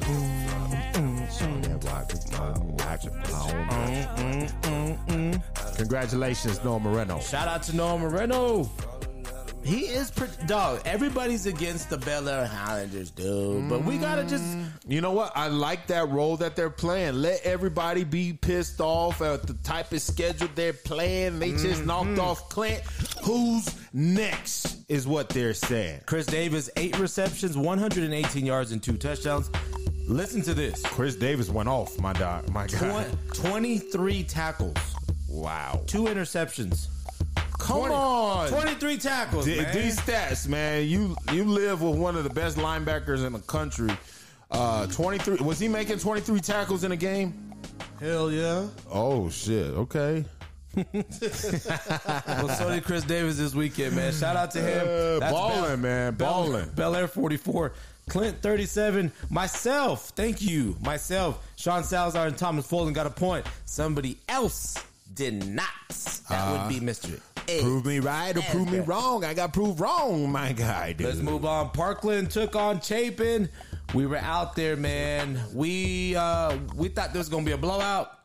Mm, 0.03 0.47
mm, 0.93 1.27
mm, 1.27 2.72
Mm, 3.01 4.47
mm, 4.61 4.97
mm, 5.07 5.75
Congratulations, 5.77 6.63
Noah 6.63 6.79
Moreno. 6.79 7.19
Shout 7.19 7.47
out 7.47 7.63
to 7.63 7.75
Noah 7.75 7.97
Moreno. 7.97 8.69
He 9.63 9.81
is 9.81 10.11
pre- 10.11 10.27
dog. 10.45 10.81
Everybody's 10.85 11.45
against 11.45 11.89
the 11.89 11.97
Bel 11.97 12.27
Air 12.27 12.45
Highlanders, 12.45 13.11
dude. 13.11 13.69
But 13.69 13.85
we 13.85 13.97
gotta 13.97 14.23
just 14.25 14.43
You 14.87 14.99
know 15.01 15.11
what? 15.11 15.31
I 15.35 15.47
like 15.47 15.87
that 15.87 16.09
role 16.09 16.35
that 16.37 16.55
they're 16.55 16.69
playing. 16.69 17.15
Let 17.15 17.41
everybody 17.43 18.03
be 18.03 18.33
pissed 18.33 18.81
off 18.81 19.21
at 19.21 19.47
the 19.47 19.53
type 19.55 19.91
of 19.93 20.01
schedule 20.01 20.49
they're 20.55 20.73
playing. 20.73 21.39
They 21.39 21.51
just 21.51 21.83
mm-hmm. 21.83 21.87
knocked 21.87 22.19
off 22.19 22.49
Clint. 22.49 22.81
Who's 23.23 23.73
next? 23.93 24.83
Is 24.89 25.07
what 25.07 25.29
they're 25.29 25.53
saying. 25.53 26.01
Chris 26.05 26.25
Davis, 26.25 26.69
eight 26.75 26.99
receptions, 26.99 27.57
118 27.57 28.45
yards, 28.45 28.73
and 28.73 28.83
two 28.83 28.97
touchdowns. 28.97 29.49
Listen 30.07 30.41
to 30.41 30.53
this: 30.53 30.81
Chris 30.83 31.15
Davis 31.15 31.49
went 31.49 31.69
off, 31.69 31.97
my 31.99 32.11
dog. 32.11 32.49
My 32.49 32.67
guy. 32.67 32.77
Twen- 32.77 33.17
23 33.33 34.23
tackles, 34.23 34.75
Wow. 35.29 35.81
two 35.87 36.03
interceptions. 36.03 36.87
Come 37.63 37.79
20 37.79 37.95
on. 37.95 38.49
23 38.49 38.97
tackles. 38.97 39.47
Man. 39.47 39.73
These 39.73 39.99
stats, 39.99 40.47
man. 40.47 40.87
You 40.87 41.15
you 41.31 41.45
live 41.45 41.81
with 41.81 41.95
one 41.95 42.15
of 42.17 42.23
the 42.23 42.29
best 42.29 42.57
linebackers 42.57 43.25
in 43.25 43.33
the 43.33 43.39
country. 43.39 43.89
Uh, 44.51 44.85
23. 44.87 45.37
Was 45.37 45.59
he 45.59 45.67
making 45.67 45.97
23 45.99 46.39
tackles 46.39 46.83
in 46.83 46.91
a 46.91 46.95
game? 46.97 47.53
Hell 47.99 48.31
yeah. 48.31 48.67
Oh 48.91 49.29
shit. 49.29 49.71
Okay. 49.73 50.25
Well, 50.75 52.49
so 52.49 52.69
did 52.69 52.83
Chris 52.83 53.03
Davis 53.03 53.37
this 53.37 53.53
weekend, 53.53 53.95
man. 53.95 54.11
Shout 54.11 54.35
out 54.35 54.51
to 54.51 54.59
him. 54.61 55.21
Uh, 55.21 55.29
balling, 55.29 55.81
man. 55.81 56.15
Balling. 56.15 56.69
Bel 56.75 56.95
Air 56.95 57.07
44. 57.07 57.73
Clint 58.09 58.41
37. 58.41 59.11
Myself. 59.29 60.09
Thank 60.09 60.41
you. 60.41 60.75
Myself. 60.81 61.45
Sean 61.55 61.83
Salazar 61.83 62.27
and 62.27 62.37
Thomas 62.37 62.67
Folden 62.67 62.93
got 62.93 63.05
a 63.05 63.11
point. 63.11 63.45
Somebody 63.65 64.17
else 64.27 64.75
did 65.13 65.47
not. 65.47 65.67
That 66.29 66.51
would 66.51 66.69
be 66.69 66.83
Mr. 66.83 67.19
Ed. 67.47 67.61
Prove 67.61 67.85
me 67.85 67.99
right 67.99 68.35
or 68.35 68.41
prove 68.41 68.71
me 68.71 68.79
wrong. 68.79 69.23
I 69.23 69.33
got 69.33 69.53
proved 69.53 69.79
wrong, 69.79 70.31
my 70.31 70.53
guy. 70.53 70.93
Dude. 70.93 71.07
Let's 71.07 71.19
move 71.19 71.45
on. 71.45 71.69
Parkland 71.71 72.31
took 72.31 72.55
on 72.55 72.81
Chapin. 72.81 73.49
We 73.93 74.05
were 74.05 74.17
out 74.17 74.55
there, 74.55 74.75
man. 74.75 75.39
We 75.53 76.15
uh 76.15 76.57
we 76.75 76.89
thought 76.89 77.13
there 77.13 77.19
was 77.19 77.29
gonna 77.29 77.45
be 77.45 77.51
a 77.51 77.57
blowout. 77.57 78.19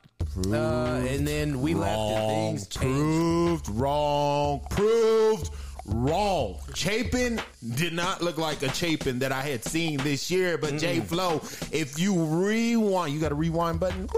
Uh, 0.47 1.03
and 1.09 1.27
then 1.27 1.61
we 1.61 1.75
left 1.75 1.99
and 1.99 2.29
things 2.29 2.69
changed. 2.69 3.65
Proved 3.65 3.69
wrong. 3.71 4.61
Proved 4.71 5.51
wrong. 5.87 6.59
Chapin 6.75 7.41
did 7.75 7.93
not 7.93 8.23
look 8.23 8.39
like 8.39 8.63
a 8.63 8.73
Chapin 8.73 9.19
that 9.19 9.33
I 9.33 9.43
had 9.43 9.65
seen 9.65 9.99
this 9.99 10.31
year. 10.31 10.57
But 10.59 10.79
J 10.79 11.01
Flow, 11.01 11.41
if 11.73 11.99
you 11.99 12.15
rewind, 12.15 13.13
you 13.13 13.21
got 13.21 13.33
a 13.33 13.35
rewind 13.35 13.81
button. 13.81 14.09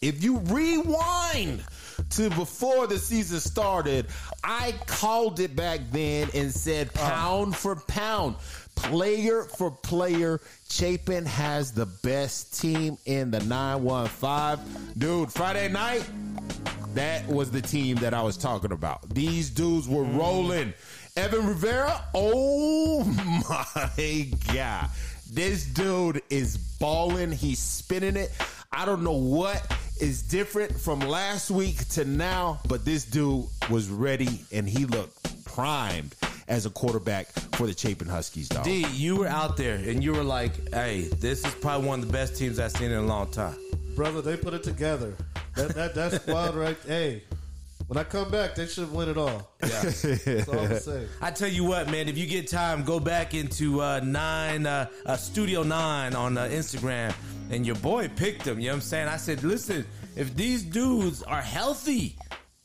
If 0.00 0.22
you 0.22 0.38
rewind 0.38 1.64
to 2.10 2.30
before 2.30 2.86
the 2.86 2.98
season 2.98 3.40
started, 3.40 4.06
I 4.42 4.74
called 4.86 5.40
it 5.40 5.54
back 5.54 5.80
then 5.90 6.28
and 6.34 6.52
said 6.52 6.90
uh. 6.96 7.10
pound 7.10 7.56
for 7.56 7.76
pound, 7.76 8.36
player 8.76 9.42
for 9.42 9.70
player, 9.70 10.40
Chapin 10.70 11.24
has 11.24 11.72
the 11.72 11.86
best 11.86 12.60
team 12.60 12.98
in 13.06 13.30
the 13.30 13.40
915. 13.40 14.94
Dude, 14.98 15.32
Friday 15.32 15.68
night, 15.68 16.04
That 16.94 17.26
was 17.28 17.50
the 17.50 17.60
team 17.60 17.96
that 17.98 18.14
I 18.14 18.22
was 18.22 18.36
talking 18.36 18.72
about. 18.72 19.08
These 19.10 19.50
dudes 19.50 19.88
were 19.88 20.04
mm. 20.04 20.18
rolling. 20.18 20.74
Evan 21.16 21.46
Rivera, 21.46 22.04
oh 22.14 23.04
my 23.48 24.28
God. 24.52 24.88
This 25.30 25.64
dude 25.64 26.22
is 26.30 26.56
balling. 26.56 27.32
He's 27.32 27.58
spinning 27.58 28.16
it. 28.16 28.30
I 28.72 28.84
don't 28.84 29.02
know 29.02 29.12
what 29.12 29.70
is 30.00 30.22
different 30.22 30.78
from 30.78 31.00
last 31.00 31.50
week 31.50 31.86
to 31.90 32.04
now, 32.04 32.60
but 32.68 32.84
this 32.84 33.04
dude 33.04 33.46
was 33.70 33.88
ready 33.88 34.40
and 34.52 34.68
he 34.68 34.84
looked 34.84 35.44
primed 35.44 36.14
as 36.48 36.66
a 36.66 36.70
quarterback 36.70 37.28
for 37.56 37.66
the 37.66 37.76
Chapin 37.76 38.08
Huskies, 38.08 38.48
dog. 38.48 38.64
D, 38.64 38.86
you 38.92 39.16
were 39.16 39.26
out 39.26 39.56
there 39.56 39.74
and 39.74 40.02
you 40.02 40.12
were 40.12 40.24
like, 40.24 40.72
"Hey, 40.72 41.08
this 41.18 41.44
is 41.44 41.54
probably 41.56 41.86
one 41.86 42.00
of 42.00 42.06
the 42.06 42.12
best 42.12 42.36
teams 42.36 42.58
I've 42.58 42.72
seen 42.72 42.90
in 42.90 42.98
a 42.98 43.02
long 43.02 43.30
time." 43.30 43.56
brother. 43.98 44.22
They 44.22 44.36
put 44.36 44.54
it 44.54 44.62
together. 44.62 45.12
That 45.56 45.74
that 45.74 45.94
that 45.96 46.22
squad 46.22 46.54
right. 46.64 46.76
Hey, 46.86 47.24
when 47.88 47.96
I 47.96 48.04
come 48.04 48.30
back, 48.30 48.54
they 48.54 48.66
should 48.66 48.92
win 48.92 49.08
it 49.08 49.16
all. 49.16 49.50
Yeah, 49.62 49.82
that's 49.82 50.48
all 50.48 50.58
I'm 50.58 50.78
saying. 50.78 51.08
I 51.22 51.30
tell 51.30 51.48
you 51.48 51.64
what, 51.64 51.90
man. 51.90 52.06
If 52.08 52.18
you 52.18 52.26
get 52.26 52.46
time, 52.46 52.84
go 52.84 53.00
back 53.00 53.32
into 53.34 53.80
uh, 53.80 54.00
nine, 54.04 54.66
uh, 54.66 54.88
uh, 55.06 55.16
Studio 55.16 55.62
Nine 55.62 56.14
on 56.14 56.36
uh, 56.36 56.44
Instagram, 56.44 57.14
and 57.50 57.66
your 57.66 57.76
boy 57.76 58.08
picked 58.08 58.44
them. 58.44 58.60
You 58.60 58.66
know 58.66 58.72
what 58.72 58.76
I'm 58.76 58.80
saying? 58.82 59.08
I 59.08 59.16
said, 59.16 59.42
listen, 59.42 59.86
if 60.16 60.36
these 60.36 60.62
dudes 60.62 61.22
are 61.22 61.40
healthy, 61.40 62.18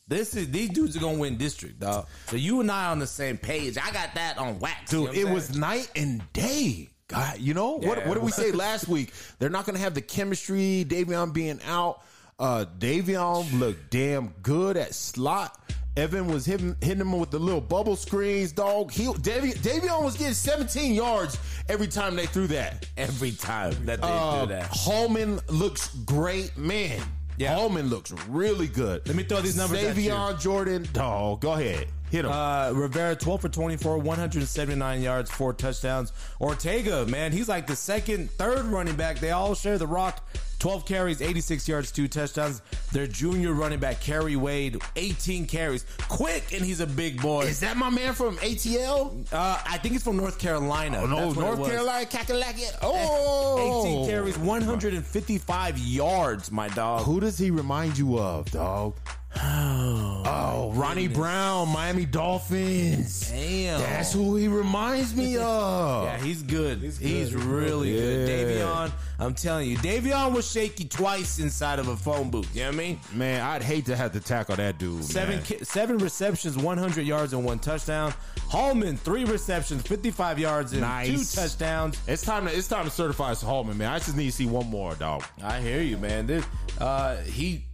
this 0.06 0.36
is 0.36 0.50
these 0.50 0.68
dudes 0.68 0.94
are 0.94 1.00
gonna 1.00 1.18
win 1.18 1.38
district, 1.38 1.80
dog. 1.80 2.06
So 2.26 2.36
you 2.36 2.60
and 2.60 2.70
I 2.70 2.90
on 2.90 2.98
the 2.98 3.06
same 3.06 3.38
page. 3.38 3.78
I 3.78 3.90
got 3.92 4.14
that 4.16 4.36
on 4.36 4.58
wax, 4.58 4.92
you 4.92 5.00
know 5.00 5.06
Dude, 5.06 5.16
it 5.16 5.26
I'm 5.26 5.32
was 5.32 5.56
night 5.56 5.90
and 5.96 6.22
day. 6.34 6.90
God, 7.08 7.38
you 7.38 7.54
know 7.54 7.72
what? 7.78 7.98
Yeah, 7.98 8.08
what 8.08 8.14
did 8.14 8.22
we 8.22 8.30
say 8.30 8.50
last 8.50 8.88
week? 8.88 9.12
They're 9.38 9.50
not 9.50 9.66
going 9.66 9.76
to 9.76 9.82
have 9.82 9.92
the 9.94 10.00
chemistry. 10.00 10.86
Davion 10.88 11.32
being 11.34 11.60
out. 11.66 12.00
Uh, 12.38 12.64
Davion 12.78 13.58
looked 13.60 13.90
damn 13.90 14.28
good 14.42 14.76
at 14.76 14.94
slot. 14.94 15.60
Evan 15.96 16.26
was 16.26 16.44
hitting, 16.44 16.74
hitting 16.80 17.00
him 17.02 17.12
with 17.18 17.30
the 17.30 17.38
little 17.38 17.60
bubble 17.60 17.94
screens, 17.94 18.50
dog. 18.50 18.90
He 18.90 19.04
Davion, 19.04 19.54
Davion 19.58 20.02
was 20.02 20.16
getting 20.16 20.34
17 20.34 20.92
yards 20.92 21.38
every 21.68 21.86
time 21.86 22.16
they 22.16 22.26
threw 22.26 22.48
that. 22.48 22.86
every 22.96 23.30
time 23.30 23.72
that 23.86 24.00
they 24.02 24.08
Uh, 24.08 24.40
do 24.40 24.46
that. 24.52 24.66
Holman 24.72 25.38
looks 25.48 25.88
great, 26.04 26.56
man. 26.58 27.00
Yeah. 27.36 27.54
Holman 27.54 27.88
looks 27.90 28.10
really 28.28 28.66
good. 28.66 29.06
Let 29.06 29.14
me 29.16 29.22
throw 29.22 29.40
these 29.40 29.56
numbers 29.56 29.84
at 29.84 29.96
you. 29.96 30.10
Davion 30.10 30.40
Jordan, 30.40 30.88
dog. 30.92 31.40
Go 31.40 31.52
ahead, 31.52 31.86
hit 32.10 32.24
him. 32.24 32.32
Uh, 32.32 32.70
Rivera, 32.72 33.14
12 33.14 33.40
for 33.42 33.48
24, 33.48 33.98
179 33.98 35.00
yards, 35.02 35.30
four 35.30 35.52
touchdowns. 35.52 36.12
Ortega, 36.40 37.06
man, 37.06 37.30
he's 37.30 37.48
like 37.48 37.68
the 37.68 37.76
second, 37.76 38.30
third 38.32 38.64
running 38.66 38.96
back. 38.96 39.20
They 39.20 39.30
all 39.30 39.54
share 39.54 39.78
the 39.78 39.86
rock. 39.86 40.28
12 40.64 40.86
carries, 40.86 41.20
86 41.20 41.68
yards, 41.68 41.92
two 41.92 42.08
touchdowns. 42.08 42.62
Their 42.90 43.06
junior 43.06 43.52
running 43.52 43.80
back, 43.80 44.00
Kerry 44.00 44.34
Wade, 44.34 44.80
18 44.96 45.44
carries. 45.44 45.84
Quick, 46.08 46.54
and 46.54 46.64
he's 46.64 46.80
a 46.80 46.86
big 46.86 47.20
boy. 47.20 47.42
Is 47.42 47.60
that 47.60 47.76
my 47.76 47.90
man 47.90 48.14
from 48.14 48.38
ATL? 48.38 49.30
Uh, 49.30 49.60
I 49.62 49.76
think 49.76 49.92
he's 49.92 50.02
from 50.02 50.16
North 50.16 50.38
Carolina. 50.38 51.00
Oh, 51.02 51.06
no, 51.06 51.32
North. 51.32 51.68
Carolina, 51.68 52.06
Kakalaki. 52.06 52.64
Oh, 52.80 53.84
18 53.84 54.08
carries, 54.08 54.38
155 54.38 55.76
yards, 55.76 56.50
my 56.50 56.68
dog. 56.68 57.02
Who 57.02 57.20
does 57.20 57.36
he 57.36 57.50
remind 57.50 57.98
you 57.98 58.18
of, 58.18 58.50
dog? 58.50 58.96
Oh, 59.36 60.22
oh 60.26 60.72
Ronnie 60.74 61.08
Brown, 61.08 61.68
Miami 61.68 62.04
Dolphins. 62.04 63.30
Damn. 63.30 63.80
That's 63.80 64.12
who 64.12 64.36
he 64.36 64.48
reminds 64.48 65.14
me 65.14 65.36
of. 65.38 66.04
Yeah, 66.04 66.18
he's 66.18 66.42
good. 66.42 66.78
He's, 66.78 66.98
good. 66.98 67.06
He's 67.08 67.34
really 67.34 67.92
good. 67.92 68.28
Davion, 68.28 68.92
I'm 69.18 69.34
telling 69.34 69.68
you, 69.70 69.76
Davion 69.78 70.32
was 70.32 70.50
shaky 70.50 70.84
twice 70.84 71.38
inside 71.40 71.78
of 71.78 71.88
a 71.88 71.96
phone 71.96 72.30
booth. 72.30 72.48
You 72.54 72.62
know 72.62 72.68
what 72.68 72.74
I 72.74 72.78
mean? 72.78 73.00
Man, 73.12 73.40
I'd 73.42 73.62
hate 73.62 73.86
to 73.86 73.96
have 73.96 74.12
to 74.12 74.20
tackle 74.20 74.56
that 74.56 74.78
dude. 74.78 75.04
Seven 75.04 75.36
man. 75.36 75.44
ki- 75.44 75.64
seven 75.64 75.98
receptions, 75.98 76.56
100 76.56 77.02
yards, 77.06 77.32
and 77.32 77.44
one 77.44 77.58
touchdown. 77.58 78.14
Hallman, 78.48 78.96
three 78.96 79.24
receptions, 79.24 79.82
55 79.82 80.38
yards, 80.38 80.72
and 80.72 80.82
Nice. 80.82 81.34
two 81.34 81.40
touchdowns. 81.40 81.98
It's 82.06 82.22
time 82.22 82.46
to 82.46 82.56
it's 82.56 82.68
time 82.68 82.84
to 82.84 82.90
certify 82.90 83.34
Hallman, 83.34 83.78
man. 83.78 83.90
I 83.90 83.98
just 83.98 84.16
need 84.16 84.26
to 84.26 84.32
see 84.32 84.46
one 84.46 84.68
more, 84.68 84.94
dog. 84.94 85.24
I 85.42 85.60
hear 85.60 85.80
you, 85.80 85.96
man. 85.98 86.26
This, 86.26 86.44
uh, 86.78 87.16
he, 87.16 87.64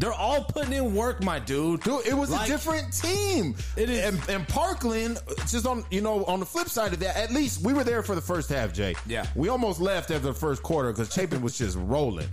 they're 0.00 0.12
all 0.12 0.42
putting 0.42 0.72
in 0.72 0.94
work, 0.94 1.22
my 1.22 1.38
dude. 1.38 1.82
Dude, 1.82 2.06
it 2.06 2.14
was 2.14 2.30
Like- 2.30 2.48
a 2.48 2.52
different 2.52 2.92
team. 2.92 3.54
It 3.76 3.90
is. 3.90 4.00
And, 4.04 4.28
and 4.30 4.48
Parkland, 4.48 5.18
just 5.46 5.66
on 5.66 5.84
you 5.90 6.00
know, 6.00 6.24
on 6.24 6.40
the 6.40 6.46
flip 6.46 6.68
side 6.68 6.92
of 6.92 6.98
that, 7.00 7.16
at 7.16 7.30
least 7.30 7.60
we 7.62 7.72
were 7.74 7.84
there 7.84 8.02
for 8.02 8.14
the 8.14 8.20
first 8.20 8.48
half, 8.48 8.72
Jay. 8.72 8.94
Yeah. 9.06 9.26
We 9.36 9.48
almost 9.50 9.78
left 9.80 10.10
after 10.10 10.26
the 10.26 10.34
first 10.34 10.62
quarter 10.62 10.90
because 10.90 11.12
Chapin 11.12 11.42
was 11.42 11.56
just 11.58 11.76
rolling. 11.78 12.28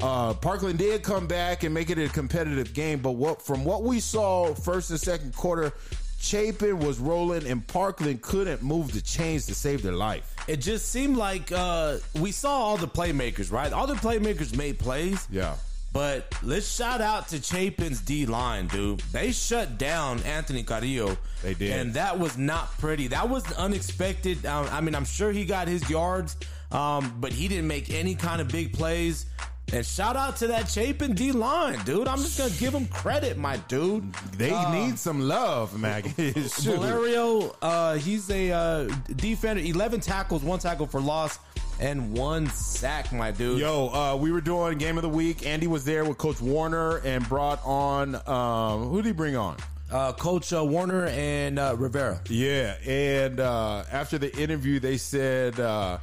Uh, 0.00 0.32
Parkland 0.34 0.78
did 0.78 1.02
come 1.02 1.26
back 1.26 1.62
and 1.62 1.74
make 1.74 1.90
it 1.90 1.98
a 1.98 2.08
competitive 2.08 2.72
game, 2.72 3.00
but 3.00 3.12
what 3.12 3.42
from 3.42 3.64
what 3.64 3.82
we 3.82 4.00
saw 4.00 4.54
first 4.54 4.88
and 4.90 4.98
second 4.98 5.36
quarter, 5.36 5.72
Chapin 6.20 6.78
was 6.78 6.98
rolling 6.98 7.46
and 7.46 7.66
Parkland 7.66 8.22
couldn't 8.22 8.62
move 8.62 8.92
the 8.92 9.00
chains 9.02 9.44
to 9.46 9.54
save 9.54 9.82
their 9.82 9.92
life. 9.92 10.34
It 10.48 10.56
just 10.62 10.88
seemed 10.90 11.16
like 11.18 11.52
uh, 11.52 11.98
we 12.18 12.32
saw 12.32 12.50
all 12.50 12.76
the 12.78 12.88
playmakers, 12.88 13.52
right? 13.52 13.72
All 13.72 13.86
the 13.86 13.94
playmakers 13.94 14.56
made 14.56 14.78
plays. 14.78 15.26
Yeah. 15.30 15.56
But 15.92 16.32
let's 16.42 16.72
shout 16.72 17.00
out 17.00 17.28
to 17.28 17.40
Chapin's 17.40 18.00
D 18.00 18.24
line, 18.24 18.68
dude. 18.68 19.00
They 19.12 19.32
shut 19.32 19.76
down 19.76 20.20
Anthony 20.22 20.62
Carrillo. 20.62 21.16
They 21.42 21.54
did. 21.54 21.72
And 21.72 21.94
that 21.94 22.18
was 22.18 22.38
not 22.38 22.70
pretty. 22.78 23.08
That 23.08 23.28
was 23.28 23.50
unexpected. 23.52 24.46
Um, 24.46 24.68
I 24.70 24.80
mean, 24.80 24.94
I'm 24.94 25.04
sure 25.04 25.32
he 25.32 25.44
got 25.44 25.66
his 25.66 25.88
yards, 25.90 26.36
um, 26.70 27.16
but 27.20 27.32
he 27.32 27.48
didn't 27.48 27.66
make 27.66 27.90
any 27.90 28.14
kind 28.14 28.40
of 28.40 28.48
big 28.48 28.72
plays. 28.72 29.26
And 29.72 29.86
shout 29.86 30.16
out 30.16 30.36
to 30.38 30.48
that 30.48 30.68
Chapin 30.68 31.14
D 31.14 31.30
line, 31.30 31.78
dude. 31.84 32.08
I'm 32.08 32.18
just 32.18 32.36
going 32.38 32.50
to 32.50 32.58
give 32.58 32.74
him 32.74 32.86
credit, 32.88 33.38
my 33.38 33.56
dude. 33.68 34.12
They 34.36 34.50
Uh, 34.50 34.72
need 34.74 34.98
some 34.98 35.20
love, 35.28 35.78
Maggie. 35.78 36.32
Valerio, 36.32 37.54
uh, 37.62 37.94
he's 37.94 38.28
a 38.30 38.50
uh, 38.50 38.88
defender. 39.14 39.62
11 39.62 40.00
tackles, 40.00 40.42
one 40.42 40.58
tackle 40.58 40.88
for 40.88 41.00
loss, 41.00 41.38
and 41.78 42.12
one 42.12 42.48
sack, 42.48 43.12
my 43.12 43.30
dude. 43.30 43.60
Yo, 43.60 43.88
uh, 43.90 44.16
we 44.16 44.32
were 44.32 44.40
doing 44.40 44.76
game 44.76 44.98
of 44.98 45.02
the 45.02 45.08
week. 45.08 45.46
Andy 45.46 45.68
was 45.68 45.84
there 45.84 46.04
with 46.04 46.18
Coach 46.18 46.40
Warner 46.40 46.96
and 47.04 47.26
brought 47.28 47.60
on 47.64 48.16
um, 48.26 48.88
who 48.88 48.96
did 48.96 49.06
he 49.06 49.12
bring 49.12 49.36
on? 49.36 49.56
Uh, 49.88 50.12
Coach 50.12 50.52
uh, 50.52 50.64
Warner 50.64 51.06
and 51.06 51.60
uh, 51.60 51.76
Rivera. 51.78 52.20
Yeah, 52.28 52.74
and 52.86 53.38
uh, 53.38 53.84
after 53.92 54.18
the 54.18 54.36
interview, 54.36 54.80
they 54.80 54.96
said 54.96 55.58
uh, 55.60 55.98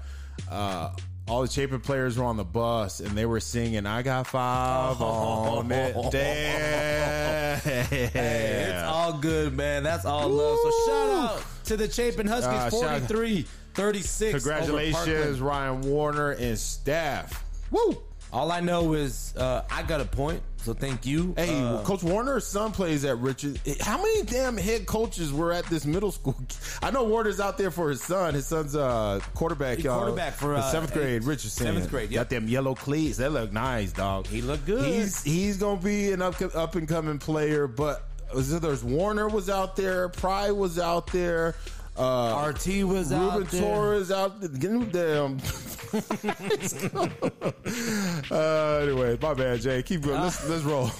uh, 0.49 0.91
all 1.27 1.41
the 1.41 1.47
Chapin 1.49 1.79
players 1.81 2.17
were 2.17 2.25
on 2.25 2.37
the 2.37 2.43
bus 2.45 2.99
and 2.99 3.11
they 3.17 3.25
were 3.25 3.39
singing 3.39 3.85
"I 3.85 4.01
Got 4.01 4.27
Five 4.27 5.01
on 5.01 5.71
it." 5.71 5.95
Damn, 6.11 7.59
It's 7.63 8.83
all 8.83 9.13
good, 9.19 9.53
man. 9.55 9.83
That's 9.83 10.05
all 10.05 10.29
love. 10.29 10.57
So 10.63 10.71
shout 10.85 11.09
out 11.09 11.43
to 11.65 11.77
the 11.77 11.89
Chapin 11.91 12.27
Uh, 12.27 12.39
Huskies, 12.41 12.79
shout- 12.79 13.01
43 13.07 13.45
36. 13.73 14.31
Congratulations. 14.43 15.39
Ryan 15.39 15.81
Warner 15.81 16.31
and 16.31 16.57
staff. 16.57 17.43
Woo! 17.71 18.01
All 18.33 18.51
I 18.51 18.59
know 18.59 18.93
is 18.93 19.33
uh, 19.37 19.63
I 19.71 19.83
got 19.83 20.01
a 20.01 20.05
point, 20.05 20.41
so 20.57 20.73
thank 20.73 21.05
you. 21.05 21.33
Hey, 21.37 21.61
Uh, 21.61 21.81
Coach 21.83 22.03
Warner's 22.03 22.45
son 22.45 22.71
plays 22.73 23.05
at 23.05 23.17
Richard. 23.19 23.59
How 23.81 23.97
many 23.97 24.23
damn 24.23 24.57
head 24.57 24.85
coaches 24.85 25.31
were 25.31 25.53
at 25.53 25.65
this 25.67 25.85
middle 25.85 26.11
school? 26.11 26.35
I 26.83 26.91
know 26.91 27.05
Warner's 27.05 27.39
out 27.39 27.57
there 27.57 27.71
for 27.71 27.89
his 27.89 28.01
son. 28.03 28.33
His 28.33 28.45
son's 28.45 28.75
uh, 28.75 29.21
quarterback. 29.33 29.79
Uh, 29.85 29.97
quarterback 29.97 30.33
for, 30.33 30.55
uh, 30.55 30.61
seventh 30.71 30.93
grade. 30.93 31.21
eight- 31.21 31.23
Richardson. 31.23 31.67
seventh 31.67 31.89
grade, 31.89 32.11
yep. 32.11 32.23
Got 32.25 32.29
them 32.29 32.47
yellow 32.49 32.75
cleats. 32.75 33.17
They 33.17 33.29
look 33.29 33.53
nice, 33.53 33.93
dog. 33.93 34.27
He 34.27 34.41
look 34.41 34.65
good. 34.65 34.85
He's 34.85 35.23
he's 35.23 35.57
gonna 35.57 35.79
be 35.81 36.11
an 36.11 36.21
up 36.21 36.35
up 36.55 36.75
and 36.75 36.87
coming 36.87 37.19
player. 37.19 37.65
But 37.67 38.03
there's 38.35 38.83
Warner 38.83 39.29
was 39.29 39.49
out 39.49 39.77
there. 39.77 40.09
Pry 40.09 40.51
was 40.51 40.77
out 40.77 41.07
there. 41.13 41.55
Uh, 41.97 42.49
RT 42.49 42.83
was 42.83 43.11
Ruben 43.11 43.13
out 43.13 43.49
there. 43.49 43.61
Torres 43.61 44.11
out 44.11 44.39
there. 44.39 44.49
Get 44.49 44.71
him 44.71 44.89
damn. 44.89 45.37
uh, 48.31 48.79
anyway, 48.81 49.17
my 49.21 49.33
bad, 49.33 49.61
Jay. 49.61 49.81
Keep 49.81 50.01
going. 50.01 50.21
Let's 50.21 50.47
let's 50.47 50.63
roll. 50.63 50.91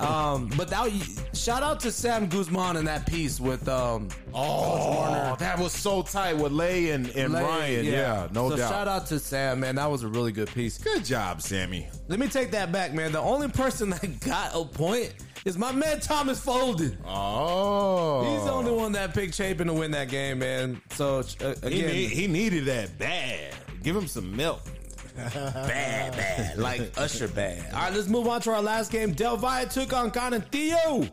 Um, 0.00 0.50
but 0.56 0.68
that 0.68 0.90
shout 1.34 1.62
out 1.62 1.80
to 1.80 1.92
Sam 1.92 2.26
Guzman 2.26 2.76
in 2.76 2.84
that 2.86 3.06
piece 3.06 3.38
with 3.38 3.68
um, 3.68 4.08
Oh, 4.34 5.36
that 5.38 5.58
was 5.58 5.72
so 5.72 6.02
tight 6.02 6.36
with 6.36 6.52
Lay 6.52 6.90
and, 6.90 7.08
and 7.10 7.32
Lay, 7.32 7.42
Ryan. 7.42 7.84
Yeah, 7.84 8.28
no 8.32 8.50
so 8.50 8.56
doubt. 8.56 8.70
shout 8.70 8.88
out 8.88 9.06
to 9.06 9.18
Sam, 9.18 9.60
man. 9.60 9.76
That 9.76 9.90
was 9.90 10.02
a 10.02 10.08
really 10.08 10.32
good 10.32 10.48
piece. 10.48 10.78
Good 10.78 11.04
job, 11.04 11.42
Sammy. 11.42 11.88
Let 12.08 12.18
me 12.18 12.28
take 12.28 12.50
that 12.52 12.72
back, 12.72 12.92
man. 12.92 13.12
The 13.12 13.20
only 13.20 13.48
person 13.48 13.90
that 13.90 14.20
got 14.20 14.50
a 14.54 14.64
point 14.64 15.14
is 15.44 15.56
my 15.58 15.72
man 15.72 16.00
Thomas 16.00 16.44
Folden. 16.44 16.96
Oh, 17.06 18.32
He's 18.34 18.44
the 18.44 18.52
only 18.52 18.72
one 18.72 18.92
that 18.92 19.14
picked 19.14 19.34
Chapin 19.34 19.66
to 19.68 19.72
win 19.74 19.90
that 19.92 20.08
game, 20.08 20.38
man. 20.40 20.80
So 20.90 21.18
uh, 21.18 21.22
He, 21.22 21.50
again, 21.80 21.86
need- 21.86 22.10
he 22.10 22.26
needed 22.26 22.64
that 22.66 22.98
bad. 22.98 23.54
Give 23.82 23.96
him 23.96 24.06
some 24.06 24.34
milk. 24.36 24.60
bad, 25.16 26.12
bad, 26.16 26.56
like 26.58 26.92
Usher 26.96 27.28
bad. 27.28 27.72
All 27.74 27.80
right, 27.80 27.92
let's 27.92 28.08
move 28.08 28.26
on 28.28 28.40
to 28.42 28.50
our 28.52 28.62
last 28.62 28.92
game. 28.92 29.12
Del 29.12 29.36
Valle 29.36 29.66
took 29.66 29.92
on 29.92 30.10
Canutillo, 30.10 31.10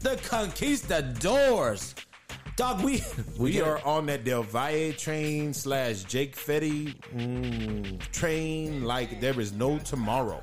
the 0.00 0.16
Conquistadors. 0.24 1.94
Dog, 2.56 2.82
we 2.84 3.02
we, 3.38 3.50
We 3.52 3.60
are 3.60 3.84
on 3.84 4.06
that 4.06 4.24
Del 4.24 4.42
Valle 4.44 4.92
train 4.92 5.52
slash 5.52 6.04
Jake 6.04 6.36
Fetty 6.36 6.94
mm, 7.14 7.98
train 8.12 8.84
like 8.84 9.20
there 9.20 9.38
is 9.40 9.52
no 9.52 9.78
tomorrow. 9.78 10.42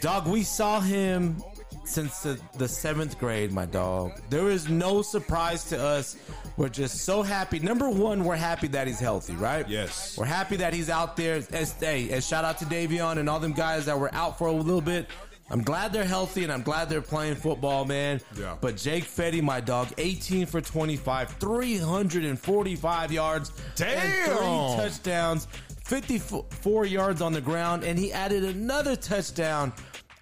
dog. 0.00 0.26
We 0.26 0.42
saw 0.42 0.80
him 0.80 1.42
since 1.86 2.20
the, 2.20 2.38
the 2.58 2.68
seventh 2.68 3.18
grade, 3.18 3.52
my 3.52 3.66
dog. 3.66 4.20
There 4.30 4.50
is 4.50 4.68
no 4.68 5.02
surprise 5.02 5.64
to 5.70 5.82
us. 5.82 6.16
We're 6.56 6.68
just 6.68 7.04
so 7.04 7.22
happy. 7.22 7.58
Number 7.58 7.88
one, 7.88 8.24
we're 8.24 8.36
happy 8.36 8.68
that 8.68 8.86
he's 8.86 9.00
healthy, 9.00 9.34
right? 9.34 9.68
Yes. 9.68 10.16
We're 10.18 10.24
happy 10.26 10.56
that 10.56 10.74
he's 10.74 10.90
out 10.90 11.16
there. 11.16 11.42
As, 11.52 11.72
hey, 11.72 12.10
and 12.10 12.22
shout 12.22 12.44
out 12.44 12.58
to 12.58 12.64
Davion 12.64 13.18
and 13.18 13.28
all 13.28 13.40
them 13.40 13.52
guys 13.52 13.86
that 13.86 13.98
were 13.98 14.12
out 14.14 14.38
for 14.38 14.48
a 14.48 14.52
little 14.52 14.80
bit. 14.80 15.06
I'm 15.48 15.62
glad 15.62 15.92
they're 15.92 16.04
healthy 16.04 16.42
and 16.42 16.52
I'm 16.52 16.62
glad 16.62 16.88
they're 16.88 17.00
playing 17.00 17.36
football, 17.36 17.84
man. 17.84 18.20
Yeah. 18.36 18.56
But 18.60 18.76
Jake 18.76 19.04
Fetty, 19.04 19.40
my 19.42 19.60
dog, 19.60 19.88
18 19.96 20.46
for 20.46 20.60
25, 20.60 21.30
345 21.34 23.12
yards, 23.12 23.52
Damn. 23.76 23.98
and 23.98 24.24
three 24.24 24.84
touchdowns, 24.84 25.46
54 25.84 26.86
yards 26.86 27.22
on 27.22 27.32
the 27.32 27.40
ground, 27.40 27.84
and 27.84 27.96
he 27.96 28.12
added 28.12 28.44
another 28.44 28.96
touchdown 28.96 29.72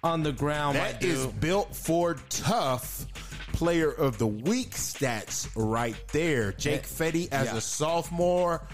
on 0.05 0.21
the 0.23 0.31
ground. 0.31 0.75
That 0.77 1.03
is 1.03 1.25
built 1.25 1.75
for 1.75 2.15
tough 2.29 3.05
player 3.53 3.89
of 3.91 4.17
the 4.17 4.27
week 4.27 4.71
stats 4.71 5.49
right 5.55 5.95
there. 6.09 6.51
Jake 6.53 6.83
Yeah. 6.83 7.05
Fetty 7.05 7.27
as 7.31 7.47
Yeah. 7.47 7.57
a 7.57 7.61
sophomore, 7.61 8.67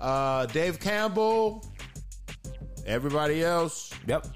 uh, 0.00 0.46
Dave 0.46 0.78
Campbell, 0.78 1.64
everybody 2.86 3.42
else. 3.42 3.90
Yep. 4.06 4.26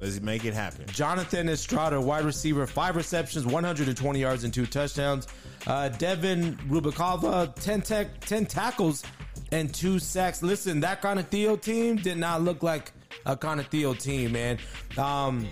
Let's 0.00 0.20
make 0.20 0.44
it 0.44 0.54
happen. 0.54 0.86
Jonathan 0.88 1.48
Estrada, 1.48 2.00
wide 2.00 2.24
receiver, 2.24 2.66
five 2.66 2.96
receptions, 2.96 3.46
120 3.46 4.20
yards, 4.20 4.44
and 4.44 4.52
two 4.52 4.66
touchdowns. 4.66 5.26
Uh, 5.66 5.88
Devin 5.88 6.56
Rubikova, 6.68 7.54
10, 7.54 7.80
tech, 7.80 8.20
10 8.20 8.44
tackles 8.44 9.02
and 9.52 9.72
two 9.72 9.98
sacks. 9.98 10.42
Listen, 10.42 10.80
that 10.80 11.00
Canutillo 11.00 11.60
team 11.60 11.96
did 11.96 12.18
not 12.18 12.42
look 12.42 12.62
like 12.62 12.92
a 13.26 13.36
Canutillo 13.36 13.98
team, 14.00 14.32
man. 14.32 14.58
Um, 14.98 15.48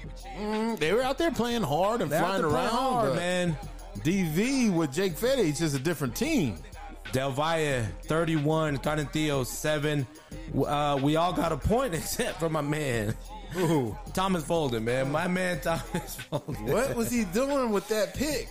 They 0.78 0.92
were 0.92 1.02
out 1.02 1.18
there 1.18 1.30
playing 1.30 1.62
hard 1.62 2.00
and 2.02 2.10
flying 2.10 2.44
around, 2.44 2.68
hard, 2.68 3.16
man. 3.16 3.56
DV 3.98 4.72
with 4.72 4.92
Jake 4.92 5.14
Fetty, 5.14 5.48
it's 5.50 5.58
just 5.60 5.76
a 5.76 5.78
different 5.78 6.16
team. 6.16 6.56
Del 7.12 7.30
Valle, 7.30 7.84
31, 8.04 8.78
Canutillo, 8.78 9.44
7. 9.44 10.06
Uh, 10.66 10.98
we 11.02 11.16
all 11.16 11.32
got 11.32 11.52
a 11.52 11.56
point 11.58 11.94
except 12.00 12.38
for 12.40 12.48
my 12.48 12.62
man. 12.62 13.14
Ooh. 13.56 13.96
Thomas 14.14 14.44
Folden, 14.44 14.84
man. 14.84 15.10
My 15.12 15.28
man 15.28 15.60
Thomas 15.60 16.16
Folden. 16.30 16.72
What 16.72 16.94
was 16.96 17.10
he 17.10 17.24
doing 17.24 17.70
with 17.70 17.86
that 17.88 18.14
pick? 18.14 18.48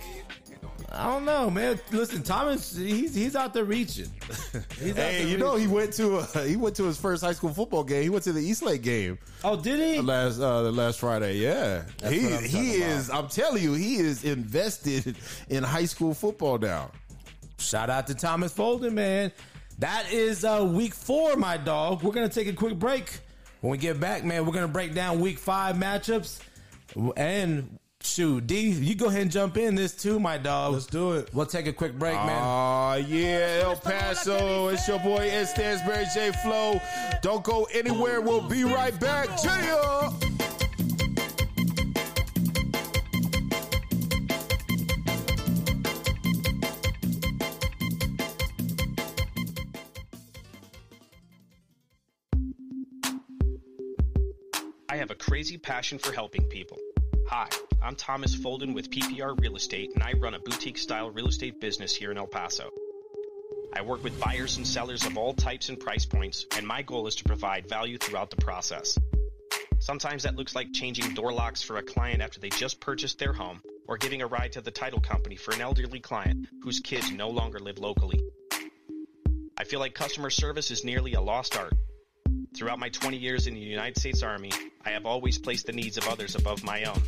I 0.94 1.06
don't 1.06 1.24
know, 1.24 1.48
man. 1.48 1.80
Listen, 1.90 2.22
Thomas, 2.22 2.76
he's 2.76 3.14
he's 3.14 3.34
out 3.34 3.54
there 3.54 3.64
reaching. 3.64 4.10
He's 4.78 4.90
out 4.92 4.96
Hey, 4.96 5.26
you 5.26 5.38
know 5.38 5.56
he 5.56 5.66
went 5.66 5.94
to 5.94 6.18
a, 6.18 6.44
he 6.44 6.56
went 6.56 6.76
to 6.76 6.84
his 6.84 6.98
first 6.98 7.24
high 7.24 7.32
school 7.32 7.52
football 7.54 7.82
game. 7.82 8.02
He 8.02 8.10
went 8.10 8.24
to 8.24 8.32
the 8.32 8.40
Eastlake 8.40 8.82
game 8.82 9.18
Oh, 9.42 9.56
did 9.56 9.78
he? 9.80 10.00
last 10.02 10.38
uh, 10.38 10.62
the 10.62 10.70
last 10.72 11.00
Friday. 11.00 11.36
Yeah, 11.38 11.82
That's 11.98 12.12
he 12.12 12.20
he 12.20 12.26
talking 12.28 12.82
is. 12.82 13.08
I'm 13.10 13.28
telling 13.28 13.62
you, 13.62 13.72
he 13.72 13.96
is 13.96 14.24
invested 14.24 15.16
in 15.48 15.62
high 15.62 15.86
school 15.86 16.12
football 16.12 16.58
now. 16.58 16.90
Shout 17.58 17.88
out 17.88 18.06
to 18.08 18.14
Thomas 18.14 18.52
Folden, 18.52 18.92
man. 18.92 19.32
That 19.78 20.12
is 20.12 20.44
uh, 20.44 20.68
week 20.70 20.94
four, 20.94 21.36
my 21.36 21.56
dog. 21.56 22.02
We're 22.02 22.12
gonna 22.12 22.28
take 22.28 22.48
a 22.48 22.52
quick 22.52 22.78
break. 22.78 23.18
When 23.62 23.70
we 23.70 23.78
get 23.78 23.98
back, 23.98 24.24
man, 24.24 24.44
we're 24.44 24.52
gonna 24.52 24.68
break 24.68 24.92
down 24.94 25.20
week 25.20 25.38
five 25.38 25.76
matchups. 25.76 26.40
And 27.16 27.78
shoot, 28.04 28.46
D, 28.46 28.70
you 28.70 28.94
go 28.94 29.06
ahead 29.06 29.22
and 29.22 29.30
jump 29.30 29.56
in 29.56 29.74
this 29.74 29.94
too, 29.94 30.20
my 30.20 30.38
dog. 30.38 30.74
Let's 30.74 30.86
do 30.86 31.12
it. 31.12 31.32
We'll 31.32 31.46
take 31.46 31.66
a 31.66 31.72
quick 31.72 31.98
break, 31.98 32.14
man. 32.14 32.42
Oh 32.42 32.94
yeah, 32.94 33.62
El 33.62 33.76
Paso. 33.76 34.68
It's 34.68 34.86
your 34.86 34.98
boy 35.00 35.28
Ed 35.30 35.46
Stansbury 35.46 36.06
J 36.14 36.32
Flow. 36.42 36.80
Don't 37.22 37.42
go 37.44 37.66
anywhere. 37.72 38.20
We'll 38.20 38.48
be 38.48 38.64
right 38.64 38.98
back. 39.00 39.28
Yeah. 39.44 40.10
I 54.88 54.96
have 54.96 55.10
a 55.10 55.14
crazy 55.14 55.56
passion 55.56 55.98
for 55.98 56.12
helping 56.12 56.44
people. 56.44 56.76
Hi, 57.34 57.48
I'm 57.82 57.96
Thomas 57.96 58.36
Folden 58.36 58.74
with 58.74 58.90
PPR 58.90 59.40
Real 59.40 59.56
Estate, 59.56 59.92
and 59.94 60.02
I 60.02 60.12
run 60.12 60.34
a 60.34 60.38
boutique 60.38 60.76
style 60.76 61.10
real 61.10 61.28
estate 61.28 61.62
business 61.62 61.96
here 61.96 62.10
in 62.10 62.18
El 62.18 62.26
Paso. 62.26 62.68
I 63.72 63.80
work 63.80 64.04
with 64.04 64.20
buyers 64.20 64.58
and 64.58 64.66
sellers 64.66 65.06
of 65.06 65.16
all 65.16 65.32
types 65.32 65.70
and 65.70 65.80
price 65.80 66.04
points, 66.04 66.44
and 66.58 66.66
my 66.66 66.82
goal 66.82 67.06
is 67.06 67.14
to 67.14 67.24
provide 67.24 67.70
value 67.70 67.96
throughout 67.96 68.28
the 68.28 68.36
process. 68.36 68.98
Sometimes 69.78 70.24
that 70.24 70.36
looks 70.36 70.54
like 70.54 70.74
changing 70.74 71.14
door 71.14 71.32
locks 71.32 71.62
for 71.62 71.78
a 71.78 71.82
client 71.82 72.20
after 72.20 72.38
they 72.38 72.50
just 72.50 72.80
purchased 72.80 73.18
their 73.18 73.32
home, 73.32 73.62
or 73.88 73.96
giving 73.96 74.20
a 74.20 74.26
ride 74.26 74.52
to 74.52 74.60
the 74.60 74.70
title 74.70 75.00
company 75.00 75.36
for 75.36 75.54
an 75.54 75.62
elderly 75.62 76.00
client 76.00 76.46
whose 76.62 76.80
kids 76.80 77.10
no 77.10 77.30
longer 77.30 77.60
live 77.60 77.78
locally. 77.78 78.20
I 79.56 79.64
feel 79.64 79.80
like 79.80 79.94
customer 79.94 80.28
service 80.28 80.70
is 80.70 80.84
nearly 80.84 81.14
a 81.14 81.22
lost 81.22 81.56
art. 81.56 81.72
Throughout 82.54 82.78
my 82.78 82.90
20 82.90 83.16
years 83.16 83.46
in 83.46 83.54
the 83.54 83.60
United 83.60 83.98
States 83.98 84.22
Army, 84.22 84.52
I 84.84 84.90
have 84.90 85.06
always 85.06 85.38
placed 85.38 85.66
the 85.66 85.72
needs 85.72 85.96
of 85.96 86.06
others 86.06 86.34
above 86.34 86.62
my 86.62 86.84
own. 86.84 87.02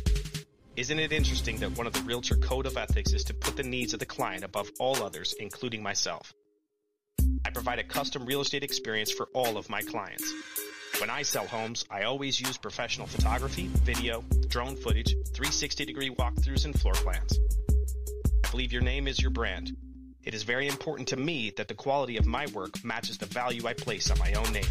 Isn't 0.75 0.97
it 0.97 1.11
interesting 1.11 1.57
that 1.57 1.77
one 1.77 1.85
of 1.85 1.93
the 1.93 2.01
Realtor 2.01 2.35
Code 2.37 2.65
of 2.65 2.77
Ethics 2.77 3.13
is 3.13 3.23
to 3.25 3.33
put 3.35 3.55
the 3.55 3.63
needs 3.63 3.93
of 3.93 3.99
the 3.99 4.07
client 4.07 4.43
above 4.43 4.71
all 4.79 5.03
others, 5.03 5.35
including 5.39 5.83
myself? 5.83 6.33
I 7.45 7.51
provide 7.51 7.77
a 7.77 7.83
custom 7.83 8.25
real 8.25 8.41
estate 8.41 8.63
experience 8.63 9.11
for 9.11 9.27
all 9.33 9.57
of 9.57 9.69
my 9.69 9.81
clients. 9.83 10.33
When 10.99 11.11
I 11.11 11.21
sell 11.21 11.45
homes, 11.45 11.85
I 11.91 12.03
always 12.03 12.39
use 12.39 12.57
professional 12.57 13.05
photography, 13.05 13.67
video, 13.67 14.23
drone 14.47 14.75
footage, 14.75 15.11
360 15.11 15.85
degree 15.85 16.09
walkthroughs, 16.09 16.65
and 16.65 16.77
floor 16.77 16.93
plans. 16.93 17.37
I 18.43 18.49
believe 18.49 18.73
your 18.73 18.81
name 18.81 19.07
is 19.07 19.21
your 19.21 19.31
brand. 19.31 19.77
It 20.23 20.33
is 20.33 20.41
very 20.41 20.67
important 20.67 21.09
to 21.09 21.17
me 21.17 21.51
that 21.57 21.67
the 21.67 21.75
quality 21.75 22.17
of 22.17 22.25
my 22.25 22.47
work 22.47 22.83
matches 22.83 23.19
the 23.19 23.27
value 23.27 23.67
I 23.67 23.73
place 23.73 24.09
on 24.09 24.17
my 24.17 24.33
own 24.33 24.51
name. 24.51 24.65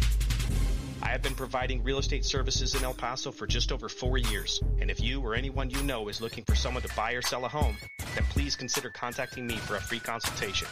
I 1.05 1.09
have 1.09 1.21
been 1.21 1.35
providing 1.35 1.83
real 1.83 1.99
estate 1.99 2.25
services 2.25 2.73
in 2.73 2.83
El 2.83 2.95
Paso 2.95 3.31
for 3.31 3.45
just 3.45 3.71
over 3.71 3.87
four 3.87 4.17
years, 4.17 4.59
and 4.81 4.89
if 4.89 4.99
you 4.99 5.21
or 5.21 5.35
anyone 5.35 5.69
you 5.69 5.81
know 5.83 6.07
is 6.07 6.19
looking 6.19 6.43
for 6.43 6.55
someone 6.55 6.81
to 6.81 6.89
buy 6.95 7.11
or 7.11 7.21
sell 7.21 7.45
a 7.45 7.47
home, 7.47 7.77
then 8.15 8.23
please 8.31 8.55
consider 8.55 8.89
contacting 8.89 9.45
me 9.45 9.55
for 9.55 9.75
a 9.75 9.79
free 9.79 9.99
consultation. 9.99 10.67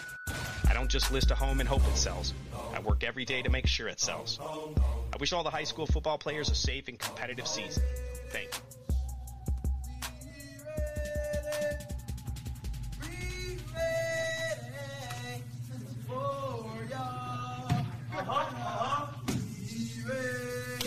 I 0.67 0.73
don't 0.73 0.89
just 0.89 1.11
list 1.11 1.29
a 1.29 1.35
home 1.35 1.59
and 1.59 1.69
hope 1.69 1.87
it 1.87 1.95
sells. 1.95 2.33
I 2.73 2.79
work 2.79 3.03
every 3.03 3.25
day 3.25 3.43
to 3.43 3.49
make 3.51 3.67
sure 3.67 3.87
it 3.87 3.99
sells. 3.99 4.39
I 4.41 5.17
wish 5.19 5.33
all 5.33 5.43
the 5.43 5.51
high 5.51 5.65
school 5.65 5.85
football 5.85 6.17
players 6.17 6.49
a 6.49 6.55
safe 6.55 6.87
and 6.87 6.97
competitive 6.97 7.47
season. 7.47 7.83
Thank 8.31 8.55
you. 8.55 8.73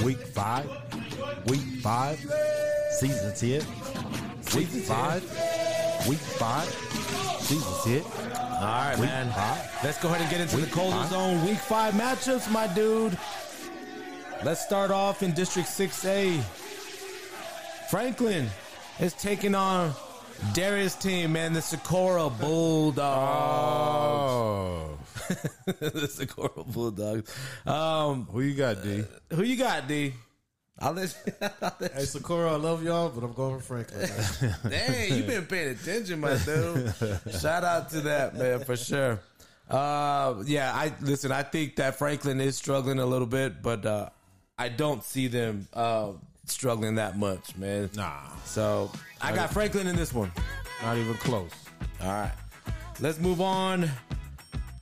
Week 0.07 0.21
five. 0.21 0.71
Week 1.47 1.65
five. 1.83 2.25
Season's 2.93 3.41
here. 3.41 3.61
Week 4.55 4.69
five. 4.69 5.21
Week 6.09 6.21
five. 6.21 6.69
Season's 7.41 7.85
here. 7.85 8.05
All 8.05 8.61
right, 8.61 8.97
Week 9.01 9.09
man. 9.09 9.33
five. 9.33 9.81
Let's 9.83 10.01
go 10.01 10.09
ahead 10.11 10.21
and 10.21 10.31
get 10.31 10.41
into 10.41 10.59
Week 10.59 10.67
the 10.67 10.71
Colder 10.71 10.97
five. 10.97 11.11
Zone 11.11 11.45
Week 11.45 11.59
5 11.59 11.95
matchups, 11.95 12.49
my 12.53 12.69
dude. 12.69 13.19
Let's 14.45 14.65
start 14.65 14.93
off 14.93 15.25
in 15.25 15.33
District 15.33 15.69
6A. 15.69 16.41
Franklin 17.91 18.47
is 19.01 19.13
taking 19.13 19.57
on 19.57 19.91
Darris' 20.53 20.97
team, 21.01 21.33
man, 21.33 21.53
the 21.53 21.63
Socorro 21.63 22.31
Bulldogs. 22.31 23.01
Oh. 24.31 24.95
the 25.81 26.09
Socorro 26.09 26.64
Bulldogs. 26.64 27.35
Um, 27.66 28.27
Who 28.31 28.41
you 28.43 28.55
got, 28.55 28.83
D? 28.83 29.05
who 29.33 29.43
you 29.43 29.57
got, 29.57 29.87
D? 29.89 30.12
I'll 30.79 30.93
let, 30.93 31.16
I'll 31.62 31.72
let 31.81 31.93
Hey, 31.95 32.05
Socorro, 32.05 32.53
I 32.53 32.57
love 32.57 32.83
y'all, 32.85 33.09
but 33.09 33.24
I'm 33.24 33.33
going 33.33 33.59
for 33.61 33.85
Franklin. 33.85 34.55
Dang, 34.70 35.14
you 35.16 35.22
been 35.22 35.47
paying 35.47 35.70
attention, 35.70 36.20
my 36.20 36.37
dude. 36.37 36.93
Shout 37.41 37.64
out 37.64 37.89
to 37.91 38.01
that 38.03 38.37
man 38.37 38.61
for 38.64 38.77
sure. 38.77 39.18
Uh, 39.70 40.43
yeah, 40.47 40.72
I 40.74 40.93
listen. 41.01 41.33
I 41.33 41.43
think 41.43 41.77
that 41.77 41.97
Franklin 41.97 42.41
is 42.41 42.57
struggling 42.57 42.99
a 42.99 43.07
little 43.07 43.27
bit, 43.27 43.62
but 43.62 43.85
uh, 43.87 44.11
I 44.59 44.68
don't 44.68 45.03
see 45.03 45.27
them 45.29 45.66
uh, 45.72 46.12
struggling 46.45 46.97
that 46.97 47.18
much, 47.18 47.57
man. 47.57 47.89
Nah, 47.97 48.20
So 48.45 48.93
I 49.20 49.35
got 49.35 49.51
Franklin 49.53 49.87
in 49.89 49.97
this 49.97 50.12
one. 50.12 50.31
not 50.83 50.97
even 50.99 51.14
close. 51.14 51.51
All 52.03 52.09
right, 52.09 52.33
let's 53.01 53.18
move 53.18 53.41
on. 53.41 53.91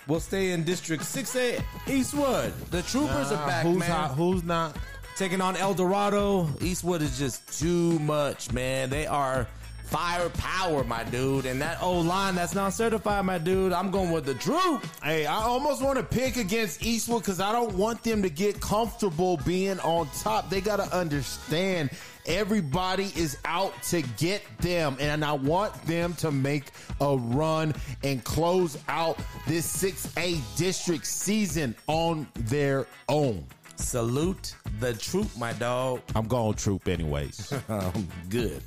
We'll 0.07 0.21
stay 0.21 0.53
in 0.53 0.65
District 0.65 1.03
6A, 1.03 1.63
Eastwood. 1.89 2.53
The 2.71 2.83
Troopers 2.83 3.33
are 3.33 3.47
back, 3.47 3.65
who's 3.65 3.79
man. 3.79 3.89
not? 3.89 4.11
Who's 4.13 4.43
not? 4.43 4.77
taking 5.17 5.41
on 5.41 5.57
El 5.57 5.75
Dorado. 5.75 6.49
Eastwood 6.61 7.03
is 7.03 7.19
just 7.19 7.59
too 7.59 7.99
much, 8.01 8.53
man. 8.53 8.91
They 8.91 9.07
are 9.07 9.47
firepower, 9.85 10.83
my 10.85 11.05
dude. 11.05 11.47
And 11.47 11.61
that 11.63 11.83
old 11.83 12.07
line 12.07 12.35
that's 12.35 12.55
not 12.55 12.73
certified, 12.73 13.25
my 13.25 13.39
dude. 13.39 13.73
I'm 13.73 13.91
going 13.91 14.11
with 14.11 14.25
the 14.25 14.35
troop. 14.35 14.85
Hey, 15.03 15.27
I 15.27 15.43
almost 15.43 15.83
want 15.83 15.99
to 15.99 16.05
pick 16.05 16.37
against 16.37 16.85
Eastwood 16.85 17.23
because 17.23 17.41
I 17.41 17.53
don't 17.53 17.75
want 17.75 18.03
them 18.03 18.23
to 18.23 18.31
get 18.31 18.61
comfortable 18.61 19.37
being 19.39 19.79
on 19.81 20.09
top. 20.19 20.51
They 20.51 20.61
got 20.61 20.77
to 20.77 20.97
understand 20.97 21.91
Everybody 22.27 23.13
is 23.17 23.37
out 23.45 23.81
to 23.85 24.03
get 24.03 24.43
them, 24.59 24.97
and 24.99 25.25
I 25.25 25.33
want 25.33 25.75
them 25.85 26.15
to 26.15 26.31
make 26.31 26.65
a 27.01 27.17
run 27.17 27.75
and 28.03 28.23
close 28.25 28.79
out 28.89 29.19
this 29.47 29.83
6A 29.83 30.41
district 30.57 31.07
season 31.07 31.75
on 31.87 32.27
their 32.35 32.87
own. 33.09 33.45
Salute 33.77 34.55
the 34.79 34.95
troop, 34.95 35.29
my 35.37 35.53
dog. 35.55 36.01
I'm 36.15 36.27
going 36.27 36.55
troop 36.55 36.89
anyways. 36.89 37.53
Good. 38.29 38.63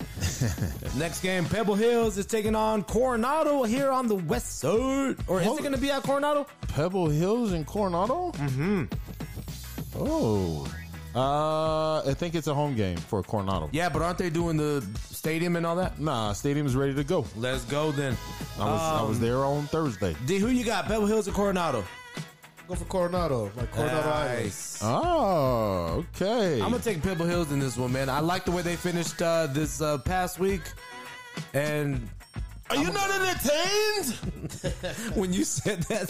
Next 0.97 1.22
game, 1.22 1.45
Pebble 1.45 1.76
Hills 1.76 2.18
is 2.18 2.26
taking 2.26 2.55
on 2.55 2.84
Coronado 2.84 3.64
here 3.64 3.89
on 3.89 4.08
the 4.08 4.16
west 4.16 4.60
side. 4.60 5.16
Or 5.28 5.41
is 5.41 5.47
it 5.47 5.60
going 5.60 5.72
to 5.72 5.78
be 5.78 5.91
at 5.91 6.03
Coronado? 6.03 6.45
Pebble 6.68 7.10
Hills 7.10 7.53
and 7.53 7.66
Coronado? 7.66 8.32
Mm-hmm. 8.34 8.86
Oh. 9.95 10.68
Uh, 11.18 12.07
I 12.07 12.13
think 12.13 12.36
it's 12.36 12.45
a 12.45 12.53
home 12.53 12.76
game 12.76 12.97
for 12.97 13.24
Coronado. 13.24 13.70
Yeah, 13.72 13.89
but 13.89 14.03
aren't 14.03 14.20
they 14.20 14.30
doing 14.30 14.55
the 14.55 14.86
stadium 15.09 15.55
and 15.55 15.65
all 15.65 15.76
that? 15.78 15.99
Nah, 15.99 16.34
stadium's 16.34 16.76
ready 16.76 16.93
to 16.93 17.03
go. 17.03 17.26
Let's 17.36 17.63
go 17.65 17.91
then. 17.91 18.15
I 18.59 18.65
was 18.65 18.82
I 18.82 19.01
was 19.01 19.20
there 19.20 19.38
on 19.38 19.65
Thursday. 19.65 20.15
D, 20.28 20.38
who 20.38 20.49
you 20.49 20.63
got? 20.63 20.86
Pebble 20.86 21.07
Hills 21.07 21.28
or 21.28 21.32
Coronado? 21.32 21.84
Go 22.68 22.76
for 22.76 22.86
Coronado, 22.86 23.51
like 23.55 23.72
Coronado 23.72 24.09
Island. 24.09 24.43
Nice. 24.43 24.80
Oh, 24.84 26.05
okay. 26.15 26.61
I'm 26.61 26.70
gonna 26.70 26.84
take 26.84 27.01
Pebble 27.01 27.26
Hills 27.26 27.51
in 27.51 27.59
this 27.59 27.78
one, 27.78 27.93
man. 27.93 28.09
I 28.09 28.20
like 28.20 28.45
the 28.45 28.51
way 28.51 28.61
they 28.61 28.76
finished 28.76 29.20
uh, 29.20 29.47
this 29.47 29.82
uh, 29.82 29.97
past 29.99 30.38
week, 30.38 30.61
and 31.55 32.07
Are 32.70 32.76
you 32.76 32.91
not 32.91 33.09
entertained? 33.09 34.13
when 35.15 35.32
you 35.34 35.43
said 35.45 35.84
that, 35.84 36.09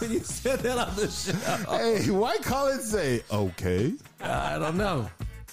when 0.00 0.12
you 0.12 0.20
said 0.20 0.60
that 0.60 0.78
on 0.78 0.94
the 0.96 1.08
show, 1.08 1.32
hey, 1.76 2.10
why 2.10 2.36
Colin 2.38 2.80
say 2.80 3.22
okay? 3.32 3.94
I 4.20 4.58
don't 4.58 4.76
know. 4.76 5.08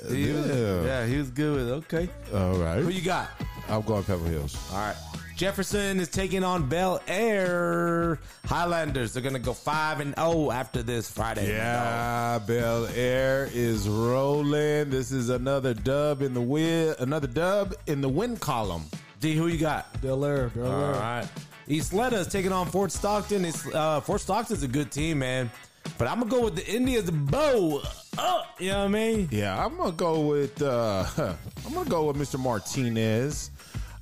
Uh, 0.05 0.11
he 0.13 0.31
was- 0.33 0.47
Yeah. 0.47 0.83
yeah, 0.83 1.05
he 1.05 1.17
was 1.17 1.29
good 1.31 1.55
with 1.55 1.69
okay. 1.85 2.09
All 2.33 2.55
right, 2.57 2.79
Who 2.81 2.89
you 2.89 3.01
got? 3.01 3.29
I'm 3.69 3.81
going 3.83 4.03
Pebble 4.03 4.25
Hills. 4.25 4.57
All 4.71 4.77
right. 4.79 4.95
Jefferson 5.37 5.99
is 5.99 6.07
taking 6.07 6.43
on 6.45 6.67
Bel 6.69 7.01
Air 7.07 8.19
Highlanders. 8.45 9.13
They're 9.13 9.23
gonna 9.23 9.39
go 9.39 9.53
five 9.53 9.99
and 9.99 10.15
zero 10.15 10.49
after 10.51 10.81
this 10.81 11.09
Friday. 11.11 11.49
Yeah, 11.51 12.39
Bel 12.45 12.87
Air 12.95 13.49
is 13.53 13.87
rolling. 13.89 14.89
This 14.91 15.11
is 15.11 15.27
another 15.29 15.73
dub 15.73 16.21
in 16.21 16.33
the 16.33 16.41
win. 16.41 16.95
Another 16.99 17.27
dub 17.27 17.73
in 17.87 17.99
the 18.01 18.07
win 18.09 18.37
column. 18.37 18.83
D, 19.25 19.33
who 19.33 19.47
you 19.47 19.57
got? 19.57 19.99
Bel 20.03 20.23
Air, 20.23 20.49
Bel 20.49 20.71
Air. 20.71 20.91
right. 20.91 21.27
Ysleta 21.67 22.13
is 22.13 22.27
taking 22.27 22.51
on 22.51 22.67
Fort 22.67 22.91
Stockton. 22.91 23.43
It's, 23.43 23.65
uh, 23.73 23.99
Fort 24.01 24.21
Stockton's 24.21 24.61
a 24.61 24.67
good 24.67 24.91
team, 24.91 25.17
man. 25.17 25.49
But 25.97 26.09
I'm 26.09 26.19
gonna 26.19 26.29
go 26.29 26.43
with 26.43 26.55
the 26.55 26.67
Indians 26.67 27.05
the 27.05 27.11
bow 27.11 27.81
up. 28.19 28.55
You 28.59 28.69
know 28.69 28.77
what 28.77 28.85
I 28.85 28.87
mean? 28.87 29.27
Yeah, 29.31 29.65
I'm 29.65 29.77
gonna 29.77 29.93
go 29.93 30.19
with. 30.19 30.61
Uh, 30.61 31.05
I'm 31.65 31.73
gonna 31.73 31.89
go 31.89 32.05
with 32.05 32.17
Mr. 32.17 32.39
Martinez. 32.39 33.49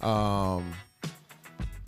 Um, 0.02 0.74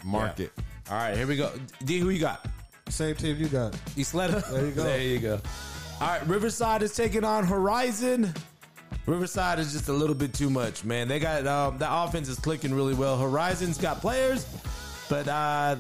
market. 0.06 0.54
All 0.90 0.96
right, 0.96 1.18
here 1.18 1.28
we 1.28 1.36
go. 1.36 1.52
D, 1.84 2.00
who 2.00 2.12
you 2.12 2.20
got? 2.22 2.46
Same 2.88 3.16
team 3.16 3.36
you 3.36 3.50
got. 3.50 3.74
Ysleta. 3.98 4.50
There 4.50 4.66
you 4.66 4.72
go. 4.72 4.84
there 4.84 5.02
you 5.02 5.20
go. 5.20 5.42
All 6.00 6.08
right, 6.08 6.26
Riverside 6.26 6.84
is 6.84 6.96
taking 6.96 7.26
on 7.26 7.46
Horizon. 7.46 8.34
Riverside 9.06 9.60
is 9.60 9.74
just 9.74 9.88
a 9.88 9.93
little 9.93 10.16
bit 10.16 10.34
too 10.34 10.49
much, 10.49 10.84
man. 10.84 11.08
They 11.08 11.20
got 11.20 11.45
um, 11.45 11.78
the 11.78 11.88
offense 11.89 12.28
is 12.28 12.39
clicking 12.39 12.74
really 12.74 12.95
well. 12.95 13.18
Horizon's 13.18 13.78
got 13.78 14.01
players, 14.01 14.45
but 15.10 15.28
uh, 15.28 15.76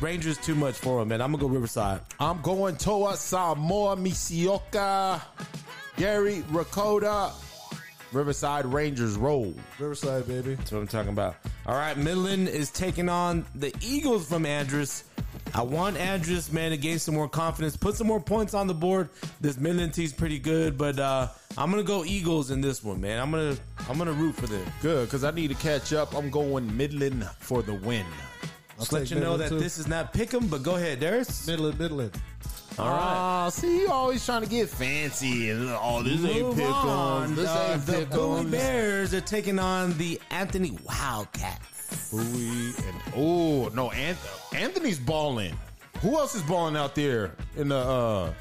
Rangers 0.00 0.38
too 0.38 0.54
much 0.54 0.74
for 0.74 1.00
them, 1.00 1.08
man. 1.08 1.20
I'm 1.20 1.30
gonna 1.32 1.42
go 1.42 1.48
Riverside. 1.48 2.00
I'm 2.18 2.40
going 2.40 2.76
Toa 2.76 3.16
Samoa 3.16 3.96
Misioka, 3.96 5.20
Gary 5.96 6.42
Rakota, 6.50 7.32
Riverside 8.12 8.66
Rangers 8.66 9.16
roll. 9.16 9.54
Riverside, 9.78 10.26
baby. 10.26 10.54
That's 10.54 10.72
what 10.72 10.78
I'm 10.78 10.88
talking 10.88 11.12
about. 11.12 11.36
All 11.66 11.76
right, 11.76 11.96
Midland 11.96 12.48
is 12.48 12.70
taking 12.70 13.08
on 13.08 13.44
the 13.54 13.74
Eagles 13.80 14.26
from 14.26 14.44
Andress. 14.44 15.04
I 15.54 15.62
want 15.62 15.96
Andress, 15.98 16.50
man, 16.52 16.70
to 16.70 16.76
gain 16.78 16.98
some 16.98 17.14
more 17.14 17.28
confidence, 17.28 17.76
put 17.76 17.94
some 17.94 18.06
more 18.06 18.20
points 18.20 18.54
on 18.54 18.66
the 18.66 18.74
board. 18.74 19.10
This 19.40 19.58
Midland 19.58 19.92
team's 19.92 20.12
pretty 20.12 20.38
good, 20.38 20.78
but 20.78 20.98
uh, 20.98 21.28
I'm 21.58 21.70
gonna 21.70 21.82
go 21.82 22.04
Eagles 22.04 22.50
in 22.50 22.60
this 22.62 22.82
one, 22.82 23.00
man. 23.02 23.20
I'm 23.20 23.30
gonna 23.30 23.56
I'm 23.88 23.98
gonna 23.98 24.12
root 24.12 24.34
for 24.34 24.46
them. 24.46 24.64
Good, 24.80 25.06
because 25.08 25.24
I 25.24 25.30
need 25.30 25.48
to 25.48 25.54
catch 25.56 25.92
up. 25.92 26.14
I'm 26.14 26.30
going 26.30 26.74
Midland 26.76 27.24
for 27.38 27.62
the 27.62 27.74
win. 27.74 28.06
Just 28.78 28.92
let 28.92 29.00
take 29.00 29.10
you 29.10 29.20
know 29.20 29.36
that 29.36 29.50
too. 29.50 29.58
this 29.60 29.76
is 29.78 29.86
not 29.86 30.12
pick'em, 30.14 30.48
but 30.50 30.62
go 30.62 30.76
ahead, 30.76 31.00
Darris. 31.00 31.46
Midland, 31.46 31.78
Midland. 31.78 32.12
All 32.78 32.86
right. 32.88 32.98
Ah, 32.98 33.48
see, 33.50 33.80
you 33.80 33.90
always 33.90 34.24
trying 34.24 34.42
to 34.42 34.48
get 34.48 34.66
fancy 34.70 35.50
and 35.50 35.68
oh, 35.70 36.02
this 36.02 36.24
ain't 36.24 36.40
Move 36.56 36.60
on. 36.62 37.28
pick'em. 37.28 37.36
This 37.36 37.48
Uh, 37.48 37.72
ain't 37.74 38.10
the 38.10 38.16
Bowie. 38.16 38.50
Bears 38.50 39.12
are 39.12 39.20
taking 39.20 39.58
on 39.58 39.96
the 39.98 40.18
Anthony 40.30 40.76
Wildcats. 40.88 41.71
Bowie 42.10 42.72
and 42.86 42.96
oh 43.16 43.70
no, 43.74 43.90
Anth- 43.90 44.54
Anthony's 44.54 44.98
balling. 44.98 45.54
Who 46.00 46.16
else 46.18 46.34
is 46.34 46.42
balling 46.42 46.76
out 46.76 46.94
there 46.94 47.32
in 47.56 47.68
the? 47.68 47.76
uh 47.76 48.32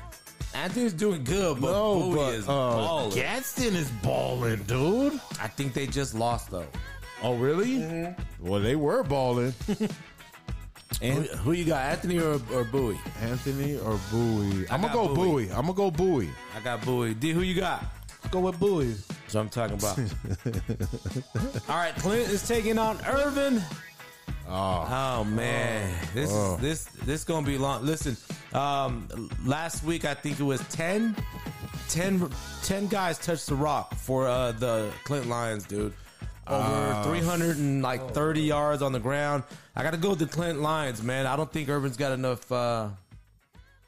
Anthony's 0.54 0.93
doing 0.93 1.24
good, 1.24 1.62
but 1.62 1.72
No, 1.72 1.99
Bowie 1.99 2.16
but 2.16 2.34
is 2.34 2.43
uh, 2.43 2.47
balling. 2.47 3.12
Gadsden 3.16 3.76
is 3.76 3.89
balling, 4.04 4.62
dude. 4.64 5.14
I 5.41 5.47
think 5.47 5.74
they 5.74 5.88
just 5.88 6.14
lost 6.14 6.52
though. 6.52 6.68
Oh, 7.24 7.36
really? 7.36 8.14
Well, 8.39 8.60
they 8.60 8.76
were 8.76 9.04
balling. 9.04 9.54
And 11.02 11.26
who 11.26 11.54
you 11.54 11.66
got, 11.66 11.84
Anthony 11.86 12.20
or, 12.20 12.39
or 12.54 12.64
Bowie? 12.66 12.99
Anthony 13.22 13.78
or 13.78 13.97
Bowie? 14.12 14.70
I'm 14.70 14.82
gonna 14.82 14.93
go 14.93 15.08
Bowie. 15.08 15.16
Bowie. 15.16 15.49
I'm 15.52 15.62
gonna 15.66 15.74
go 15.74 15.89
Bowie. 15.89 16.30
I 16.56 16.60
got 16.60 16.86
Bowie. 16.86 17.14
D, 17.16 17.32
who 17.32 17.41
you 17.41 17.56
got? 17.60 17.84
Go 18.30 18.40
with 18.42 18.60
Bowie. 18.60 18.94
That's 18.94 19.34
what 19.34 19.42
I'm 19.42 19.50
talking 19.50 19.78
about. 19.78 19.98
All 21.70 21.76
right, 21.78 21.96
Clint 21.96 22.30
is 22.30 22.48
taking 22.48 22.78
on 22.78 23.00
Irvin. 23.06 23.62
Oh, 24.48 25.24
man, 25.24 25.94
this 26.14 26.30
Oh. 26.32 26.56
is 26.56 26.62
this 26.62 26.84
this 27.06 27.24
gonna 27.24 27.46
be 27.46 27.58
long. 27.58 27.86
Listen, 27.86 28.16
um, 28.54 29.08
last 29.46 29.84
week 29.84 30.06
I 30.06 30.14
think 30.14 30.40
it 30.40 30.44
was 30.44 30.62
10, 30.70 31.16
10, 31.90 32.30
10 32.64 32.88
guys 32.88 33.18
touched 33.18 33.48
the 33.48 33.56
rock 33.56 33.96
for 33.96 34.28
uh, 34.28 34.52
the 34.54 34.92
Clint 35.04 35.28
Lions, 35.28 35.66
dude. 35.66 35.94
Over 36.48 36.64
Ah. 36.64 37.04
300 37.04 37.58
and 37.58 37.82
like 37.82 38.14
30 38.14 38.42
yards 38.42 38.82
on 38.82 38.92
the 38.92 39.00
ground. 39.00 39.44
I 39.76 39.84
got 39.84 39.92
to 39.92 39.98
go 39.98 40.10
with 40.12 40.20
the 40.20 40.26
Clint 40.26 40.60
Lions, 40.62 41.02
man. 41.02 41.26
I 41.28 41.36
don't 41.36 41.52
think 41.52 41.70
Irvin's 41.70 41.98
got 41.98 42.12
enough 42.12 42.52
uh, 42.52 42.90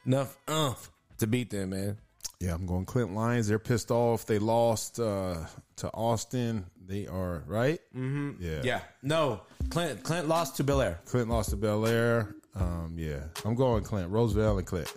enough 0.06 0.38
umph 0.48 0.90
to 1.18 1.28
beat 1.28 1.50
them, 1.50 1.72
man. 1.72 1.98
Yeah, 2.44 2.56
I'm 2.56 2.66
going 2.66 2.84
Clint 2.84 3.16
Lions. 3.16 3.48
They're 3.48 3.58
pissed 3.58 3.89
off. 3.89 4.26
They 4.26 4.38
lost 4.38 5.00
uh, 5.00 5.38
to 5.78 5.88
Austin. 5.94 6.66
They 6.86 7.08
are 7.08 7.41
right. 7.48 7.80
Mm-hmm. 7.96 8.44
Yeah. 8.44 8.60
Yeah, 8.64 8.82
no, 9.02 9.44
Clint 9.70 10.04
Clint 10.04 10.28
lost 10.28 10.58
to 10.58 10.66
Bel 10.66 10.82
Air. 10.82 11.00
Clint 11.06 11.30
lost 11.30 11.52
to 11.52 11.56
Bel 11.56 11.88
Air. 11.88 12.36
Um, 12.54 12.96
yeah, 12.98 13.22
I'm 13.46 13.56
going 13.56 13.86
Clint. 13.86 14.10
Roosevelt 14.10 14.58
and 14.58 14.68
Clint. 14.68 14.94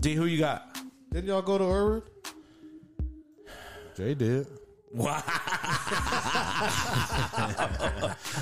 D, 0.00 0.14
who 0.14 0.24
you 0.24 0.40
got? 0.40 0.76
Didn't 1.12 1.28
y'all 1.28 1.40
go 1.40 1.56
to 1.56 1.64
Irvin? 1.64 2.02
Jay 3.96 4.14
did. 4.14 4.48
Wow. 4.92 5.22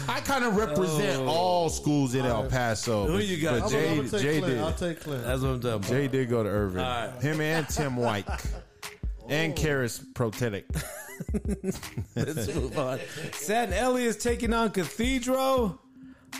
I 0.08 0.20
kind 0.24 0.44
of 0.44 0.56
represent 0.56 1.20
oh. 1.20 1.28
all 1.28 1.68
schools 1.68 2.16
in 2.16 2.26
El 2.26 2.48
Paso. 2.48 3.06
Who 3.06 3.18
but- 3.18 3.26
you 3.26 3.40
got? 3.40 3.60
But 3.60 3.64
I'm, 3.64 3.70
Jay, 3.70 3.90
I'm 3.90 3.96
gonna 3.96 4.08
take 4.08 4.20
Jay 4.20 4.38
Clint. 4.40 4.54
did. 4.54 4.60
I'll 4.60 4.72
take 4.72 5.00
Clint. 5.00 5.24
That's 5.24 5.42
what 5.42 5.48
I'm 5.48 5.60
talking 5.60 5.76
about. 5.76 5.88
Jay 5.88 6.08
did 6.08 6.28
go 6.28 6.42
to 6.42 6.48
Irvin. 6.48 6.80
All 6.80 7.06
right. 7.06 7.22
Him 7.22 7.40
and 7.40 7.68
Tim 7.68 7.96
White. 7.96 8.26
and 9.28 9.52
oh. 9.52 9.62
Karis 9.62 10.02
Protetic. 10.14 10.66
Let's 12.16 12.54
move 12.54 12.76
on. 12.76 12.98
San 13.32 13.72
Ellie 13.72 14.04
is 14.04 14.16
taking 14.16 14.52
on 14.52 14.70
Cathedral. 14.70 15.80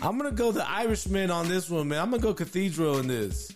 I'm 0.01 0.17
gonna 0.17 0.31
go 0.31 0.51
the 0.51 0.69
Irishman 0.69 1.31
on 1.31 1.47
this 1.47 1.69
one, 1.69 1.87
man. 1.87 2.01
I'm 2.01 2.11
gonna 2.11 2.21
go 2.21 2.33
Cathedral 2.33 2.99
in 2.99 3.07
this. 3.07 3.51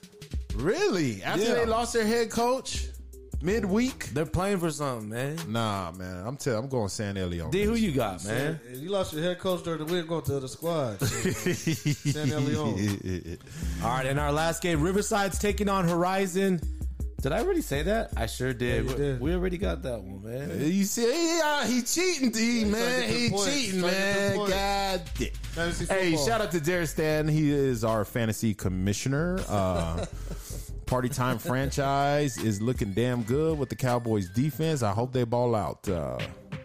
Really? 0.56 1.22
After 1.22 1.44
Yeah. 1.44 1.54
they 1.56 1.66
lost 1.66 1.94
their 1.94 2.06
head 2.06 2.30
coach 2.30 2.88
midweek? 3.46 4.08
They're 4.14 4.26
playing 4.26 4.60
for 4.60 4.72
something, 4.72 5.10
man. 5.10 5.38
Nah, 5.48 5.92
man. 5.92 6.26
I'm 6.26 6.36
telling. 6.38 6.64
I'm 6.64 6.70
going 6.70 6.90
San 6.90 7.16
Elio. 7.18 7.50
D, 7.50 7.64
who 7.64 7.76
you 7.76 7.92
got, 7.92 8.26
man? 8.26 8.60
If 8.72 8.80
you 8.80 8.90
lost 8.90 9.14
your 9.14 9.24
head 9.24 9.40
coach 9.40 9.64
during 9.64 9.86
the 9.86 9.94
week, 9.94 10.08
Going 10.08 10.24
to 10.24 10.40
the 10.40 10.48
squad. 10.48 11.02
San 11.02 12.46
Leone. 12.46 13.38
All 13.84 13.90
right, 13.90 14.06
in 14.06 14.20
our 14.20 14.32
last 14.32 14.62
game, 14.62 14.82
Riverside's 14.82 15.40
taking 15.40 15.70
on 15.70 15.88
Horizon. 15.88 16.60
Did 17.22 17.32
I 17.32 17.40
already 17.40 17.62
say 17.62 17.82
that? 17.82 18.12
I 18.16 18.28
sure 18.28 18.54
did. 18.54 18.86
Yeah, 18.86 18.96
did. 18.96 19.20
We 19.20 19.34
already 19.34 19.58
got 19.58 19.82
that 19.82 20.00
one, 20.00 20.24
man. 20.24 20.72
You 20.72 20.84
see, 20.84 21.38
yeah, 21.40 21.66
he 21.66 21.82
cheating, 21.82 22.30
D, 22.30 22.66
man. 22.66 23.10
He 23.10 23.32
points. 23.32 23.52
cheating, 23.52 23.80
Trying 23.80 23.94
to 23.94 23.98
get 23.98 24.32
the 24.32 24.38
man. 24.38 24.48
God 24.50 25.02
damn. 25.18 25.88
Hey, 25.88 26.18
shout 26.18 26.42
out 26.42 26.52
to 26.52 26.60
Darris 26.60 26.90
Stan. 26.90 27.28
He 27.28 27.52
is 27.52 27.84
our 27.84 28.06
fantasy 28.06 28.54
commissioner. 28.54 29.40
Uh, 29.50 30.06
Party 30.86 31.10
Time 31.10 31.38
franchise 31.38 32.38
is 32.38 32.62
looking 32.62 32.94
damn 32.94 33.24
good 33.24 33.58
with 33.58 33.70
the 33.70 33.76
Cowboys 33.76 34.30
defense. 34.30 34.84
I 34.84 34.92
hope 34.92 35.12
they 35.14 35.24
ball 35.24 35.56
out. 35.56 35.88
Uh, 35.88 36.18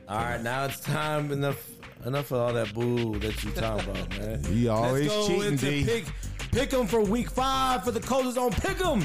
All 0.08 0.18
right, 0.18 0.40
now 0.42 0.64
it's 0.66 0.80
time. 0.80 1.32
Enough, 1.32 1.70
enough 2.04 2.30
of 2.30 2.40
all 2.40 2.52
that 2.52 2.74
boo 2.74 3.18
that 3.20 3.42
you 3.42 3.50
talk 3.52 3.82
about, 3.82 4.10
man. 4.18 4.44
he 4.52 4.68
always 4.68 5.08
Let's 5.08 5.28
go 5.28 5.28
cheating, 5.28 5.56
D. 5.56 5.84
pick 5.84 6.04
pick 6.52 6.72
'em 6.74 6.86
for 6.86 7.00
week 7.00 7.30
five 7.30 7.84
for 7.84 7.92
the 7.92 8.00
Coldest 8.00 8.36
on 8.38 8.50
pick 8.50 8.76
pick 8.76 8.86
'em. 8.86 9.04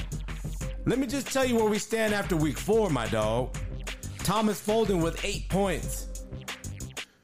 Let 0.86 1.00
me 1.00 1.08
just 1.08 1.32
tell 1.32 1.46
you 1.46 1.56
where 1.56 1.70
we 1.70 1.80
stand 1.80 2.14
after 2.14 2.36
week 2.36 2.58
four, 2.58 2.90
my 2.90 3.08
dog. 3.08 3.56
Thomas 4.20 4.60
Folden 4.66 5.02
with 5.02 5.24
eight 5.24 5.48
points. 5.50 6.08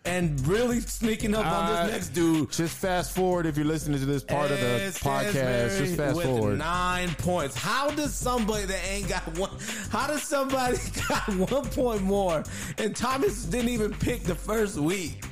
And 0.06 0.46
really 0.48 0.80
sneaking 0.80 1.36
up 1.36 1.46
on 1.46 1.52
Uh, 1.72 1.84
this 1.84 1.92
next 1.94 2.08
dude. 2.10 2.52
Just 2.52 2.76
fast 2.78 3.14
forward 3.14 3.46
if 3.46 3.56
you're 3.56 3.66
listening 3.66 4.00
to 4.00 4.06
this 4.06 4.24
part 4.24 4.50
of 4.52 4.60
the 4.60 4.66
podcast. 5.00 5.78
Just 5.78 5.96
fast 5.96 6.16
with 6.18 6.26
forward. 6.26 6.58
Nine 6.58 7.10
points. 7.16 7.56
How 7.56 7.92
does 7.92 8.14
somebody 8.14 8.66
that 8.66 8.80
ain't 8.90 9.08
got 9.08 9.38
one? 9.38 9.52
How 9.92 10.08
does 10.08 10.24
somebody 10.24 10.78
got 11.08 11.30
one 11.36 11.66
point 11.70 12.02
more? 12.02 12.44
And 12.78 12.96
Thomas 12.96 13.44
didn't 13.46 13.70
even 13.70 13.94
pick 13.94 14.24
the 14.24 14.36
first 14.36 14.78
week. 14.78 15.24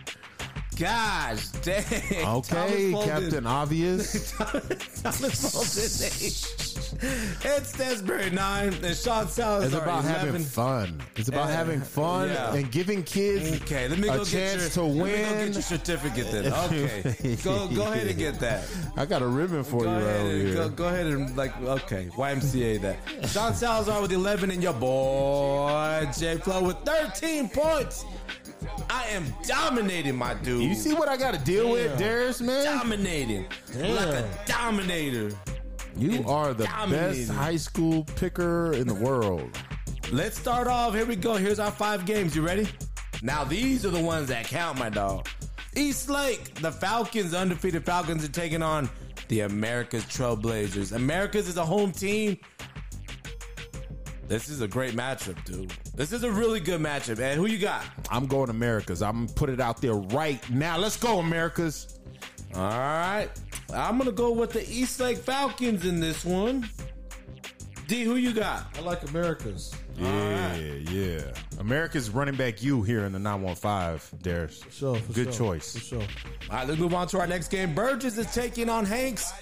Gosh, 0.78 1.47
dang. 1.61 1.84
Okay, 2.24 2.91
Thomas 2.93 3.05
Captain 3.05 3.45
Obvious. 3.45 4.32
Thomas 5.03 6.88
Ed 7.01 7.65
Stansbury 7.65 8.29
nine 8.31 8.73
and 8.83 8.95
Sean 8.95 9.27
Salazar 9.27 9.63
It's 9.63 9.73
about 9.73 10.03
11. 10.03 10.11
having 10.27 10.43
fun. 10.43 11.01
It's 11.15 11.29
about 11.29 11.49
having 11.49 11.79
fun 11.81 12.29
Yeah. 12.29 12.53
and 12.55 12.69
giving 12.71 13.03
kids 13.03 13.61
Okay, 13.61 13.87
let 13.87 13.99
me 13.99 14.09
a 14.09 14.17
get 14.17 14.27
chance 14.27 14.75
your, 14.75 14.85
to 14.87 14.91
Let 14.91 14.91
me 14.93 14.97
go 14.99 15.03
win. 15.03 15.45
get 15.45 15.53
your 15.53 15.61
certificate 15.61 16.31
then. 16.31 16.53
Okay, 16.53 17.35
go 17.43 17.67
go 17.69 17.83
ahead 17.91 18.07
and 18.07 18.17
get 18.17 18.39
that. 18.41 18.65
I 18.97 19.05
got 19.05 19.21
a 19.21 19.27
ribbon 19.27 19.63
for 19.63 19.83
Go 19.83 19.89
you 19.91 19.95
right 19.95 20.01
ahead, 20.03 20.21
over 20.21 20.29
and, 20.31 20.47
here. 20.47 20.55
go, 20.55 20.69
go 20.69 20.85
ahead 20.87 21.05
and 21.07 21.37
like 21.37 21.61
okay, 21.61 22.09
YMCA 22.17 22.81
that. 22.81 23.29
Sean 23.29 23.53
Salazar 23.53 24.01
with 24.01 24.11
11 24.11 24.51
and 24.51 24.61
your 24.61 24.73
boy 24.73 26.07
J 26.17 26.37
Flow 26.37 26.63
with 26.63 26.77
13 26.85 27.49
points. 27.49 28.03
I 28.89 29.05
am 29.11 29.25
dominating 29.47 30.15
my 30.17 30.33
dude. 30.33 30.63
You 30.63 30.75
see 30.75 30.93
what 30.93 31.07
I 31.07 31.15
got 31.15 31.33
to 31.33 31.39
deal 31.39 31.71
with, 31.71 31.97
Darris, 31.99 32.41
man? 32.41 32.65
dominating 32.65 33.45
like 33.77 34.07
a 34.07 34.29
dominator. 34.45 35.31
You 35.99 36.25
are 36.27 36.53
the 36.53 36.63
best 36.63 37.29
high 37.29 37.57
school 37.57 38.05
picker 38.15 38.71
in 38.71 38.87
the 38.87 38.93
world. 38.93 39.49
Let's 40.13 40.39
start 40.39 40.67
off. 40.67 40.95
Here 40.95 41.05
we 41.05 41.17
go. 41.17 41.35
Here's 41.35 41.59
our 41.59 41.71
five 41.71 42.05
games. 42.05 42.33
You 42.33 42.41
ready? 42.41 42.69
Now 43.21 43.43
these 43.43 43.85
are 43.85 43.89
the 43.89 44.01
ones 44.01 44.29
that 44.29 44.45
count, 44.45 44.79
my 44.79 44.89
dog. 44.89 45.27
East 45.75 46.09
Lake, 46.09 46.55
the 46.55 46.71
Falcons, 46.71 47.33
undefeated 47.33 47.85
Falcons, 47.85 48.23
are 48.23 48.31
taking 48.31 48.63
on 48.63 48.89
the 49.27 49.41
America's 49.41 50.05
Trailblazers. 50.05 50.93
America's 50.95 51.49
is 51.49 51.57
a 51.57 51.65
home 51.65 51.91
team. 51.91 52.37
This 54.29 54.47
is 54.47 54.61
a 54.61 54.69
great 54.69 54.93
matchup, 54.93 55.43
dude. 55.43 55.71
This 55.95 56.13
is 56.13 56.23
a 56.23 56.31
really 56.31 56.61
good 56.61 56.79
matchup. 56.79 57.19
And 57.19 57.37
who 57.37 57.45
you 57.45 57.57
got? 57.57 57.83
I'm 58.09 58.25
going 58.25 58.49
Americas. 58.49 59.01
I'm 59.01 59.25
gonna 59.25 59.33
put 59.33 59.49
it 59.49 59.59
out 59.59 59.81
there 59.81 59.95
right 59.95 60.49
now. 60.49 60.77
Let's 60.77 60.95
go, 60.95 61.19
Americas. 61.19 61.99
All 62.55 62.61
right. 62.61 63.29
I'm 63.73 63.97
going 63.97 64.09
to 64.09 64.15
go 64.15 64.31
with 64.31 64.51
the 64.51 64.67
East 64.69 64.99
Lake 64.99 65.17
Falcons 65.17 65.85
in 65.85 65.99
this 65.99 66.25
one. 66.25 66.69
D, 67.87 68.03
who 68.03 68.15
you 68.15 68.33
got? 68.33 68.67
I 68.77 68.81
like 68.81 69.07
Americas. 69.09 69.73
Yeah, 69.97 70.55
yeah. 70.55 71.21
America's 71.59 72.09
running 72.09 72.35
back 72.35 72.61
you 72.61 72.83
here 72.83 73.03
in 73.05 73.11
the 73.11 73.19
915, 73.19 74.19
Darris. 74.19 74.63
For 74.63 74.71
sure. 74.71 74.95
For 74.95 75.13
Good 75.13 75.33
sure, 75.33 75.47
choice. 75.55 75.73
For 75.73 75.79
sure. 75.79 76.01
All 76.01 76.57
right, 76.57 76.67
let's 76.67 76.79
move 76.79 76.93
on 76.93 77.07
to 77.07 77.19
our 77.19 77.27
next 77.27 77.49
game. 77.49 77.73
Burgess 77.73 78.17
is 78.17 78.31
taking 78.33 78.69
on 78.69 78.85
Hanks. 78.85 79.33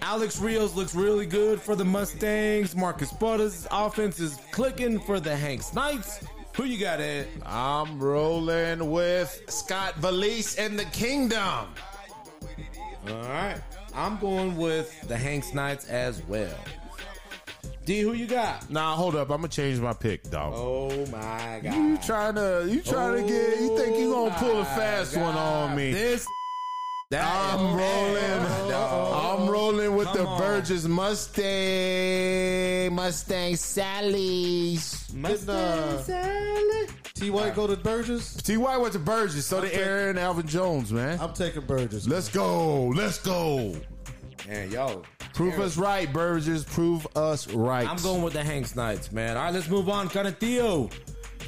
Alex 0.00 0.38
Rios 0.40 0.74
looks 0.74 0.94
really 0.94 1.26
good 1.26 1.60
for 1.60 1.76
the 1.76 1.84
Mustangs. 1.84 2.74
Marcus 2.74 3.12
Butters' 3.12 3.66
offense 3.70 4.20
is 4.20 4.36
clicking 4.50 4.98
for 5.00 5.20
the 5.20 5.34
Hanks 5.36 5.74
Knights. 5.74 6.24
Who 6.56 6.64
you 6.64 6.78
got, 6.78 7.00
Ed? 7.00 7.28
I'm 7.46 7.98
rolling 7.98 8.90
with 8.90 9.42
Scott 9.48 9.94
Valise 9.96 10.58
and 10.58 10.78
the 10.78 10.84
Kingdom. 10.86 11.68
All 13.08 13.14
right. 13.14 13.60
I'm 13.94 14.18
going 14.18 14.56
with 14.56 15.08
the 15.08 15.16
Hanks 15.16 15.54
Knights 15.54 15.88
as 15.88 16.22
well. 16.24 16.54
D, 17.84 18.00
who 18.00 18.12
you 18.12 18.26
got? 18.26 18.70
Nah, 18.70 18.94
hold 18.94 19.16
up. 19.16 19.30
I'm 19.30 19.38
gonna 19.38 19.48
change 19.48 19.80
my 19.80 19.92
pick, 19.92 20.30
dog. 20.30 20.52
Oh 20.56 21.04
my 21.06 21.58
god. 21.62 21.74
You 21.74 21.98
trying 21.98 22.36
to 22.36 22.68
you 22.70 22.80
trying 22.80 23.22
to 23.22 23.28
get 23.28 23.60
you 23.60 23.76
think 23.76 23.98
you 23.98 24.12
gonna 24.12 24.32
pull 24.36 24.60
a 24.60 24.64
fast 24.64 25.16
one 25.16 25.34
on 25.34 25.74
me. 25.76 25.92
This. 25.92 26.24
That 27.10 27.24
I'm 27.24 27.76
rolling. 27.76 28.46
I'm 28.72 29.48
rolling 29.50 29.96
with 29.96 30.12
the. 30.12 30.22
Burgess 30.38 30.86
Mustang 30.86 32.94
Mustang 32.94 33.56
Sally's. 33.56 35.08
Didn't 35.08 35.48
uh, 35.48 36.00
T 37.14 37.30
White 37.30 37.54
go 37.54 37.66
to 37.66 37.76
Burgess? 37.76 38.34
T. 38.34 38.56
Y 38.56 38.76
went 38.76 38.92
to 38.94 38.98
Burgess, 38.98 39.46
so 39.46 39.60
did 39.60 39.72
Okay. 39.72 39.82
Aaron 39.82 40.18
Alvin 40.18 40.46
Jones, 40.46 40.92
man. 40.92 41.20
I'm 41.20 41.32
taking 41.34 41.62
Burgess. 41.62 42.06
Let's 42.06 42.28
go. 42.28 42.86
Let's 42.88 43.18
go. 43.18 43.76
Man, 44.48 44.70
yo. 44.70 45.02
Prove 45.34 45.58
us 45.60 45.76
right, 45.76 46.12
Burgess. 46.12 46.64
Prove 46.64 47.06
us 47.16 47.46
right. 47.52 47.88
I'm 47.88 47.96
going 48.02 48.22
with 48.22 48.32
the 48.32 48.42
Hanks 48.42 48.74
Knights, 48.76 49.12
man. 49.12 49.36
All 49.36 49.44
right, 49.44 49.54
let's 49.54 49.68
move 49.68 49.88
on. 49.88 50.08
Theo 50.08 50.90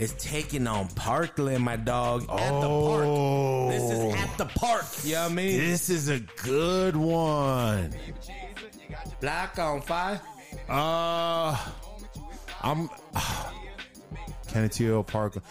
is 0.00 0.12
taking 0.14 0.66
on 0.66 0.88
Parkland, 0.88 1.64
my 1.64 1.76
dog, 1.76 2.22
at 2.22 2.28
the 2.60 2.68
park. 2.68 3.04
Oh, 3.06 3.68
This 3.70 3.82
is 3.82 4.14
at 4.14 4.38
the 4.38 4.46
park. 4.46 4.84
You 5.02 5.14
know 5.14 5.22
what 5.24 5.32
I 5.32 5.34
mean? 5.34 5.58
This 5.58 5.90
is 5.90 6.08
a 6.08 6.20
good 6.20 6.96
one. 6.96 7.94
Black 9.20 9.58
on 9.58 9.80
fire. 9.82 10.20
Uh, 10.68 11.56
I'm 12.62 12.88
Kenneth 14.54 15.06
Parker. 15.08 15.42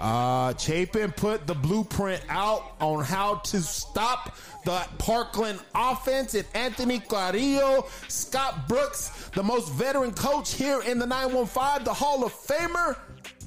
Uh, 0.00 0.52
Chapin 0.56 1.12
put 1.12 1.46
the 1.46 1.54
blueprint 1.54 2.20
out 2.28 2.74
on 2.80 3.04
how 3.04 3.36
to 3.36 3.60
stop 3.60 4.36
the 4.64 4.84
Parkland 4.98 5.60
offense. 5.72 6.34
And 6.34 6.44
Anthony 6.52 6.98
Carrillo, 6.98 7.86
Scott 8.08 8.68
Brooks, 8.68 9.30
the 9.34 9.42
most 9.44 9.70
veteran 9.72 10.12
coach 10.12 10.54
here 10.54 10.82
in 10.82 10.98
the 10.98 11.06
915, 11.06 11.84
the 11.84 11.94
Hall 11.94 12.24
of 12.24 12.32
Famer. 12.32 12.96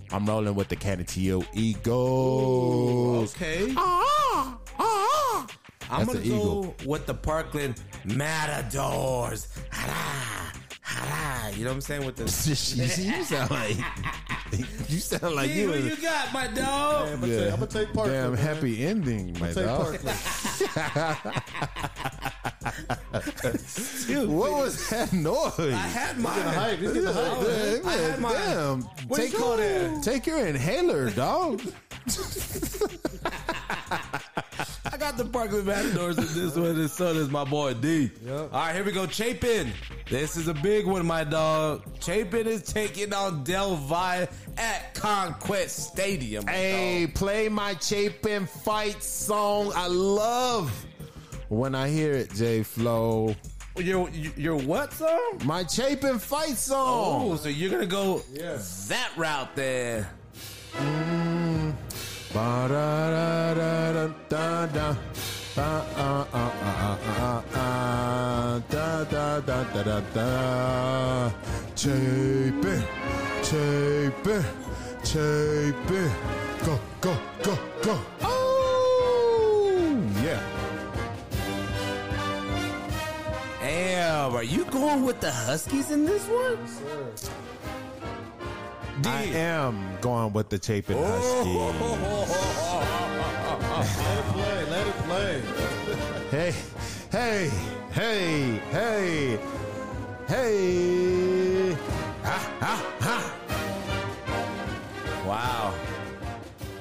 I'm 0.10 0.26
rolling 0.26 0.56
with 0.56 0.70
the 0.70 0.78
Canutillo 0.78 1.46
Eagles. 1.54 3.36
Okay. 3.36 3.74
Ah, 3.76 4.58
ah. 4.80 5.48
I'm 5.90 6.06
That's 6.06 6.20
gonna 6.20 6.30
go 6.30 6.76
with 6.86 7.06
the 7.06 7.14
Parkland 7.14 7.82
Matadors. 8.06 9.50
Hara, 9.70 10.54
hara. 10.88 11.54
You 11.56 11.64
know 11.66 11.72
what 11.72 11.76
I'm 11.76 11.82
saying? 11.82 12.06
With 12.06 12.16
the 12.16 12.24
you 12.24 13.24
sound 13.24 13.52
like 13.52 13.78
you 14.90 15.00
sound 15.00 15.36
like 15.36 15.50
Hey, 15.50 15.62
you. 15.62 15.68
who 15.68 15.74
in- 15.74 15.86
you 15.88 15.96
got, 15.98 16.32
my 16.34 16.48
dog? 16.48 17.10
I'm 17.10 17.20
gonna 17.22 17.36
take, 17.38 17.54
I'm 17.54 17.60
gonna 17.60 17.68
take 17.68 17.94
Parkland. 17.94 18.14
Damn 18.14 18.34
man. 18.36 18.56
happy 18.56 18.86
ending, 18.86 19.34
my 19.40 19.52
Take 19.52 19.66
dog. 19.66 20.02
Parkland. 20.02 20.18
What 24.28 24.52
was 24.52 24.90
that 24.90 25.14
noise? 25.14 25.60
I 25.60 25.72
had 25.76 26.18
my 26.20 26.36
Getting 26.36 26.52
hype. 26.54 26.80
He's 26.80 26.94
getting 26.94 27.14
hype. 27.14 27.46
Damn, 27.46 27.88
I 27.88 27.92
had 27.94 28.20
my- 28.20 28.34
damn. 28.34 28.90
Take, 29.14 29.32
you 29.34 29.38
call 29.38 29.58
that? 29.58 30.04
take 30.04 30.26
your 30.26 30.46
inhaler, 30.46 31.10
dog. 31.12 31.62
I 34.90 34.98
got 34.98 35.18
the 35.18 35.26
Parkland 35.26 35.66
Matadors 35.66 36.18
in 36.18 36.26
this 36.44 36.56
one, 36.56 36.68
and 36.80 36.90
so 36.90 37.14
does 37.14 37.30
my 37.30 37.44
boy 37.44 37.74
D. 37.74 38.10
Yep. 38.26 38.36
All 38.36 38.48
right, 38.52 38.74
here 38.76 38.84
we 38.84 38.92
go. 38.92 39.06
Chapin. 39.08 39.72
This 40.10 40.38
is 40.38 40.48
a 40.48 40.54
big 40.54 40.86
one, 40.86 41.06
my 41.06 41.24
dog. 41.24 41.84
Chapin 42.02 42.48
is 42.48 42.64
taking 42.64 43.14
on 43.14 43.44
Del 43.44 43.76
Valle 43.76 44.28
at 44.58 44.94
Conquest 44.94 45.88
Stadium. 45.92 46.48
hey, 46.48 47.08
play 47.14 47.50
my 47.50 47.76
Chapin 47.76 48.46
fight 48.48 49.04
song. 49.04 49.72
I 49.76 49.88
love 49.88 50.72
when 51.50 51.76
I 51.76 51.90
hear 51.90 52.14
it, 52.14 52.34
J 52.34 52.64
Flow. 52.64 53.36
Your, 53.78 54.10
your 54.10 54.56
what 54.58 54.92
song? 54.94 55.42
My 55.44 55.64
Chapin 55.66 56.18
fight 56.20 56.58
song. 56.58 57.32
Oh, 57.32 57.36
so 57.36 57.50
you're 57.50 57.70
gonna 57.70 57.86
go 57.86 58.24
Yeah. 58.34 58.58
that 58.88 59.12
route 59.18 59.56
there. 59.56 60.10
Chapin, 71.78 72.84
Chapin, 73.44 74.44
Chapin. 75.04 76.12
Go, 76.66 76.80
go, 77.00 77.18
go, 77.44 77.60
go. 77.84 78.00
Oh, 78.22 80.02
yeah. 80.24 80.42
Damn, 83.62 84.34
are 84.34 84.44
you 84.44 84.66
going 84.66 85.04
with 85.04 85.20
the 85.22 85.32
Huskies 85.32 85.92
in 85.92 86.06
this 86.06 86.26
one? 86.28 87.47
D. 89.02 89.10
I 89.10 89.24
am 89.24 89.98
going 90.02 90.34
with 90.34 90.50
the 90.50 90.58
Chapin 90.62 90.98
oh. 91.00 91.06
Husky. 93.62 93.98
Let 94.04 94.18
it 94.18 94.26
play. 94.34 94.66
Let 94.72 94.88
it 94.88 94.96
play. 95.06 95.42
Hey, 96.32 96.54
hey, 97.12 97.50
hey, 97.92 98.60
hey, 98.72 99.40
hey. 100.28 101.17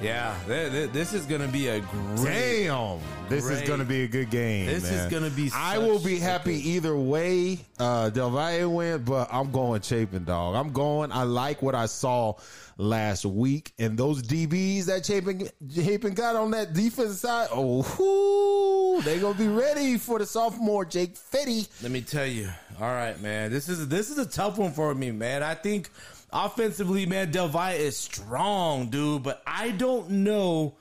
Yeah, 0.01 0.35
th- 0.47 0.71
th- 0.71 0.91
this 0.91 1.13
is 1.13 1.25
gonna 1.25 1.47
be 1.47 1.69
a 1.69 1.79
great. 1.79 2.67
Damn, 2.67 2.99
this 3.29 3.49
is 3.49 3.67
going 3.67 3.79
to 3.79 3.85
be 3.85 4.03
a 4.03 4.07
good 4.07 4.29
game. 4.29 4.67
This 4.67 4.89
is 4.89 5.11
gonna 5.11 5.29
be 5.29 5.49
I 5.53 5.77
will 5.79 5.99
be 5.99 6.19
happy 6.19 6.69
either 6.71 6.95
way. 6.95 7.59
Uh, 7.79 8.09
Del 8.09 8.29
Valle 8.29 8.69
win, 8.69 9.03
but 9.03 9.27
I'm 9.31 9.51
going 9.51 9.81
Chapin, 9.81 10.23
dog. 10.23 10.55
I'm 10.55 10.71
going. 10.71 11.11
I 11.11 11.23
like 11.23 11.61
what 11.61 11.75
I 11.75 11.87
saw 11.87 12.35
last 12.77 13.25
week, 13.25 13.73
and 13.79 13.97
those 13.97 14.21
DBs 14.21 14.85
that 14.85 15.05
Chapin, 15.05 15.49
Chapin 15.73 16.13
got 16.13 16.35
on 16.35 16.51
that 16.51 16.73
defensive 16.73 17.17
side. 17.17 17.49
Oh, 17.51 17.81
whoo, 17.97 19.01
they 19.01 19.19
gonna 19.19 19.37
be 19.37 19.47
ready 19.47 19.97
for 19.97 20.19
the 20.19 20.25
sophomore 20.25 20.85
Jake 20.85 21.15
Fetty. 21.15 21.67
Let 21.81 21.91
me 21.91 22.01
tell 22.01 22.25
you. 22.25 22.49
All 22.79 22.87
right, 22.87 23.19
man. 23.21 23.51
This 23.51 23.67
is 23.67 23.87
this 23.87 24.09
is 24.11 24.19
a 24.19 24.25
tough 24.25 24.57
one 24.57 24.71
for 24.71 24.93
me, 24.93 25.11
man. 25.11 25.41
I 25.41 25.55
think 25.55 25.89
offensively, 26.31 27.05
man, 27.05 27.31
Del 27.31 27.47
Valle 27.47 27.75
is 27.75 27.97
strong, 27.97 28.89
dude. 28.89 29.23
But 29.23 29.41
I 29.45 29.71
don't 29.71 30.09
know 30.09 30.75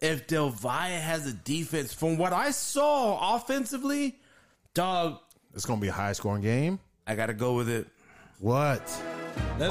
if 0.00 0.26
Del 0.26 0.50
Valle 0.50 1.00
has 1.00 1.26
a 1.26 1.32
defense. 1.32 1.92
From 1.92 2.16
what 2.18 2.32
I 2.32 2.50
saw 2.50 3.36
offensively, 3.36 4.16
dog, 4.74 5.18
It's 5.54 5.64
gonna 5.66 5.80
be 5.80 5.88
a 5.88 5.92
high 5.92 6.12
scoring 6.12 6.42
game. 6.42 6.78
I 7.06 7.14
gotta 7.16 7.34
go 7.34 7.54
with 7.54 7.68
it. 7.68 7.86
What? 8.38 8.82
Oh, 9.60 9.70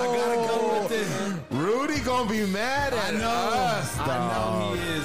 I 0.00 0.06
gotta 0.16 0.36
go 0.48 0.82
with 0.82 0.92
it. 0.92 1.06
Rudy 1.54 2.00
gonna 2.00 2.28
be 2.30 2.46
mad 2.46 2.92
at 2.94 3.14
us. 3.14 3.98
I 3.98 4.06
dog. 4.06 4.30
know 4.30 4.74
he 4.74 4.80
is. 4.90 4.95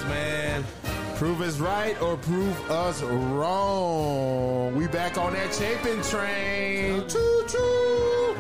Prove 1.22 1.42
us 1.42 1.60
right 1.60 2.02
or 2.02 2.18
prove 2.18 2.72
us 2.72 3.04
wrong. 3.04 4.74
We 4.74 4.88
back 4.88 5.20
on 5.20 5.34
that 5.34 5.54
Chapin 5.54 6.02
train. 6.02 7.08
Choo 7.08 7.44
choo. 7.48 8.36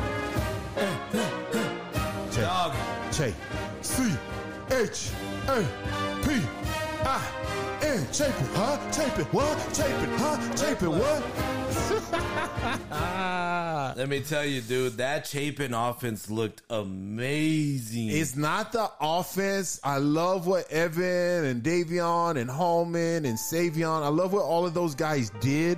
Dog. 2.35 2.73
J, 3.11 3.35
C, 3.81 4.11
H, 4.71 5.11
A, 5.47 5.63
P, 6.23 6.41
I, 7.05 7.21
N. 7.91 8.07
Chapin, 8.13 8.47
huh? 8.53 8.91
Chapin, 8.93 9.25
what? 9.25 9.75
Chapin, 9.75 10.09
huh? 10.13 10.55
Chapin, 10.55 10.91
what? 10.91 11.21
Let 13.97 14.07
me 14.07 14.21
tell 14.21 14.45
you, 14.45 14.61
dude, 14.61 14.93
that 14.93 15.27
Chapin 15.27 15.73
offense 15.73 16.29
looked 16.29 16.61
amazing. 16.69 18.07
It's 18.07 18.37
not 18.37 18.71
the 18.71 18.89
offense. 19.01 19.81
I 19.83 19.97
love 19.97 20.47
what 20.47 20.71
Evan 20.71 21.43
and 21.43 21.61
Davion 21.61 22.37
and 22.39 22.49
Hallman 22.49 23.25
and 23.25 23.37
Savion, 23.37 24.03
I 24.03 24.07
love 24.07 24.31
what 24.31 24.43
all 24.43 24.65
of 24.65 24.73
those 24.73 24.95
guys 24.95 25.29
did, 25.41 25.77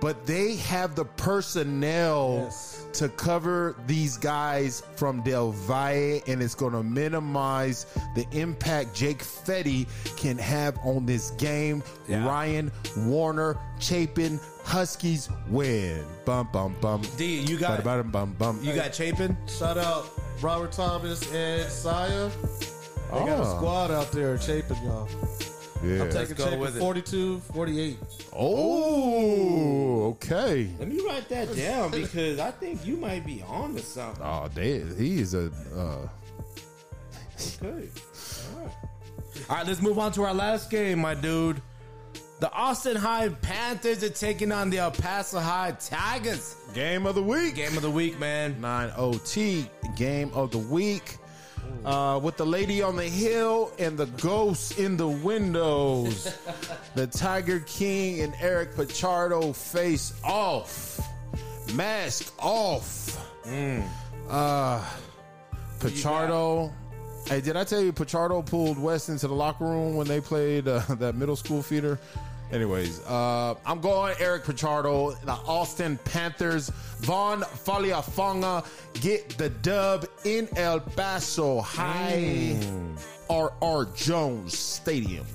but 0.00 0.26
they 0.26 0.56
have 0.56 0.94
the 0.94 1.04
personnel 1.04 2.42
Yes. 2.44 2.86
to 2.94 3.08
cover 3.08 3.76
these 3.86 4.16
guys 4.16 4.82
from 4.96 5.22
Del 5.22 5.52
Valle, 5.52 6.20
and 6.26 6.42
it's 6.42 6.54
going 6.54 6.72
to 6.72 6.82
minimize 6.82 7.86
the 8.14 8.26
impact 8.32 8.94
Jake 8.94 9.22
Fetty 9.22 9.86
can 10.16 10.38
have 10.38 10.78
on 10.84 11.06
this 11.06 11.30
game. 11.32 11.82
Yeah. 12.08 12.26
Ryan 12.26 12.70
Warner, 12.98 13.58
Chapin, 13.78 14.38
Huskies 14.64 15.28
win. 15.48 16.04
Bum, 16.24 16.48
bum, 16.52 16.74
bum. 16.80 17.02
D, 17.16 17.40
you 17.40 17.56
got 17.56 17.84
Bum, 17.84 18.10
bum, 18.10 18.34
bum. 18.38 18.58
you 18.62 18.74
got 18.74 18.94
Chapin? 18.94 19.36
Shout 19.46 19.78
out 19.78 20.06
Robert 20.42 20.72
Thomas 20.72 21.22
and 21.32 21.70
Saya. 21.70 22.30
They 23.12 23.18
got 23.20 23.28
a 23.38 23.42
Oh. 23.46 23.56
squad 23.56 23.90
out 23.92 24.10
there 24.10 24.36
chaping 24.38 24.82
y'all. 24.82 25.08
Yeah. 25.84 26.02
I'm 26.02 26.10
taking 26.10 26.36
go 26.36 26.44
Chapin 26.44 26.58
with 26.60 26.76
it. 26.76 26.80
42, 26.80 27.40
48. 27.40 27.98
Oh, 28.34 30.04
okay. 30.10 30.68
Let 30.78 30.88
me 30.88 31.00
write 31.06 31.28
that 31.28 31.54
down 31.56 31.90
because 31.90 32.38
I 32.38 32.50
think 32.50 32.84
you 32.86 32.96
might 32.96 33.24
be 33.26 33.42
on 33.46 33.74
to 33.74 33.80
something. 33.82 34.22
Oh, 34.24 34.48
they, 34.54 34.80
he 34.96 35.20
is 35.20 35.34
a. 35.34 35.50
Uh, 35.76 36.08
Okay. 37.62 37.88
All 38.56 38.62
right. 38.62 38.70
All 39.50 39.56
right, 39.56 39.66
let's 39.66 39.82
move 39.82 39.98
on 39.98 40.10
to 40.12 40.22
our 40.22 40.32
last 40.32 40.70
game, 40.70 41.00
my 41.00 41.14
dude. 41.14 41.60
The 42.40 42.50
Austin 42.52 42.96
High 42.96 43.28
Panthers 43.28 44.02
are 44.02 44.08
taking 44.10 44.52
on 44.52 44.70
the 44.70 44.78
El 44.78 44.90
Paso 44.90 45.38
High 45.38 45.72
Tigers. 45.72 46.56
game 46.74 47.06
of 47.06 47.14
the 47.14 47.22
week. 47.22 47.54
Game 47.54 47.76
of 47.76 47.82
the 47.82 47.90
week, 47.90 48.18
man. 48.18 48.60
9 48.60 48.92
OT 48.96 49.66
game 49.96 50.30
of 50.34 50.50
the 50.50 50.58
week. 50.58 51.16
Uh, 51.84 52.18
with 52.18 52.36
the 52.36 52.44
lady 52.44 52.82
on 52.82 52.96
the 52.96 53.04
hill 53.04 53.70
and 53.78 53.96
the 53.96 54.06
ghost 54.06 54.76
in 54.78 54.96
the 54.96 55.06
windows. 55.08 56.36
the 56.96 57.06
Tiger 57.06 57.60
King 57.60 58.22
and 58.22 58.34
Eric 58.40 58.74
Pachardo 58.74 59.54
face 59.54 60.12
off. 60.24 61.00
Mask 61.74 62.32
off. 62.40 63.16
Uh, 64.28 64.84
Pachardo. 65.78 66.72
Hey, 67.28 67.40
did 67.40 67.56
I 67.56 67.64
tell 67.64 67.80
you 67.80 67.92
Pachardo 67.92 68.44
pulled 68.44 68.78
West 68.78 69.08
into 69.08 69.28
the 69.28 69.34
locker 69.34 69.64
room 69.64 69.96
when 69.96 70.06
they 70.06 70.20
played 70.20 70.66
uh, 70.68 70.78
that 70.90 71.14
middle 71.14 71.36
school 71.36 71.62
feeder? 71.62 71.98
Anyways, 72.52 73.00
uh, 73.06 73.54
I'm 73.66 73.80
going 73.80 74.14
Eric 74.20 74.44
Pichardo, 74.44 75.20
the 75.22 75.32
Austin 75.32 75.98
Panthers. 76.04 76.70
Von 77.00 77.42
Faliafonga 77.42 78.64
get 79.00 79.28
the 79.36 79.50
dub 79.50 80.06
in 80.24 80.48
El 80.56 80.80
Paso 80.80 81.60
High 81.60 82.58
R.R. 83.28 83.86
Jones 83.96 84.56
Stadium. 84.56 85.26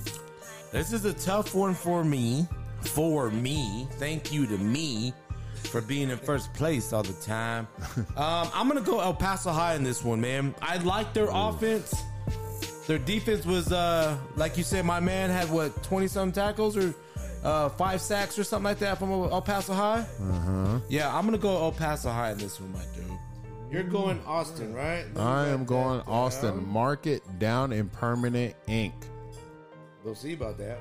This 0.72 0.92
is 0.92 1.04
a 1.04 1.12
tough 1.12 1.54
one 1.54 1.74
for 1.74 2.02
me. 2.02 2.48
For 2.80 3.30
me. 3.30 3.86
Thank 3.92 4.32
you 4.32 4.46
to 4.46 4.56
me 4.56 5.12
for 5.54 5.80
being 5.80 6.10
in 6.10 6.18
first 6.18 6.52
place 6.54 6.92
all 6.92 7.02
the 7.02 7.12
time. 7.14 7.68
um, 8.16 8.50
I'm 8.54 8.68
going 8.68 8.82
to 8.82 8.90
go 8.90 9.00
El 9.00 9.14
Paso 9.14 9.50
High 9.50 9.74
in 9.74 9.84
this 9.84 10.02
one, 10.02 10.20
man. 10.20 10.54
I 10.62 10.78
like 10.78 11.12
their 11.12 11.28
offense. 11.30 11.94
Their 12.86 12.98
defense 12.98 13.46
was, 13.46 13.70
uh, 13.72 14.16
like 14.36 14.56
you 14.58 14.64
said, 14.64 14.84
my 14.84 15.00
man 15.00 15.30
had 15.30 15.50
what, 15.50 15.82
20 15.84 16.08
some 16.08 16.32
tackles 16.32 16.76
or 16.76 16.94
uh, 17.44 17.68
five 17.70 18.00
sacks 18.00 18.38
or 18.38 18.44
something 18.44 18.64
like 18.64 18.78
that 18.80 18.98
from 18.98 19.10
El 19.12 19.40
Paso 19.42 19.72
High? 19.72 20.00
Uh-huh. 20.20 20.78
Yeah, 20.88 21.14
I'm 21.16 21.24
going 21.26 21.36
to 21.38 21.42
go 21.42 21.56
El 21.56 21.72
Paso 21.72 22.10
High 22.10 22.32
in 22.32 22.38
this 22.38 22.60
one, 22.60 22.72
my 22.72 22.82
dude. 22.94 23.04
You're 23.70 23.84
going 23.84 24.20
Austin, 24.26 24.74
right? 24.74 25.04
Let 25.14 25.24
I 25.24 25.48
am 25.48 25.60
that 25.60 25.66
going 25.66 25.98
down. 26.00 26.08
Austin. 26.08 26.68
Mark 26.68 27.06
it 27.06 27.22
down 27.38 27.72
in 27.72 27.88
permanent 27.88 28.54
ink. 28.66 28.94
We'll 30.04 30.14
see 30.16 30.34
about 30.34 30.58
that. 30.58 30.78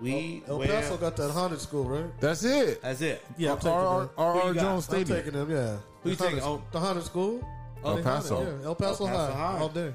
We 0.00 0.42
El 0.48 0.58
went- 0.58 0.70
Paso 0.70 0.96
got 0.96 1.16
that 1.18 1.30
haunted 1.30 1.60
school, 1.60 1.84
right? 1.84 2.18
That's 2.20 2.42
it. 2.42 2.80
That's 2.80 3.02
it. 3.02 3.22
Yeah, 3.36 3.52
I'm 3.52 3.58
taking 3.58 3.72
R.R. 3.72 4.00
them. 4.00 4.10
R.R. 4.16 4.40
Who 4.40 4.48
you 4.48 4.54
got? 4.54 4.60
Jones 4.62 4.88
I'm 4.92 5.04
taking 5.04 5.32
them, 5.32 5.50
yeah. 5.50 5.76
Who 6.02 6.10
you 6.10 6.16
taking? 6.16 6.40
Oh. 6.40 6.62
The 6.72 6.80
haunted 6.80 7.04
school? 7.04 7.46
El 7.84 7.96
They 7.96 8.02
haunted, 8.02 8.04
Paso. 8.04 8.42
Yeah, 8.42 8.66
El 8.66 8.74
Paso, 8.74 9.06
El 9.06 9.10
Paso 9.12 9.32
High, 9.32 9.32
High. 9.52 9.58
all 9.60 9.68
day. 9.68 9.94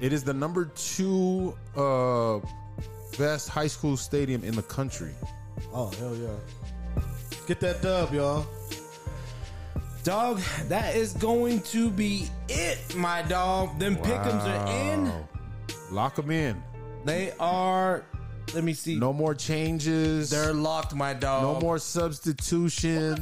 It 0.00 0.12
is 0.12 0.24
the 0.24 0.34
number 0.34 0.66
two 0.66 1.56
uh, 1.76 2.40
best 3.18 3.48
high 3.48 3.68
school 3.68 3.96
stadium 3.96 4.42
in 4.44 4.54
the 4.54 4.62
country. 4.62 5.14
Oh, 5.72 5.90
hell 5.98 6.16
yeah. 6.16 7.02
Get 7.46 7.60
that 7.60 7.82
dub, 7.82 8.12
y'all. 8.12 8.46
Dog, 10.02 10.40
that 10.68 10.96
is 10.96 11.14
going 11.14 11.60
to 11.62 11.90
be 11.90 12.28
it, 12.48 12.94
my 12.94 13.22
dog. 13.22 13.78
Them 13.78 13.96
pickums 13.96 14.42
are 14.42 14.92
in. 14.92 15.10
Lock 15.90 16.16
them 16.16 16.30
in. 16.30 16.62
They 17.04 17.32
are. 17.40 18.04
Let 18.54 18.64
me 18.64 18.74
see. 18.74 18.96
No 18.96 19.12
more 19.12 19.34
changes. 19.34 20.30
They're 20.30 20.52
locked, 20.52 20.94
my 20.94 21.14
dog. 21.14 21.42
no 21.42 21.60
more 21.60 21.78
substitutions. 21.78 23.18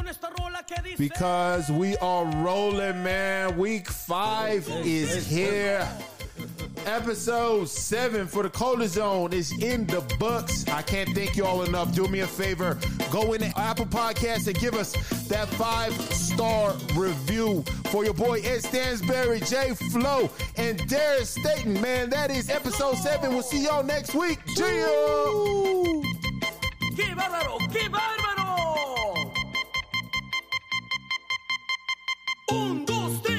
bailadores 0.00 0.02
con 0.02 0.08
esta 0.08 0.30
rola 0.30 0.62
que 0.64 0.82
dice 0.82 0.96
Because 0.98 1.70
we 1.70 1.96
are 1.98 2.24
rolling, 2.42 3.02
man. 3.02 3.56
Week 3.56 3.88
five 3.88 4.68
is 4.84 5.26
here. 5.26 5.86
Episode 6.86 7.68
seven 7.68 8.26
for 8.26 8.42
the 8.42 8.48
Cola 8.48 8.88
Zone 8.88 9.34
is 9.34 9.52
in 9.62 9.86
the 9.86 10.00
books. 10.18 10.66
I 10.68 10.80
can't 10.80 11.10
thank 11.10 11.36
you 11.36 11.44
all 11.44 11.62
enough. 11.64 11.94
Do 11.94 12.08
me 12.08 12.20
a 12.20 12.26
favor. 12.26 12.78
Go 13.10 13.34
in 13.34 13.42
the 13.42 13.52
Apple 13.58 13.84
Podcasts 13.84 14.46
and 14.46 14.58
give 14.58 14.74
us 14.74 14.92
that 15.28 15.48
five 15.48 15.92
star 15.92 16.74
review 16.96 17.62
for 17.90 18.04
your 18.04 18.14
boy 18.14 18.40
Ed 18.40 18.64
Stansbury, 18.64 19.40
Jay 19.40 19.74
Flo, 19.92 20.30
and 20.56 20.78
Darris 20.88 21.38
Staton. 21.38 21.78
Man, 21.82 22.08
that 22.10 22.30
is 22.30 22.48
episode 22.48 22.96
seven. 22.96 23.34
We'll 23.34 23.42
see 23.42 23.64
y'all 23.64 23.84
next 23.84 24.14
week. 24.14 24.38
Cheers. 24.56 24.88
Un, 32.50 32.84
dos, 32.84 33.22
tres. 33.22 33.29